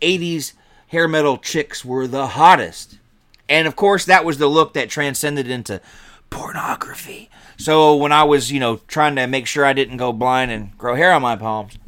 80s 0.00 0.52
hair 0.88 1.08
metal 1.08 1.38
chicks 1.38 1.84
were 1.84 2.06
the 2.06 2.28
hottest. 2.28 2.98
And 3.48 3.66
of 3.66 3.76
course, 3.76 4.04
that 4.04 4.24
was 4.24 4.38
the 4.38 4.48
look 4.48 4.74
that 4.74 4.90
transcended 4.90 5.48
into 5.48 5.80
pornography. 6.30 7.30
So 7.56 7.96
when 7.96 8.12
I 8.12 8.24
was, 8.24 8.52
you 8.52 8.60
know, 8.60 8.80
trying 8.88 9.16
to 9.16 9.26
make 9.26 9.46
sure 9.46 9.64
I 9.64 9.72
didn't 9.72 9.96
go 9.96 10.12
blind 10.12 10.50
and 10.50 10.76
grow 10.76 10.94
hair 10.94 11.12
on 11.12 11.22
my 11.22 11.36
palms, 11.36 11.78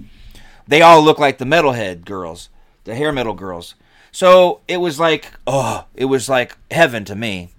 they 0.66 0.82
all 0.82 1.02
looked 1.02 1.20
like 1.20 1.38
the 1.38 1.44
metalhead 1.44 2.04
girls, 2.04 2.48
the 2.84 2.94
hair 2.94 3.12
metal 3.12 3.34
girls. 3.34 3.74
So 4.12 4.60
it 4.68 4.78
was 4.78 4.98
like, 4.98 5.32
oh, 5.46 5.84
it 5.94 6.06
was 6.06 6.28
like 6.28 6.56
heaven 6.70 7.04
to 7.06 7.14
me. 7.14 7.50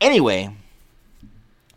Anyway, 0.00 0.54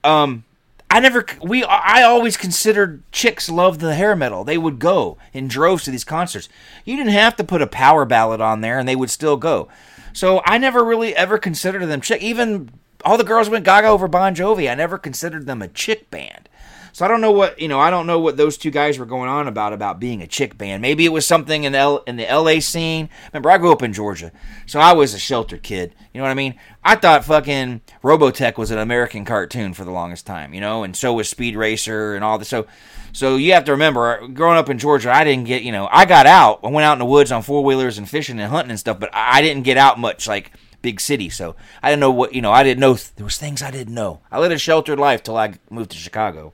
um, 0.04 0.44
I 0.90 1.00
never, 1.00 1.26
we, 1.42 1.64
I 1.64 2.04
always 2.04 2.38
considered 2.38 3.02
chicks 3.12 3.50
loved 3.50 3.80
the 3.80 3.96
hair 3.96 4.16
metal. 4.16 4.44
They 4.44 4.58
would 4.58 4.80
go 4.80 5.18
in 5.34 5.48
droves 5.48 5.84
to 5.86 5.92
these 5.92 6.04
concerts. 6.04 6.50
You 6.86 6.96
didn't 6.98 7.14
have 7.14 7.36
to 7.38 7.44
put 7.44 7.62
a 7.62 7.68
power 7.68 8.06
ballad 8.06 8.42
on 8.42 8.62
there, 8.62 8.78
and 8.78 8.88
they 8.88 8.96
would 8.96 9.10
still 9.10 9.38
go. 9.38 9.70
So 10.14 10.42
I 10.46 10.58
never 10.58 10.84
really 10.84 11.16
ever 11.16 11.38
considered 11.38 11.86
them 11.86 12.02
chick. 12.02 12.22
Even 12.22 12.70
all 13.04 13.18
the 13.18 13.24
girls 13.24 13.50
went 13.50 13.66
gaga 13.66 13.88
over 13.88 14.08
Bon 14.08 14.36
Jovi. 14.36 14.70
I 14.70 14.76
never 14.76 14.98
considered 14.98 15.46
them 15.46 15.62
a 15.62 15.68
chick 15.68 16.10
band. 16.10 16.50
So 16.94 17.06
I 17.06 17.08
don't 17.08 17.22
know 17.22 17.32
what 17.32 17.60
you 17.60 17.68
know. 17.68 17.80
I 17.80 17.90
don't 17.90 18.08
know 18.08 18.20
what 18.20 18.38
those 18.38 18.58
two 18.58 18.72
guys 18.72 19.00
were 19.00 19.06
going 19.06 19.30
on 19.30 19.48
about 19.48 19.74
about 19.74 20.00
being 20.00 20.22
a 20.22 20.28
chick 20.28 20.58
band. 20.58 20.82
Maybe 20.82 21.06
it 21.06 21.12
was 21.12 21.26
something 21.26 21.64
in 21.64 21.74
L 21.76 22.04
in 22.08 22.18
the 22.18 22.30
L.A. 22.30 22.60
scene. 22.60 23.10
Remember, 23.32 23.50
I 23.50 23.58
grew 23.58 23.72
up 23.72 23.84
in 23.84 23.94
Georgia, 23.94 24.32
so 24.66 24.80
I 24.80 24.94
was 24.94 25.14
a 25.14 25.20
sheltered 25.20 25.64
kid. 25.64 25.96
You 26.14 26.20
know 26.20 26.26
what 26.26 26.32
I 26.32 26.36
mean? 26.36 26.56
I 26.84 26.96
thought 26.96 27.26
fucking 27.26 27.82
Robotech 28.04 28.58
was 28.58 28.72
an 28.72 28.80
American 28.80 29.26
cartoon 29.26 29.74
for 29.74 29.86
the 29.86 29.92
longest 29.92 30.26
time. 30.26 30.54
You 30.54 30.62
know, 30.62 30.84
and 30.84 30.96
so 30.96 31.14
was 31.14 31.30
Speed 31.30 31.56
Racer 31.56 32.16
and 32.16 32.24
all 32.24 32.38
this. 32.38 32.50
So, 32.50 32.68
so 33.14 33.38
you 33.38 33.54
have 33.54 33.66
to 33.66 33.72
remember, 33.72 34.28
growing 34.28 34.58
up 34.58 34.70
in 34.70 34.78
Georgia, 34.78 35.12
I 35.12 35.24
didn't 35.24 35.46
get 35.46 35.64
you 35.64 35.72
know. 35.72 35.88
I 35.92 36.06
got 36.06 36.26
out. 36.26 36.60
I 36.64 36.68
went 36.68 36.86
out 36.86 36.94
in 36.94 37.00
the 37.00 37.06
woods 37.06 37.32
on 37.32 37.42
four 37.42 37.64
wheelers 37.64 37.98
and 37.98 38.10
fishing 38.10 38.40
and 38.40 38.52
hunting 38.52 38.72
and 38.72 38.80
stuff, 38.80 39.00
but 39.00 39.10
I 39.14 39.42
didn't 39.42 39.64
get 39.64 39.78
out 39.78 40.00
much 40.00 40.28
like 40.28 40.52
big 40.82 41.00
city. 41.00 41.30
So 41.30 41.56
I 41.82 41.90
didn't 41.90 42.02
know 42.02 42.12
what 42.12 42.34
you 42.34 42.42
know. 42.42 42.52
I 42.52 42.64
didn't 42.64 42.80
know 42.80 42.96
there 43.16 43.26
was 43.26 43.38
things 43.38 43.62
I 43.62 43.72
didn't 43.72 43.94
know. 43.94 44.22
I 44.32 44.40
led 44.40 44.52
a 44.52 44.58
sheltered 44.58 45.00
life 45.00 45.24
till 45.24 45.38
I 45.38 45.54
moved 45.70 45.92
to 45.92 45.98
Chicago. 45.98 46.54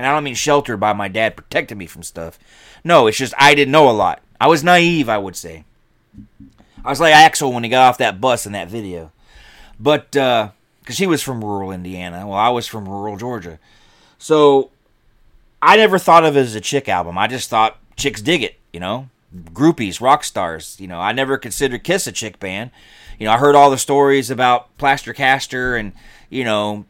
And 0.00 0.06
I 0.06 0.14
don't 0.14 0.24
mean 0.24 0.34
sheltered 0.34 0.80
by 0.80 0.94
my 0.94 1.08
dad 1.08 1.36
protecting 1.36 1.76
me 1.76 1.84
from 1.84 2.02
stuff. 2.02 2.38
No, 2.82 3.06
it's 3.06 3.18
just 3.18 3.34
I 3.36 3.54
didn't 3.54 3.72
know 3.72 3.86
a 3.86 3.92
lot. 3.92 4.22
I 4.40 4.48
was 4.48 4.64
naive, 4.64 5.10
I 5.10 5.18
would 5.18 5.36
say. 5.36 5.66
I 6.82 6.88
was 6.88 7.00
like 7.00 7.12
Axl 7.12 7.52
when 7.52 7.64
he 7.64 7.68
got 7.68 7.86
off 7.86 7.98
that 7.98 8.18
bus 8.18 8.46
in 8.46 8.52
that 8.52 8.68
video. 8.68 9.12
But 9.78 10.16
uh, 10.16 10.52
because 10.78 10.96
he 10.96 11.06
was 11.06 11.22
from 11.22 11.44
rural 11.44 11.70
Indiana, 11.70 12.26
well, 12.26 12.38
I 12.38 12.48
was 12.48 12.66
from 12.66 12.88
rural 12.88 13.18
Georgia, 13.18 13.58
so 14.16 14.70
I 15.60 15.76
never 15.76 15.98
thought 15.98 16.24
of 16.24 16.34
it 16.34 16.40
as 16.40 16.54
a 16.54 16.62
chick 16.62 16.88
album. 16.88 17.18
I 17.18 17.26
just 17.26 17.50
thought 17.50 17.76
chicks 17.94 18.22
dig 18.22 18.42
it, 18.42 18.58
you 18.72 18.80
know, 18.80 19.10
groupies, 19.52 20.00
rock 20.00 20.24
stars. 20.24 20.80
You 20.80 20.88
know, 20.88 20.98
I 20.98 21.12
never 21.12 21.36
considered 21.36 21.84
Kiss 21.84 22.06
a 22.06 22.12
chick 22.12 22.40
band. 22.40 22.70
You 23.18 23.26
know, 23.26 23.32
I 23.32 23.36
heard 23.36 23.54
all 23.54 23.70
the 23.70 23.76
stories 23.76 24.30
about 24.30 24.74
Plaster 24.78 25.12
Caster 25.12 25.76
and 25.76 25.92
you 26.30 26.42
know 26.42 26.86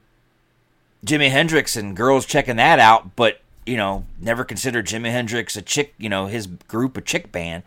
Jimi 1.04 1.30
Hendrix 1.30 1.76
and 1.76 1.96
girls 1.96 2.26
checking 2.26 2.56
that 2.56 2.78
out, 2.78 3.16
but 3.16 3.40
you 3.66 3.76
know, 3.76 4.04
never 4.20 4.44
considered 4.44 4.86
Jimi 4.86 5.10
Hendrix 5.10 5.56
a 5.56 5.62
chick, 5.62 5.94
you 5.98 6.08
know, 6.08 6.26
his 6.26 6.46
group 6.46 6.96
a 6.96 7.00
chick 7.00 7.30
band. 7.30 7.62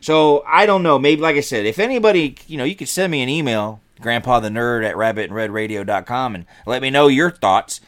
So 0.00 0.44
I 0.46 0.66
don't 0.66 0.82
know. 0.82 0.98
Maybe, 0.98 1.20
like 1.20 1.36
I 1.36 1.40
said, 1.40 1.66
if 1.66 1.78
anybody, 1.78 2.36
you 2.46 2.56
know, 2.56 2.64
you 2.64 2.76
could 2.76 2.88
send 2.88 3.10
me 3.10 3.22
an 3.22 3.28
email, 3.28 3.80
grandpa 4.00 4.40
the 4.40 4.48
nerd 4.48 4.84
at 4.84 4.94
rabbitinredradio.com 4.94 5.24
and 5.24 5.34
red 5.34 5.50
radio.com 5.50 6.34
and 6.34 6.46
let 6.66 6.82
me 6.82 6.90
know 6.90 7.08
your 7.08 7.30
thoughts. 7.30 7.80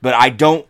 But 0.00 0.14
I 0.14 0.30
don't, 0.30 0.66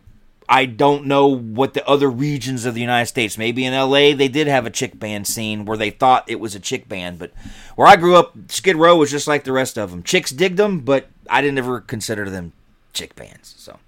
I 0.49 0.65
don't 0.65 1.05
know 1.05 1.27
what 1.27 1.75
the 1.75 1.87
other 1.87 2.09
regions 2.09 2.65
of 2.65 2.73
the 2.73 2.81
United 2.81 3.05
States. 3.05 3.37
Maybe 3.37 3.63
in 3.63 3.73
LA 3.73 4.13
they 4.15 4.27
did 4.27 4.47
have 4.47 4.65
a 4.65 4.71
chick 4.71 4.99
band 4.99 5.27
scene 5.27 5.63
where 5.63 5.77
they 5.77 5.91
thought 5.91 6.29
it 6.29 6.39
was 6.39 6.55
a 6.55 6.59
chick 6.59 6.89
band. 6.89 7.19
But 7.19 7.31
where 7.75 7.87
I 7.87 7.95
grew 7.95 8.15
up, 8.15 8.33
Skid 8.49 8.75
Row 8.75 8.97
was 8.97 9.11
just 9.11 9.27
like 9.27 9.43
the 9.43 9.53
rest 9.53 9.77
of 9.77 9.91
them. 9.91 10.03
Chicks 10.03 10.31
digged 10.31 10.57
them, 10.57 10.81
but 10.81 11.07
I 11.29 11.41
didn't 11.41 11.59
ever 11.59 11.79
consider 11.79 12.29
them 12.29 12.53
chick 12.93 13.15
bands. 13.15 13.55
So. 13.57 13.79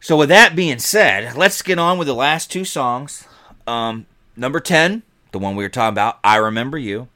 So 0.00 0.16
with 0.16 0.28
that 0.28 0.54
being 0.54 0.78
said, 0.78 1.36
let's 1.36 1.60
get 1.60 1.78
on 1.78 1.98
with 1.98 2.06
the 2.06 2.14
last 2.14 2.52
two 2.52 2.64
songs. 2.64 3.26
Um, 3.66 4.06
number 4.36 4.60
ten, 4.60 5.02
the 5.32 5.40
one 5.40 5.56
we 5.56 5.64
were 5.64 5.68
talking 5.68 5.94
about, 5.94 6.20
"I 6.22 6.36
Remember 6.36 6.78
You," 6.78 7.08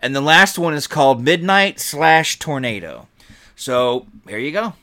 and 0.00 0.14
the 0.14 0.20
last 0.20 0.58
one 0.58 0.72
is 0.72 0.86
called 0.86 1.22
"Midnight 1.22 1.80
Slash 1.80 2.38
Tornado." 2.38 3.08
So 3.56 4.06
here 4.28 4.38
you 4.38 4.52
go. 4.52 4.74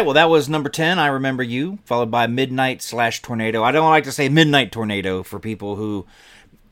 Right, 0.00 0.06
well, 0.06 0.14
that 0.14 0.30
was 0.30 0.48
number 0.48 0.70
10, 0.70 0.98
I 0.98 1.08
Remember 1.08 1.42
You, 1.42 1.78
followed 1.84 2.10
by 2.10 2.26
Midnight 2.26 2.80
slash 2.80 3.20
Tornado. 3.20 3.62
I 3.62 3.70
don't 3.70 3.90
like 3.90 4.04
to 4.04 4.12
say 4.12 4.30
Midnight 4.30 4.72
Tornado 4.72 5.22
for 5.22 5.38
people 5.38 5.76
who 5.76 6.06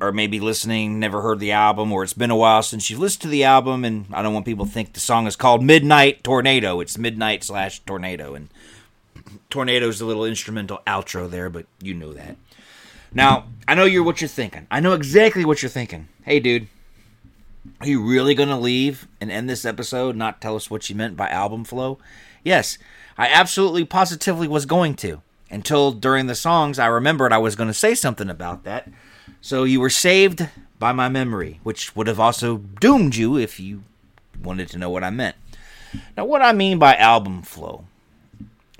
are 0.00 0.12
maybe 0.12 0.40
listening, 0.40 0.98
never 0.98 1.20
heard 1.20 1.38
the 1.38 1.52
album, 1.52 1.92
or 1.92 2.02
it's 2.02 2.14
been 2.14 2.30
a 2.30 2.36
while 2.36 2.62
since 2.62 2.88
you've 2.88 3.00
listened 3.00 3.20
to 3.20 3.28
the 3.28 3.44
album, 3.44 3.84
and 3.84 4.06
I 4.14 4.22
don't 4.22 4.32
want 4.32 4.46
people 4.46 4.64
to 4.64 4.72
think 4.72 4.94
the 4.94 5.00
song 5.00 5.26
is 5.26 5.36
called 5.36 5.62
Midnight 5.62 6.24
Tornado. 6.24 6.80
It's 6.80 6.96
Midnight 6.96 7.44
slash 7.44 7.80
Tornado, 7.80 8.34
and 8.34 8.48
Tornado's 9.50 10.00
a 10.00 10.06
little 10.06 10.24
instrumental 10.24 10.80
outro 10.86 11.28
there, 11.28 11.50
but 11.50 11.66
you 11.82 11.92
know 11.92 12.14
that. 12.14 12.38
Now, 13.12 13.48
I 13.66 13.74
know 13.74 13.84
you're 13.84 14.04
what 14.04 14.22
you're 14.22 14.28
thinking. 14.28 14.66
I 14.70 14.80
know 14.80 14.94
exactly 14.94 15.44
what 15.44 15.60
you're 15.60 15.68
thinking. 15.68 16.08
Hey, 16.22 16.40
dude, 16.40 16.66
are 17.82 17.88
you 17.88 18.02
really 18.02 18.34
going 18.34 18.48
to 18.48 18.56
leave 18.56 19.06
and 19.20 19.30
end 19.30 19.50
this 19.50 19.66
episode, 19.66 20.16
not 20.16 20.40
tell 20.40 20.56
us 20.56 20.70
what 20.70 20.88
you 20.88 20.96
meant 20.96 21.14
by 21.14 21.28
album 21.28 21.64
flow? 21.64 21.98
Yes, 22.42 22.78
I 23.18 23.26
absolutely 23.28 23.84
positively 23.84 24.46
was 24.46 24.64
going 24.64 24.94
to. 24.96 25.20
Until 25.50 25.92
during 25.92 26.26
the 26.26 26.34
songs, 26.34 26.78
I 26.78 26.86
remembered 26.86 27.32
I 27.32 27.38
was 27.38 27.56
going 27.56 27.68
to 27.68 27.74
say 27.74 27.94
something 27.94 28.30
about 28.30 28.64
that. 28.64 28.88
So 29.40 29.64
you 29.64 29.80
were 29.80 29.90
saved 29.90 30.48
by 30.78 30.92
my 30.92 31.08
memory, 31.08 31.58
which 31.64 31.96
would 31.96 32.06
have 32.06 32.20
also 32.20 32.58
doomed 32.58 33.16
you 33.16 33.36
if 33.36 33.58
you 33.58 33.82
wanted 34.40 34.68
to 34.68 34.78
know 34.78 34.90
what 34.90 35.02
I 35.04 35.10
meant. 35.10 35.36
Now, 36.16 36.26
what 36.26 36.42
I 36.42 36.52
mean 36.52 36.78
by 36.78 36.94
album 36.94 37.42
flow, 37.42 37.84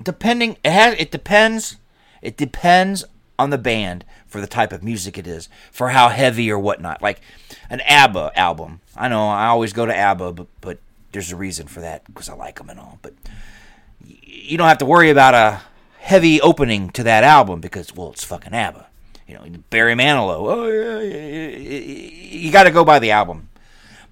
depending, 0.01 0.57
it, 0.63 0.71
has, 0.71 0.95
it 0.99 1.11
depends. 1.11 1.77
It 2.21 2.37
depends 2.37 3.03
on 3.37 3.49
the 3.49 3.57
band 3.57 4.05
for 4.27 4.39
the 4.39 4.47
type 4.47 4.71
of 4.71 4.83
music 4.83 5.17
it 5.17 5.25
is, 5.25 5.49
for 5.71 5.89
how 5.89 6.09
heavy 6.09 6.51
or 6.51 6.59
whatnot. 6.59 7.01
Like 7.01 7.21
an 7.69 7.81
ABBA 7.81 8.31
album. 8.35 8.81
I 8.95 9.07
know 9.07 9.27
I 9.27 9.47
always 9.47 9.73
go 9.73 9.85
to 9.85 9.95
ABBA, 9.95 10.33
but, 10.33 10.47
but 10.61 10.79
there's 11.11 11.31
a 11.31 11.35
reason 11.35 11.67
for 11.67 11.79
that 11.81 12.05
because 12.05 12.29
I 12.29 12.35
like 12.35 12.57
them 12.57 12.69
and 12.69 12.79
all. 12.79 12.99
But 13.01 13.13
you 14.05 14.57
don't 14.57 14.67
have 14.67 14.77
to 14.79 14.85
worry 14.85 15.09
about 15.09 15.33
a 15.33 15.61
heavy 15.99 16.41
opening 16.41 16.89
to 16.91 17.03
that 17.03 17.23
album 17.23 17.61
because, 17.61 17.95
well, 17.95 18.11
it's 18.11 18.23
fucking 18.23 18.53
ABBA. 18.53 18.87
You 19.27 19.35
know, 19.35 19.45
Barry 19.69 19.93
Manilow. 19.93 20.47
Oh, 20.47 20.67
yeah, 20.67 20.99
yeah. 20.99 21.79
You 21.79 22.51
got 22.51 22.63
to 22.63 22.71
go 22.71 22.83
by 22.83 22.97
the 22.97 23.11
album. 23.11 23.49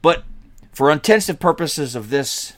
But 0.02 0.24
for 0.72 0.92
intensive 0.92 1.40
purposes 1.40 1.96
of 1.96 2.10
this 2.10 2.54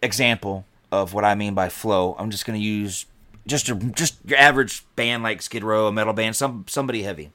example 0.00 0.64
of 0.92 1.12
what 1.12 1.24
I 1.24 1.34
mean 1.34 1.54
by 1.54 1.68
flow, 1.68 2.14
I'm 2.18 2.30
just 2.30 2.46
going 2.46 2.58
to 2.58 2.64
use 2.64 3.06
just 3.46 3.68
a, 3.68 3.74
just 3.74 4.18
your 4.24 4.38
average 4.38 4.84
band 4.94 5.22
like 5.24 5.42
Skid 5.42 5.64
Row, 5.64 5.88
a 5.88 5.92
metal 5.92 6.12
band, 6.12 6.36
some 6.36 6.64
somebody 6.68 7.02
heavy. 7.02 7.32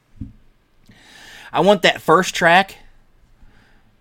I 1.52 1.60
want 1.60 1.82
that 1.82 2.02
first 2.02 2.34
track 2.34 2.78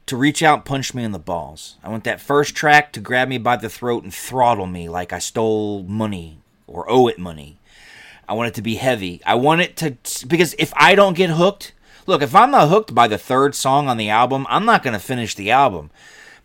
to 0.09 0.17
reach 0.17 0.43
out 0.43 0.65
punch 0.65 0.95
me 0.95 1.05
in 1.05 1.13
the 1.13 1.19
balls. 1.19 1.77
I 1.83 1.89
want 1.89 2.05
that 2.05 2.21
first 2.21 2.55
track 2.55 2.93
to 2.93 3.01
grab 3.01 3.29
me 3.29 3.39
by 3.39 3.57
the 3.57 3.69
throat 3.69 4.03
and 4.05 4.13
throttle 4.13 4.67
me 4.67 4.89
like 4.89 5.13
I 5.13 5.19
stole 5.19 5.83
money 5.85 6.39
or 6.67 6.91
owe 6.91 7.09
it 7.09 7.19
money. 7.19 7.59
I 8.29 8.35
want 8.35 8.49
it 8.49 8.55
to 8.55 8.63
be 8.63 8.77
heavy. 8.77 9.23
I 9.25 9.37
want 9.37 9.61
it 9.61 9.77
to 9.77 9.97
because 10.27 10.55
if 10.59 10.73
I 10.77 10.95
don't 10.95 11.17
get 11.17 11.31
hooked, 11.31 11.73
look, 12.07 12.23
if 12.23 12.35
I'm 12.35 12.51
not 12.51 12.69
hooked 12.69 12.95
by 12.95 13.09
the 13.09 13.19
third 13.19 13.55
song 13.55 13.89
on 13.89 13.97
the 13.97 14.11
album, 14.11 14.47
I'm 14.49 14.65
not 14.65 14.83
going 14.83 14.95
to 14.95 14.99
finish 14.99 15.35
the 15.35 15.51
album. 15.51 15.91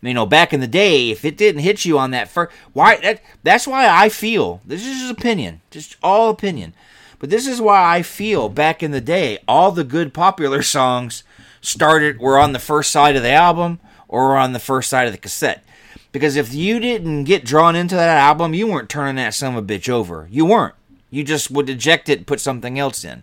You 0.00 0.12
know, 0.12 0.26
back 0.26 0.52
in 0.52 0.60
the 0.60 0.66
day, 0.66 1.10
if 1.10 1.24
it 1.24 1.38
didn't 1.38 1.62
hit 1.62 1.86
you 1.86 1.98
on 1.98 2.10
that 2.10 2.28
first, 2.28 2.54
why 2.74 2.96
that 2.96 3.22
that's 3.42 3.66
why 3.66 3.88
I 3.88 4.10
feel. 4.10 4.60
This 4.64 4.86
is 4.86 4.98
just 4.98 5.12
opinion, 5.12 5.62
just 5.70 5.96
all 6.02 6.30
opinion. 6.30 6.74
But 7.18 7.30
this 7.30 7.46
is 7.46 7.60
why 7.60 7.96
I 7.96 8.02
feel 8.02 8.50
back 8.50 8.82
in 8.82 8.90
the 8.90 9.00
day, 9.00 9.38
all 9.48 9.72
the 9.72 9.84
good 9.84 10.12
popular 10.12 10.62
songs 10.76 11.24
started 11.64 12.18
were 12.18 12.38
on 12.38 12.52
the 12.52 12.58
first 12.58 12.90
side 12.90 13.16
of 13.16 13.22
the 13.22 13.32
album 13.32 13.80
or 14.08 14.36
on 14.36 14.52
the 14.52 14.58
first 14.58 14.90
side 14.90 15.06
of 15.06 15.12
the 15.12 15.18
cassette. 15.18 15.64
Because 16.12 16.36
if 16.36 16.54
you 16.54 16.78
didn't 16.78 17.24
get 17.24 17.44
drawn 17.44 17.74
into 17.74 17.96
that 17.96 18.18
album, 18.18 18.54
you 18.54 18.68
weren't 18.68 18.88
turning 18.88 19.16
that 19.16 19.34
son 19.34 19.56
of 19.56 19.64
a 19.64 19.66
bitch 19.66 19.88
over. 19.88 20.28
You 20.30 20.46
weren't. 20.46 20.74
You 21.10 21.24
just 21.24 21.50
would 21.50 21.68
eject 21.68 22.08
it 22.08 22.18
and 22.18 22.26
put 22.26 22.40
something 22.40 22.78
else 22.78 23.04
in. 23.04 23.22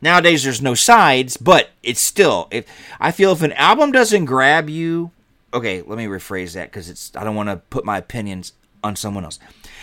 Nowadays 0.00 0.44
there's 0.44 0.62
no 0.62 0.74
sides, 0.74 1.36
but 1.36 1.70
it's 1.82 2.00
still 2.00 2.48
if 2.50 2.66
I 3.00 3.12
feel 3.12 3.32
if 3.32 3.42
an 3.42 3.52
album 3.52 3.92
doesn't 3.92 4.26
grab 4.26 4.68
you, 4.68 5.10
okay, 5.54 5.82
let 5.82 5.98
me 5.98 6.06
rephrase 6.06 6.54
that 6.54 6.70
because 6.70 6.90
it's 6.90 7.10
I 7.16 7.24
don't 7.24 7.36
want 7.36 7.48
to 7.48 7.56
put 7.56 7.84
my 7.84 7.98
opinions 7.98 8.52
on 8.84 8.96
someone 8.96 9.24
else. 9.24 9.38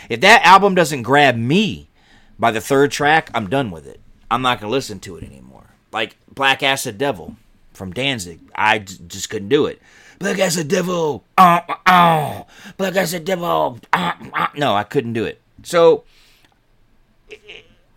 If 0.10 0.22
that 0.22 0.46
album 0.46 0.76
doesn't 0.76 1.04
grab 1.04 1.36
me 1.36 1.90
by 2.38 2.52
the 2.52 2.62
third 2.62 2.92
track, 2.92 3.30
I'm 3.34 3.50
done 3.50 3.72
with 3.72 3.88
it. 3.88 4.00
I'm 4.30 4.42
not 4.42 4.60
gonna 4.60 4.72
listen 4.72 5.00
to 5.02 5.18
it 5.18 5.24
anymore. 5.24 5.72
Like 5.92 6.18
Black 6.34 6.64
Acid 6.64 6.98
Devil 6.98 7.36
from 7.74 7.92
Danzig, 7.92 8.40
I 8.56 8.80
just 8.80 9.30
couldn't 9.30 9.50
do 9.50 9.66
it. 9.66 9.82
Black 10.20 10.40
Acid 10.40 10.68
Devil, 10.68 11.24
uh, 11.38 11.62
uh, 11.68 11.76
uh, 11.86 12.44
Black 12.78 12.96
Acid 12.96 13.26
Devil, 13.26 13.80
uh, 13.92 14.14
uh. 14.34 14.48
no, 14.56 14.74
I 14.74 14.84
couldn't 14.84 15.14
do 15.14 15.26
it. 15.26 15.42
So 15.64 16.04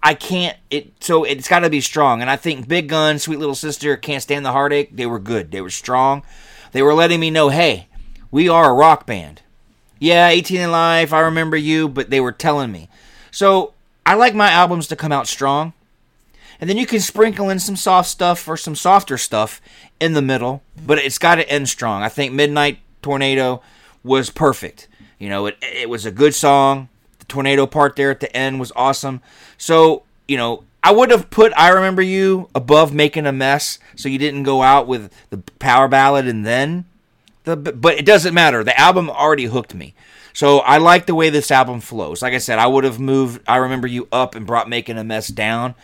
I 0.02 0.14
can't. 0.14 0.56
It 0.70 0.92
so 1.00 1.24
it's 1.24 1.48
got 1.48 1.60
to 1.60 1.70
be 1.70 1.80
strong, 1.80 2.20
and 2.20 2.30
I 2.30 2.36
think 2.36 2.68
Big 2.68 2.88
Gun, 2.88 3.18
Sweet 3.18 3.38
Little 3.38 3.54
Sister, 3.54 3.96
Can't 3.96 4.22
Stand 4.22 4.44
the 4.44 4.52
Heartache. 4.52 4.96
They 4.96 5.06
were 5.06 5.18
good. 5.18 5.50
They 5.50 5.60
were 5.60 5.70
strong. 5.70 6.22
They 6.72 6.82
were 6.82 6.94
letting 6.94 7.20
me 7.20 7.30
know, 7.30 7.48
hey, 7.48 7.88
we 8.30 8.48
are 8.48 8.70
a 8.70 8.74
rock 8.74 9.06
band. 9.06 9.42
Yeah, 9.98 10.28
18 10.28 10.60
and 10.60 10.72
Life, 10.72 11.12
I 11.12 11.20
remember 11.20 11.56
you, 11.56 11.88
but 11.88 12.10
they 12.10 12.20
were 12.20 12.32
telling 12.32 12.70
me. 12.70 12.88
So 13.30 13.72
I 14.04 14.14
like 14.14 14.34
my 14.34 14.50
albums 14.50 14.86
to 14.88 14.96
come 14.96 15.10
out 15.10 15.26
strong. 15.26 15.72
And 16.60 16.70
then 16.70 16.76
you 16.76 16.86
can 16.86 17.00
sprinkle 17.00 17.50
in 17.50 17.58
some 17.58 17.76
soft 17.76 18.08
stuff 18.08 18.48
or 18.48 18.56
some 18.56 18.74
softer 18.74 19.18
stuff 19.18 19.60
in 20.00 20.14
the 20.14 20.22
middle, 20.22 20.62
but 20.84 20.98
it's 20.98 21.18
got 21.18 21.36
to 21.36 21.48
end 21.48 21.68
strong. 21.68 22.02
I 22.02 22.08
think 22.08 22.32
Midnight 22.32 22.78
Tornado 23.02 23.62
was 24.02 24.30
perfect. 24.30 24.88
You 25.18 25.28
know, 25.28 25.46
it, 25.46 25.56
it 25.62 25.88
was 25.88 26.06
a 26.06 26.10
good 26.10 26.34
song. 26.34 26.88
The 27.18 27.24
tornado 27.26 27.66
part 27.66 27.96
there 27.96 28.10
at 28.10 28.20
the 28.20 28.34
end 28.34 28.60
was 28.60 28.72
awesome. 28.76 29.20
So, 29.58 30.02
you 30.28 30.36
know, 30.36 30.64
I 30.82 30.92
would 30.92 31.10
have 31.10 31.30
put 31.30 31.52
I 31.56 31.70
Remember 31.70 32.02
You 32.02 32.48
above 32.54 32.92
Making 32.94 33.26
a 33.26 33.32
Mess 33.32 33.78
so 33.96 34.08
you 34.08 34.18
didn't 34.18 34.44
go 34.44 34.62
out 34.62 34.86
with 34.86 35.12
the 35.30 35.38
power 35.58 35.88
ballad 35.88 36.28
and 36.28 36.46
then 36.46 36.84
the 37.44 37.56
but 37.56 37.96
it 37.96 38.06
doesn't 38.06 38.34
matter. 38.34 38.62
The 38.62 38.78
album 38.78 39.10
already 39.10 39.46
hooked 39.46 39.74
me. 39.74 39.94
So 40.32 40.58
I 40.58 40.76
like 40.78 41.06
the 41.06 41.14
way 41.14 41.30
this 41.30 41.50
album 41.50 41.80
flows. 41.80 42.20
Like 42.20 42.34
I 42.34 42.38
said, 42.38 42.58
I 42.58 42.66
would 42.66 42.84
have 42.84 43.00
moved 43.00 43.42
I 43.48 43.56
Remember 43.56 43.88
You 43.88 44.06
up 44.12 44.34
and 44.34 44.46
brought 44.46 44.68
Making 44.68 44.98
a 44.98 45.04
Mess 45.04 45.28
down. 45.28 45.74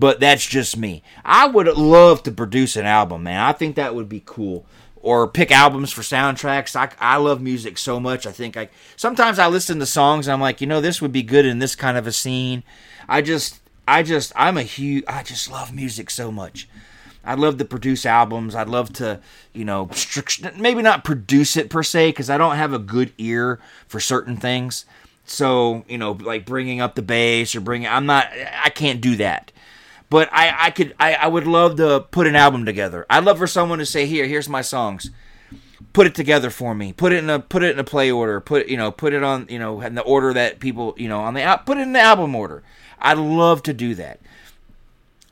But 0.00 0.18
that's 0.18 0.46
just 0.46 0.78
me. 0.78 1.02
I 1.26 1.46
would 1.46 1.66
love 1.66 2.22
to 2.22 2.32
produce 2.32 2.74
an 2.74 2.86
album, 2.86 3.24
man. 3.24 3.38
I 3.38 3.52
think 3.52 3.76
that 3.76 3.94
would 3.94 4.08
be 4.08 4.22
cool. 4.24 4.64
Or 5.02 5.28
pick 5.28 5.50
albums 5.50 5.92
for 5.92 6.00
soundtracks. 6.00 6.74
I, 6.74 6.90
I 6.98 7.18
love 7.18 7.42
music 7.42 7.76
so 7.76 8.00
much. 8.00 8.26
I 8.26 8.32
think 8.32 8.56
I 8.56 8.70
sometimes 8.96 9.38
I 9.38 9.46
listen 9.48 9.78
to 9.78 9.86
songs 9.86 10.26
and 10.26 10.32
I'm 10.32 10.40
like, 10.40 10.62
you 10.62 10.66
know, 10.66 10.80
this 10.80 11.02
would 11.02 11.12
be 11.12 11.22
good 11.22 11.44
in 11.44 11.58
this 11.58 11.74
kind 11.76 11.98
of 11.98 12.06
a 12.06 12.12
scene. 12.12 12.62
I 13.08 13.20
just 13.20 13.60
I 13.86 14.02
just 14.02 14.32
I'm 14.34 14.56
a 14.56 14.62
huge 14.62 15.04
I 15.06 15.22
just 15.22 15.50
love 15.50 15.74
music 15.74 16.08
so 16.08 16.32
much. 16.32 16.66
I'd 17.22 17.38
love 17.38 17.58
to 17.58 17.66
produce 17.66 18.06
albums. 18.06 18.54
I'd 18.54 18.68
love 18.68 18.92
to, 18.94 19.20
you 19.52 19.66
know, 19.66 19.90
maybe 20.56 20.80
not 20.80 21.04
produce 21.04 21.58
it 21.58 21.68
per 21.68 21.82
se 21.82 22.08
because 22.08 22.30
I 22.30 22.38
don't 22.38 22.56
have 22.56 22.72
a 22.72 22.78
good 22.78 23.12
ear 23.18 23.60
for 23.86 24.00
certain 24.00 24.38
things. 24.38 24.86
So, 25.26 25.84
you 25.88 25.98
know, 25.98 26.12
like 26.12 26.46
bringing 26.46 26.80
up 26.80 26.94
the 26.94 27.02
bass 27.02 27.54
or 27.54 27.60
bringing, 27.60 27.88
I'm 27.88 28.06
not, 28.06 28.28
I 28.64 28.70
can't 28.70 29.00
do 29.00 29.16
that. 29.16 29.52
But 30.10 30.28
I, 30.32 30.66
I 30.66 30.70
could, 30.70 30.94
I, 31.00 31.14
I 31.14 31.26
would 31.28 31.46
love 31.46 31.76
to 31.76 32.04
put 32.10 32.26
an 32.26 32.36
album 32.36 32.64
together. 32.66 33.06
I'd 33.08 33.24
love 33.24 33.38
for 33.38 33.46
someone 33.46 33.78
to 33.78 33.86
say, 33.86 34.06
here, 34.06 34.26
here's 34.26 34.48
my 34.48 34.60
songs. 34.60 35.10
Put 35.92 36.06
it 36.06 36.14
together 36.14 36.50
for 36.50 36.74
me. 36.74 36.92
Put 36.92 37.12
it 37.12 37.24
in 37.24 37.30
a, 37.30 37.38
put 37.38 37.62
it 37.62 37.70
in 37.70 37.78
a 37.78 37.84
play 37.84 38.10
order. 38.10 38.40
Put, 38.40 38.68
you 38.68 38.76
know, 38.76 38.90
put 38.90 39.12
it 39.12 39.22
on, 39.22 39.46
you 39.48 39.58
know, 39.58 39.80
in 39.80 39.94
the 39.94 40.02
order 40.02 40.34
that 40.34 40.60
people, 40.60 40.94
you 40.98 41.08
know, 41.08 41.20
on 41.20 41.34
the, 41.34 41.60
put 41.64 41.78
it 41.78 41.82
in 41.82 41.92
the 41.92 42.00
album 42.00 42.34
order. 42.34 42.62
I'd 42.98 43.18
love 43.18 43.62
to 43.62 43.72
do 43.72 43.94
that 43.94 44.20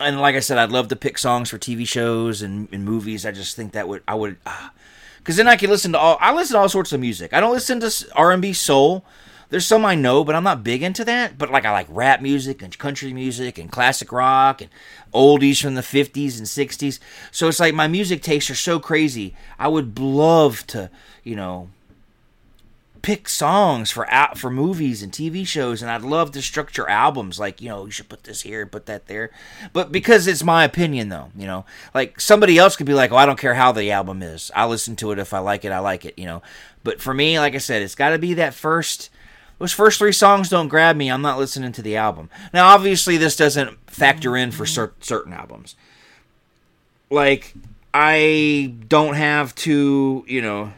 and 0.01 0.21
like 0.21 0.37
I 0.37 0.41
said, 0.41 0.59
I'd 0.59 0.71
love 0.71 0.89
to 0.89 0.97
pick 0.97 1.19
songs 1.19 1.51
for 1.51 1.59
TV 1.59 1.87
shows 1.87 2.43
and, 2.43 2.69
and 2.73 2.85
movies. 2.85 3.27
I 3.27 3.33
just 3.33 3.57
think 3.57 3.73
that 3.73 3.89
would 3.89 4.03
I 4.07 4.15
would, 4.15 4.37
ah. 4.47 4.73
because 5.19 5.37
then 5.37 5.49
I 5.49 5.57
could 5.57 5.71
listen 5.71 5.93
to 5.93 5.99
all. 5.99 6.19
I 6.21 6.33
listen 6.35 6.55
to 6.55 6.61
all 6.61 6.69
sorts 6.69 6.93
of 6.93 7.01
music. 7.01 7.33
I 7.33 7.41
don't 7.41 7.53
listen 7.53 7.81
to 7.81 8.09
R 8.15 8.33
and 8.33 8.43
B 8.43 8.53
soul. 8.53 9.05
There's 9.51 9.67
some 9.67 9.85
I 9.85 9.95
know, 9.95 10.25
but 10.25 10.35
I'm 10.35 10.45
not 10.45 10.63
big 10.63 10.83
into 10.83 11.05
that. 11.05 11.39
But 11.39 11.51
like 11.51 11.65
I 11.65 11.73
like 11.73 11.87
rap 11.89 12.21
music 12.21 12.63
and 12.63 12.77
country 12.77 13.13
music 13.13 13.59
and 13.59 13.73
classic 13.73 14.13
rock 14.13 14.61
and 14.61 14.71
oldies 15.15 15.63
from 15.63 15.75
the 15.75 15.81
50s 15.81 16.39
and 16.39 16.47
60s. 16.47 16.99
So 17.31 17.49
it's 17.49 17.61
like 17.61 17.75
my 17.75 17.89
music 17.89 18.23
tastes 18.23 18.51
are 18.51 18.55
so 18.55 18.79
crazy. 18.79 19.35
I 19.59 19.69
would 19.69 19.99
love 19.99 20.67
to, 20.69 20.91
you 21.25 21.37
know, 21.37 21.71
pick 23.03 23.29
songs 23.29 23.91
for 23.91 24.11
out 24.11 24.37
for 24.37 24.51
movies 24.51 25.03
and 25.03 25.13
TV 25.13 25.47
shows, 25.47 25.81
and 25.81 25.91
I'd 25.91 26.03
love 26.03 26.33
to 26.33 26.43
structure 26.43 26.89
albums 26.89 27.39
like 27.39 27.63
you 27.63 27.69
know 27.69 27.87
you 27.87 27.91
should 27.91 28.09
put 28.09 28.25
this 28.25 28.43
here, 28.43 28.67
put 28.67 28.87
that 28.87 29.07
there. 29.07 29.31
But 29.73 29.91
because 29.93 30.27
it's 30.27 30.45
my 30.45 30.65
opinion, 30.65 31.09
though, 31.09 31.31
you 31.37 31.47
know, 31.47 31.65
like 31.95 32.21
somebody 32.21 32.59
else 32.59 32.77
could 32.77 32.87
be 32.87 32.95
like, 32.95 33.13
"Oh, 33.13 33.17
I 33.17 33.27
don't 33.27 33.39
care 33.39 33.55
how 33.55 33.73
the 33.73 33.91
album 33.91 34.23
is. 34.23 34.51
I 34.55 34.67
listen 34.67 34.97
to 34.97 35.13
it 35.13 35.19
if 35.19 35.33
I 35.33 35.39
like 35.39 35.65
it. 35.65 35.73
I 35.73 35.79
like 35.79 36.05
it." 36.05 36.19
You 36.19 36.27
know. 36.27 36.43
But 36.85 37.01
for 37.01 37.15
me, 37.15 37.39
like 37.39 37.55
I 37.55 37.59
said, 37.59 37.83
it's 37.83 37.95
got 37.95 38.11
to 38.11 38.19
be 38.19 38.35
that 38.35 38.55
first. 38.55 39.11
Those 39.59 39.73
first 39.73 39.99
three 39.99 40.13
songs 40.13 40.49
don't 40.49 40.69
grab 40.69 40.97
me. 40.97 41.11
I'm 41.11 41.23
not 41.23 41.39
listening 41.39 41.73
to 41.73 41.83
the 41.83 41.97
album. 41.97 42.31
Now, 42.55 42.69
obviously, 42.69 43.17
this 43.17 43.37
doesn't 43.37 43.91
factor 43.91 44.37
in 44.37 44.53
for 44.53 44.67
cer- 44.67 44.93
certain 45.01 45.33
albums. 45.33 45.75
Like, 47.11 47.55
I 47.93 48.75
don't 48.89 49.15
have 49.15 49.55
to, 49.57 50.25
you 50.29 50.43
know 50.43 50.73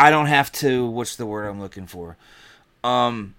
I 0.00 0.08
don't 0.08 0.26
have 0.26 0.50
to. 0.52 0.86
What's 0.86 1.16
the 1.16 1.26
word 1.26 1.46
I'm 1.46 1.60
looking 1.60 1.86
for? 1.86 2.16
Um, 2.82 3.34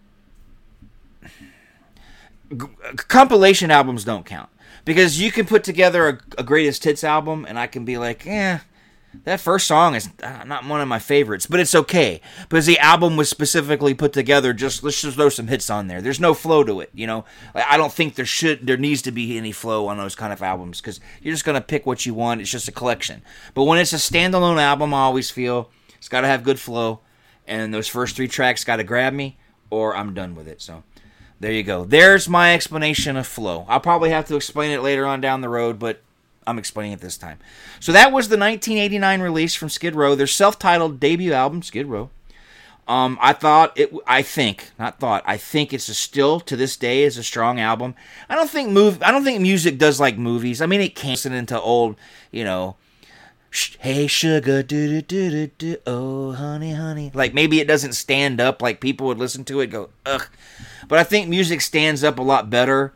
g- 2.51 2.67
compilation 2.95 3.71
albums 3.71 4.05
don't 4.05 4.27
count 4.27 4.49
because 4.85 5.19
you 5.19 5.31
can 5.31 5.47
put 5.47 5.63
together 5.63 6.07
a, 6.07 6.19
a 6.37 6.43
greatest 6.43 6.83
hits 6.83 7.03
album, 7.03 7.47
and 7.49 7.57
I 7.57 7.65
can 7.65 7.83
be 7.83 7.97
like, 7.97 8.27
eh, 8.27 8.59
that 9.23 9.39
first 9.39 9.67
song 9.67 9.95
is 9.95 10.09
uh, 10.23 10.43
not 10.45 10.65
one 10.65 10.81
of 10.81 10.87
my 10.87 10.99
favorites, 10.99 11.45
but 11.45 11.59
it's 11.59 11.75
okay 11.75 12.21
because 12.49 12.65
the 12.65 12.79
album 12.79 13.17
was 13.17 13.29
specifically 13.29 13.93
put 13.93 14.13
together. 14.13 14.53
Just 14.53 14.83
let's 14.83 15.01
just 15.01 15.17
throw 15.17 15.29
some 15.29 15.47
hits 15.47 15.69
on 15.69 15.87
there. 15.87 16.01
There's 16.01 16.19
no 16.19 16.33
flow 16.33 16.63
to 16.63 16.79
it, 16.79 16.89
you 16.93 17.07
know. 17.07 17.25
I 17.53 17.77
don't 17.77 17.91
think 17.91 18.15
there 18.15 18.25
should, 18.25 18.65
there 18.65 18.77
needs 18.77 19.01
to 19.03 19.11
be 19.11 19.37
any 19.37 19.51
flow 19.51 19.87
on 19.87 19.97
those 19.97 20.15
kind 20.15 20.31
of 20.31 20.41
albums 20.41 20.79
because 20.79 20.99
you're 21.21 21.33
just 21.33 21.45
gonna 21.45 21.61
pick 21.61 21.85
what 21.85 22.05
you 22.05 22.13
want. 22.13 22.41
It's 22.41 22.49
just 22.49 22.67
a 22.67 22.71
collection. 22.71 23.21
But 23.53 23.63
when 23.65 23.79
it's 23.79 23.93
a 23.93 23.97
standalone 23.97 24.61
album, 24.61 24.93
I 24.93 25.01
always 25.01 25.29
feel 25.29 25.69
it's 25.97 26.09
got 26.09 26.21
to 26.21 26.27
have 26.27 26.43
good 26.43 26.59
flow, 26.59 27.01
and 27.45 27.73
those 27.73 27.87
first 27.87 28.15
three 28.15 28.27
tracks 28.27 28.63
got 28.63 28.77
to 28.77 28.83
grab 28.83 29.13
me, 29.13 29.37
or 29.69 29.95
I'm 29.95 30.13
done 30.13 30.35
with 30.35 30.47
it. 30.47 30.61
So. 30.61 30.83
There 31.39 31.51
you 31.51 31.63
go. 31.63 31.85
There's 31.85 32.29
my 32.29 32.53
explanation 32.53 33.17
of 33.17 33.25
flow. 33.25 33.65
I'll 33.67 33.79
probably 33.79 34.11
have 34.11 34.27
to 34.27 34.35
explain 34.35 34.69
it 34.69 34.83
later 34.83 35.07
on 35.07 35.21
down 35.21 35.41
the 35.41 35.49
road, 35.49 35.79
but 35.79 36.03
I'm 36.47 36.57
explaining 36.57 36.93
it 36.93 37.01
this 37.01 37.17
time. 37.17 37.39
So 37.79 37.91
that 37.91 38.11
was 38.11 38.29
the 38.29 38.37
1989 38.37 39.21
release 39.21 39.55
from 39.55 39.69
Skid 39.69 39.95
Row, 39.95 40.15
their 40.15 40.27
self-titled 40.27 40.99
debut 40.99 41.33
album, 41.33 41.61
Skid 41.61 41.87
Row. 41.87 42.09
Um, 42.87 43.17
I 43.21 43.33
thought 43.33 43.77
it. 43.77 43.93
I 44.07 44.21
think, 44.21 44.71
not 44.77 44.99
thought. 44.99 45.23
I 45.25 45.37
think 45.37 45.71
it's 45.71 45.85
still 45.95 46.39
to 46.41 46.55
this 46.57 46.75
day 46.75 47.03
is 47.03 47.17
a 47.17 47.23
strong 47.23 47.59
album. 47.59 47.95
I 48.27 48.35
don't 48.35 48.49
think 48.49 48.69
move. 48.69 49.01
I 49.03 49.11
don't 49.11 49.23
think 49.23 49.39
music 49.39 49.77
does 49.77 49.99
like 49.99 50.17
movies. 50.17 50.61
I 50.61 50.65
mean, 50.65 50.81
it 50.81 50.95
can't 50.95 51.11
listen 51.11 51.31
into 51.31 51.61
old, 51.61 51.95
you 52.31 52.43
know, 52.43 52.75
hey 53.79 54.07
sugar, 54.07 54.63
do 54.63 54.87
do 54.87 55.01
do 55.01 55.29
do 55.29 55.47
do, 55.57 55.77
oh 55.85 56.31
honey 56.31 56.73
honey. 56.73 57.11
Like 57.13 57.33
maybe 57.33 57.59
it 57.59 57.67
doesn't 57.67 57.93
stand 57.93 58.39
up 58.39 58.61
like 58.61 58.81
people 58.81 59.07
would 59.07 59.19
listen 59.19 59.43
to 59.45 59.59
it. 59.59 59.67
Go 59.67 59.89
ugh. 60.05 60.27
But 60.87 60.99
I 60.99 61.03
think 61.03 61.29
music 61.29 61.61
stands 61.61 62.03
up 62.03 62.17
a 62.17 62.23
lot 62.23 62.49
better 62.49 62.93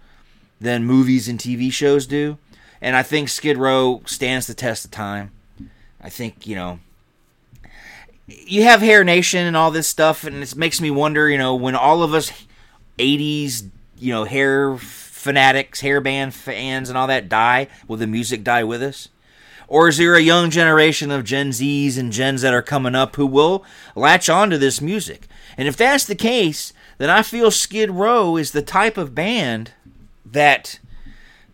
than 0.59 0.85
movies 0.85 1.27
and 1.27 1.39
TV 1.39 1.71
shows 1.71 2.07
do. 2.07 2.37
And 2.85 2.95
I 2.95 3.01
think 3.01 3.29
Skid 3.29 3.57
Row 3.57 4.03
stands 4.05 4.45
the 4.45 4.53
test 4.53 4.85
of 4.85 4.91
time. 4.91 5.31
I 5.99 6.09
think, 6.11 6.45
you 6.45 6.55
know, 6.55 6.79
you 8.27 8.61
have 8.61 8.79
Hair 8.79 9.03
Nation 9.03 9.47
and 9.47 9.57
all 9.57 9.71
this 9.71 9.87
stuff, 9.87 10.23
and 10.23 10.43
it 10.43 10.55
makes 10.55 10.79
me 10.79 10.91
wonder, 10.91 11.27
you 11.27 11.39
know, 11.39 11.55
when 11.55 11.73
all 11.73 12.03
of 12.03 12.13
us 12.13 12.31
80s, 12.99 13.71
you 13.97 14.13
know, 14.13 14.25
hair 14.25 14.77
fanatics, 14.77 15.81
hair 15.81 15.99
band 15.99 16.35
fans, 16.35 16.87
and 16.87 16.95
all 16.95 17.07
that 17.07 17.27
die, 17.27 17.69
will 17.87 17.97
the 17.97 18.05
music 18.05 18.43
die 18.43 18.63
with 18.63 18.83
us? 18.83 19.09
Or 19.67 19.87
is 19.87 19.97
there 19.97 20.13
a 20.13 20.21
young 20.21 20.51
generation 20.51 21.09
of 21.09 21.23
Gen 21.23 21.49
Zs 21.49 21.97
and 21.97 22.11
Gens 22.11 22.43
that 22.43 22.53
are 22.53 22.61
coming 22.61 22.93
up 22.93 23.15
who 23.15 23.25
will 23.25 23.65
latch 23.95 24.29
on 24.29 24.51
to 24.51 24.59
this 24.59 24.79
music? 24.79 25.27
And 25.57 25.67
if 25.67 25.75
that's 25.75 26.05
the 26.05 26.13
case, 26.13 26.71
then 26.99 27.09
I 27.09 27.23
feel 27.23 27.49
Skid 27.49 27.89
Row 27.89 28.37
is 28.37 28.51
the 28.51 28.61
type 28.61 28.95
of 28.95 29.15
band 29.15 29.71
that 30.23 30.77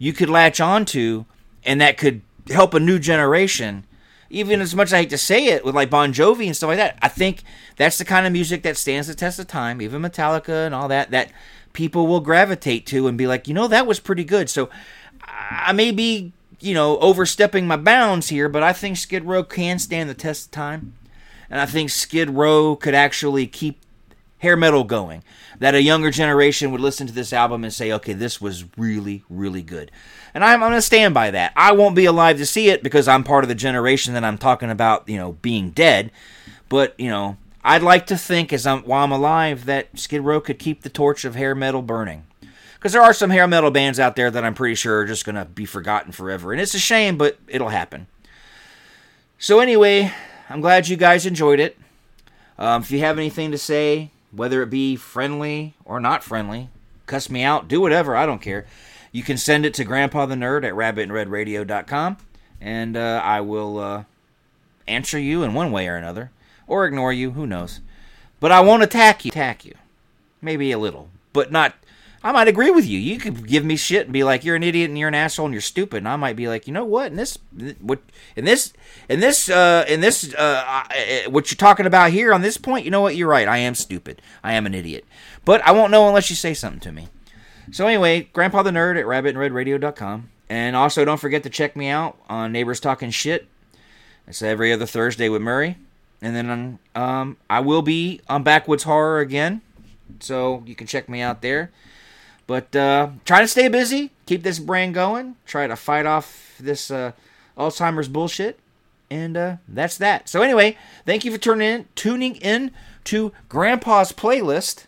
you 0.01 0.13
could 0.13 0.31
latch 0.31 0.59
onto 0.59 1.25
and 1.63 1.79
that 1.79 1.95
could 1.95 2.21
help 2.49 2.73
a 2.73 2.79
new 2.79 2.97
generation. 2.97 3.85
Even 4.31 4.59
as 4.59 4.73
much 4.73 4.87
as 4.87 4.93
I 4.93 5.01
hate 5.01 5.11
to 5.11 5.17
say 5.19 5.45
it, 5.45 5.63
with 5.63 5.75
like 5.75 5.91
Bon 5.91 6.11
Jovi 6.11 6.47
and 6.47 6.55
stuff 6.55 6.69
like 6.69 6.77
that, 6.77 6.97
I 7.03 7.07
think 7.07 7.43
that's 7.77 7.99
the 7.99 8.05
kind 8.05 8.25
of 8.25 8.33
music 8.33 8.63
that 8.63 8.77
stands 8.77 9.07
the 9.07 9.13
test 9.13 9.37
of 9.37 9.45
time. 9.45 9.79
Even 9.79 10.01
Metallica 10.01 10.65
and 10.65 10.73
all 10.73 10.87
that, 10.87 11.11
that 11.11 11.31
people 11.73 12.07
will 12.07 12.19
gravitate 12.19 12.87
to 12.87 13.05
and 13.05 13.15
be 13.15 13.27
like, 13.27 13.47
you 13.47 13.53
know, 13.53 13.67
that 13.67 13.85
was 13.85 13.99
pretty 13.99 14.23
good. 14.23 14.49
So 14.49 14.71
I 15.23 15.71
may 15.71 15.91
be, 15.91 16.33
you 16.59 16.73
know, 16.73 16.97
overstepping 16.97 17.67
my 17.67 17.77
bounds 17.77 18.29
here, 18.29 18.49
but 18.49 18.63
I 18.63 18.73
think 18.73 18.97
Skid 18.97 19.25
Row 19.25 19.43
can 19.43 19.77
stand 19.77 20.09
the 20.09 20.15
test 20.15 20.47
of 20.47 20.51
time. 20.51 20.95
And 21.47 21.61
I 21.61 21.67
think 21.67 21.91
Skid 21.91 22.31
Row 22.31 22.75
could 22.75 22.95
actually 22.95 23.45
keep 23.45 23.79
hair 24.41 24.57
metal 24.57 24.83
going. 24.83 25.23
That 25.59 25.75
a 25.75 25.81
younger 25.81 26.09
generation 26.09 26.71
would 26.71 26.81
listen 26.81 27.05
to 27.05 27.13
this 27.13 27.31
album 27.31 27.63
and 27.63 27.71
say, 27.71 27.91
okay, 27.91 28.13
this 28.13 28.41
was 28.41 28.65
really, 28.75 29.23
really 29.29 29.61
good. 29.61 29.91
And 30.33 30.43
I'm, 30.43 30.63
I'm 30.63 30.71
going 30.71 30.77
to 30.77 30.81
stand 30.81 31.13
by 31.13 31.29
that. 31.31 31.53
I 31.55 31.71
won't 31.73 31.95
be 31.95 32.05
alive 32.05 32.37
to 32.37 32.45
see 32.47 32.69
it 32.69 32.81
because 32.81 33.07
I'm 33.07 33.23
part 33.23 33.43
of 33.43 33.47
the 33.47 33.55
generation 33.55 34.15
that 34.15 34.23
I'm 34.23 34.39
talking 34.39 34.71
about, 34.71 35.07
you 35.07 35.17
know, 35.17 35.33
being 35.33 35.69
dead. 35.69 36.11
But, 36.67 36.99
you 36.99 37.09
know, 37.09 37.37
I'd 37.63 37.83
like 37.83 38.07
to 38.07 38.17
think 38.17 38.51
as 38.51 38.65
I'm, 38.65 38.81
while 38.81 39.03
I'm 39.03 39.11
alive 39.11 39.65
that 39.65 39.99
Skid 39.99 40.21
Row 40.21 40.41
could 40.41 40.57
keep 40.57 40.81
the 40.81 40.89
torch 40.89 41.25
of 41.25 41.35
hair 41.35 41.53
metal 41.53 41.83
burning. 41.83 42.25
Because 42.75 42.93
there 42.93 43.03
are 43.03 43.13
some 43.13 43.29
hair 43.29 43.45
metal 43.45 43.69
bands 43.69 43.99
out 43.99 44.15
there 44.15 44.31
that 44.31 44.43
I'm 44.43 44.55
pretty 44.55 44.73
sure 44.73 45.01
are 45.01 45.05
just 45.05 45.23
going 45.23 45.35
to 45.35 45.45
be 45.45 45.65
forgotten 45.67 46.11
forever. 46.11 46.51
And 46.51 46.59
it's 46.59 46.73
a 46.73 46.79
shame, 46.79 47.15
but 47.15 47.37
it'll 47.47 47.69
happen. 47.69 48.07
So, 49.37 49.59
anyway, 49.59 50.11
I'm 50.49 50.61
glad 50.61 50.87
you 50.87 50.97
guys 50.97 51.27
enjoyed 51.27 51.59
it. 51.59 51.77
Um, 52.57 52.81
if 52.81 52.89
you 52.89 52.99
have 52.99 53.19
anything 53.19 53.51
to 53.51 53.57
say, 53.59 54.09
whether 54.31 54.61
it 54.61 54.69
be 54.69 54.95
friendly 54.95 55.75
or 55.85 55.99
not 55.99 56.23
friendly, 56.23 56.69
cuss 57.05 57.29
me 57.29 57.43
out, 57.43 57.67
do 57.67 57.81
whatever, 57.81 58.15
I 58.15 58.25
don't 58.25 58.41
care. 58.41 58.65
You 59.11 59.23
can 59.23 59.37
send 59.37 59.65
it 59.65 59.73
to 59.75 59.83
Grandpa 59.83 60.25
the 60.25 60.35
Nerd 60.35 60.63
at 60.63 60.73
rabbitinredradio.com, 60.73 62.17
and 62.61 62.95
uh, 62.95 63.21
I 63.23 63.41
will 63.41 63.79
uh, 63.79 64.03
answer 64.87 65.19
you 65.19 65.43
in 65.43 65.53
one 65.53 65.71
way 65.71 65.87
or 65.87 65.97
another, 65.97 66.31
or 66.67 66.85
ignore 66.85 67.11
you, 67.11 67.31
who 67.31 67.45
knows. 67.45 67.81
But 68.39 68.51
I 68.51 68.61
won't 68.61 68.83
attack 68.83 69.25
you. 69.25 69.29
Attack 69.29 69.65
you. 69.65 69.75
Maybe 70.41 70.71
a 70.71 70.79
little, 70.79 71.09
but 71.33 71.51
not. 71.51 71.75
I 72.23 72.31
might 72.31 72.47
agree 72.47 72.69
with 72.69 72.85
you. 72.85 72.99
You 72.99 73.17
could 73.17 73.47
give 73.47 73.65
me 73.65 73.75
shit 73.75 74.03
and 74.03 74.13
be 74.13 74.23
like, 74.23 74.43
"You're 74.43 74.55
an 74.55 74.63
idiot 74.63 74.89
and 74.89 74.97
you're 74.97 75.07
an 75.07 75.15
asshole 75.15 75.47
and 75.47 75.53
you're 75.53 75.61
stupid," 75.61 75.97
and 75.97 76.07
I 76.07 76.15
might 76.17 76.35
be 76.35 76.47
like, 76.47 76.67
"You 76.67 76.73
know 76.73 76.85
what? 76.85 77.07
In 77.07 77.17
this, 77.17 77.39
what, 77.79 77.99
in 78.35 78.45
this, 78.45 78.73
in 79.09 79.19
this, 79.19 79.49
uh, 79.49 79.85
in 79.87 80.01
this, 80.01 80.33
uh, 80.35 80.63
uh, 80.65 81.29
what 81.29 81.49
you're 81.49 81.57
talking 81.57 81.87
about 81.87 82.11
here 82.11 82.33
on 82.33 82.41
this 82.41 82.57
point, 82.57 82.85
you 82.85 82.91
know 82.91 83.01
what? 83.01 83.15
You're 83.15 83.27
right. 83.27 83.47
I 83.47 83.57
am 83.57 83.73
stupid. 83.73 84.21
I 84.43 84.53
am 84.53 84.65
an 84.65 84.75
idiot. 84.75 85.05
But 85.45 85.65
I 85.65 85.71
won't 85.71 85.91
know 85.91 86.07
unless 86.07 86.29
you 86.29 86.35
say 86.35 86.53
something 86.53 86.81
to 86.81 86.91
me." 86.91 87.07
So 87.71 87.87
anyway, 87.87 88.29
Grandpa 88.33 88.63
the 88.63 88.71
Nerd 88.71 88.99
at 88.99 89.05
rabbitinredradio.com. 89.05 90.29
And 90.49 90.75
also 90.75 91.05
don't 91.05 91.19
forget 91.19 91.43
to 91.43 91.49
check 91.49 91.77
me 91.77 91.87
out 91.87 92.17
on 92.27 92.51
Neighbors 92.51 92.81
Talking 92.81 93.09
Shit. 93.09 93.47
It's 94.27 94.41
every 94.41 94.73
other 94.73 94.85
Thursday 94.85 95.29
with 95.29 95.41
Murray. 95.41 95.77
And 96.21 96.35
then 96.35 96.79
um, 96.93 97.37
I 97.49 97.61
will 97.61 97.81
be 97.81 98.19
on 98.27 98.43
Backwoods 98.43 98.83
Horror 98.83 99.21
again. 99.21 99.61
So 100.19 100.61
you 100.65 100.75
can 100.75 100.87
check 100.87 101.07
me 101.07 101.21
out 101.21 101.41
there. 101.41 101.71
But 102.51 102.75
uh, 102.75 103.11
try 103.23 103.39
to 103.39 103.47
stay 103.47 103.69
busy. 103.69 104.11
Keep 104.25 104.43
this 104.43 104.59
brain 104.59 104.91
going. 104.91 105.37
Try 105.45 105.67
to 105.67 105.77
fight 105.77 106.05
off 106.05 106.57
this 106.59 106.91
uh, 106.91 107.13
Alzheimer's 107.57 108.09
bullshit. 108.09 108.59
And 109.09 109.37
uh, 109.37 109.55
that's 109.69 109.97
that. 109.99 110.27
So 110.27 110.41
anyway, 110.41 110.77
thank 111.05 111.23
you 111.23 111.31
for 111.31 111.37
tuning 111.37 111.69
in, 111.69 111.85
tuning 111.95 112.35
in 112.35 112.71
to 113.05 113.31
Grandpa's 113.47 114.11
playlist. 114.11 114.83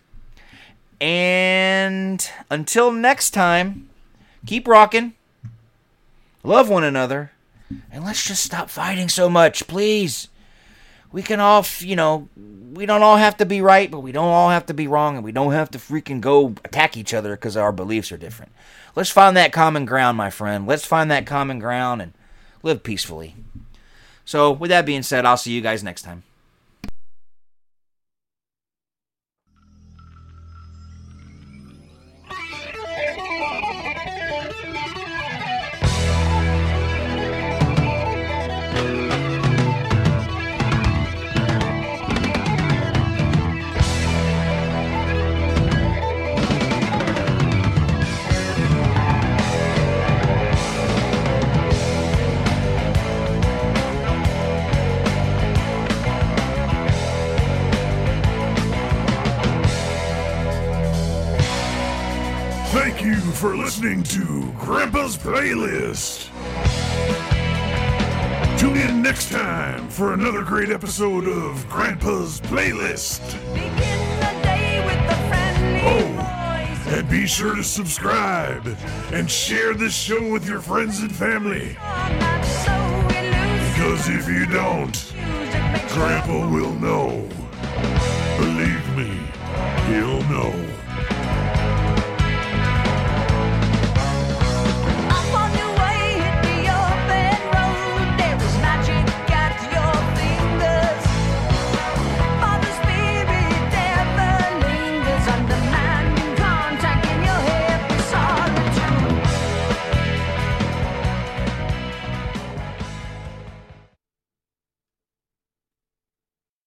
And 1.00 2.30
until 2.50 2.92
next 2.92 3.30
time, 3.30 3.88
keep 4.46 4.68
rocking, 4.68 5.14
love 6.44 6.68
one 6.68 6.84
another, 6.84 7.32
and 7.90 8.04
let's 8.04 8.28
just 8.28 8.44
stop 8.44 8.70
fighting 8.70 9.08
so 9.08 9.30
much, 9.30 9.68
please. 9.68 10.28
We 11.14 11.22
can 11.22 11.40
all, 11.40 11.66
you 11.80 11.96
know, 11.96 12.28
we 12.74 12.86
don't 12.86 13.04
all 13.04 13.18
have 13.18 13.38
to 13.38 13.46
be 13.46 13.62
right, 13.62 13.90
but 13.90 14.00
we 14.00 14.12
don't 14.12 14.28
all 14.28 14.50
have 14.50 14.66
to 14.66 14.74
be 14.74 14.88
wrong, 14.88 15.16
and 15.16 15.24
we 15.24 15.32
don't 15.32 15.54
have 15.54 15.70
to 15.72 15.78
freaking 15.78 16.20
go 16.20 16.56
attack 16.66 16.98
each 16.98 17.14
other 17.14 17.36
because 17.36 17.56
our 17.56 17.72
beliefs 17.72 18.12
are 18.12 18.18
different. 18.18 18.52
Let's 18.96 19.12
find 19.12 19.38
that 19.38 19.54
common 19.54 19.86
ground, 19.86 20.18
my 20.18 20.32
friend. 20.32 20.68
Let's 20.68 20.86
find 20.86 21.10
that 21.12 21.28
common 21.28 21.60
ground 21.60 22.02
and 22.02 22.14
live 22.64 22.82
peacefully. 22.82 23.36
So, 24.26 24.52
with 24.52 24.70
that 24.70 24.88
being 24.88 25.04
said, 25.04 25.26
I'll 25.26 25.38
see 25.38 25.52
you 25.52 25.62
guys 25.62 25.84
next 25.84 26.02
time. 26.02 26.24
For 63.44 63.58
listening 63.58 64.02
to 64.02 64.54
Grandpa's 64.58 65.18
Playlist. 65.18 66.30
Tune 68.58 68.78
in 68.78 69.02
next 69.02 69.30
time 69.30 69.90
for 69.90 70.14
another 70.14 70.44
great 70.44 70.70
episode 70.70 71.28
of 71.28 71.68
Grandpa's 71.68 72.40
Playlist. 72.40 73.20
Oh, 75.84 76.88
and 76.88 77.10
be 77.10 77.28
sure 77.28 77.54
to 77.54 77.66
subscribe 77.66 78.66
and 79.12 79.30
share 79.30 79.74
this 79.74 79.94
show 79.94 80.32
with 80.32 80.48
your 80.48 80.62
friends 80.62 81.02
and 81.02 81.14
family. 81.14 81.76
Because 83.74 84.06
Cause 84.06 84.08
if 84.08 84.26
you 84.30 84.46
don't, 84.46 85.14
Grandpa 85.92 86.48
will 86.50 86.72
know. 86.76 87.28
Believe 88.38 88.96
me, 88.96 89.20
he'll 89.90 90.24
know. 90.30 90.73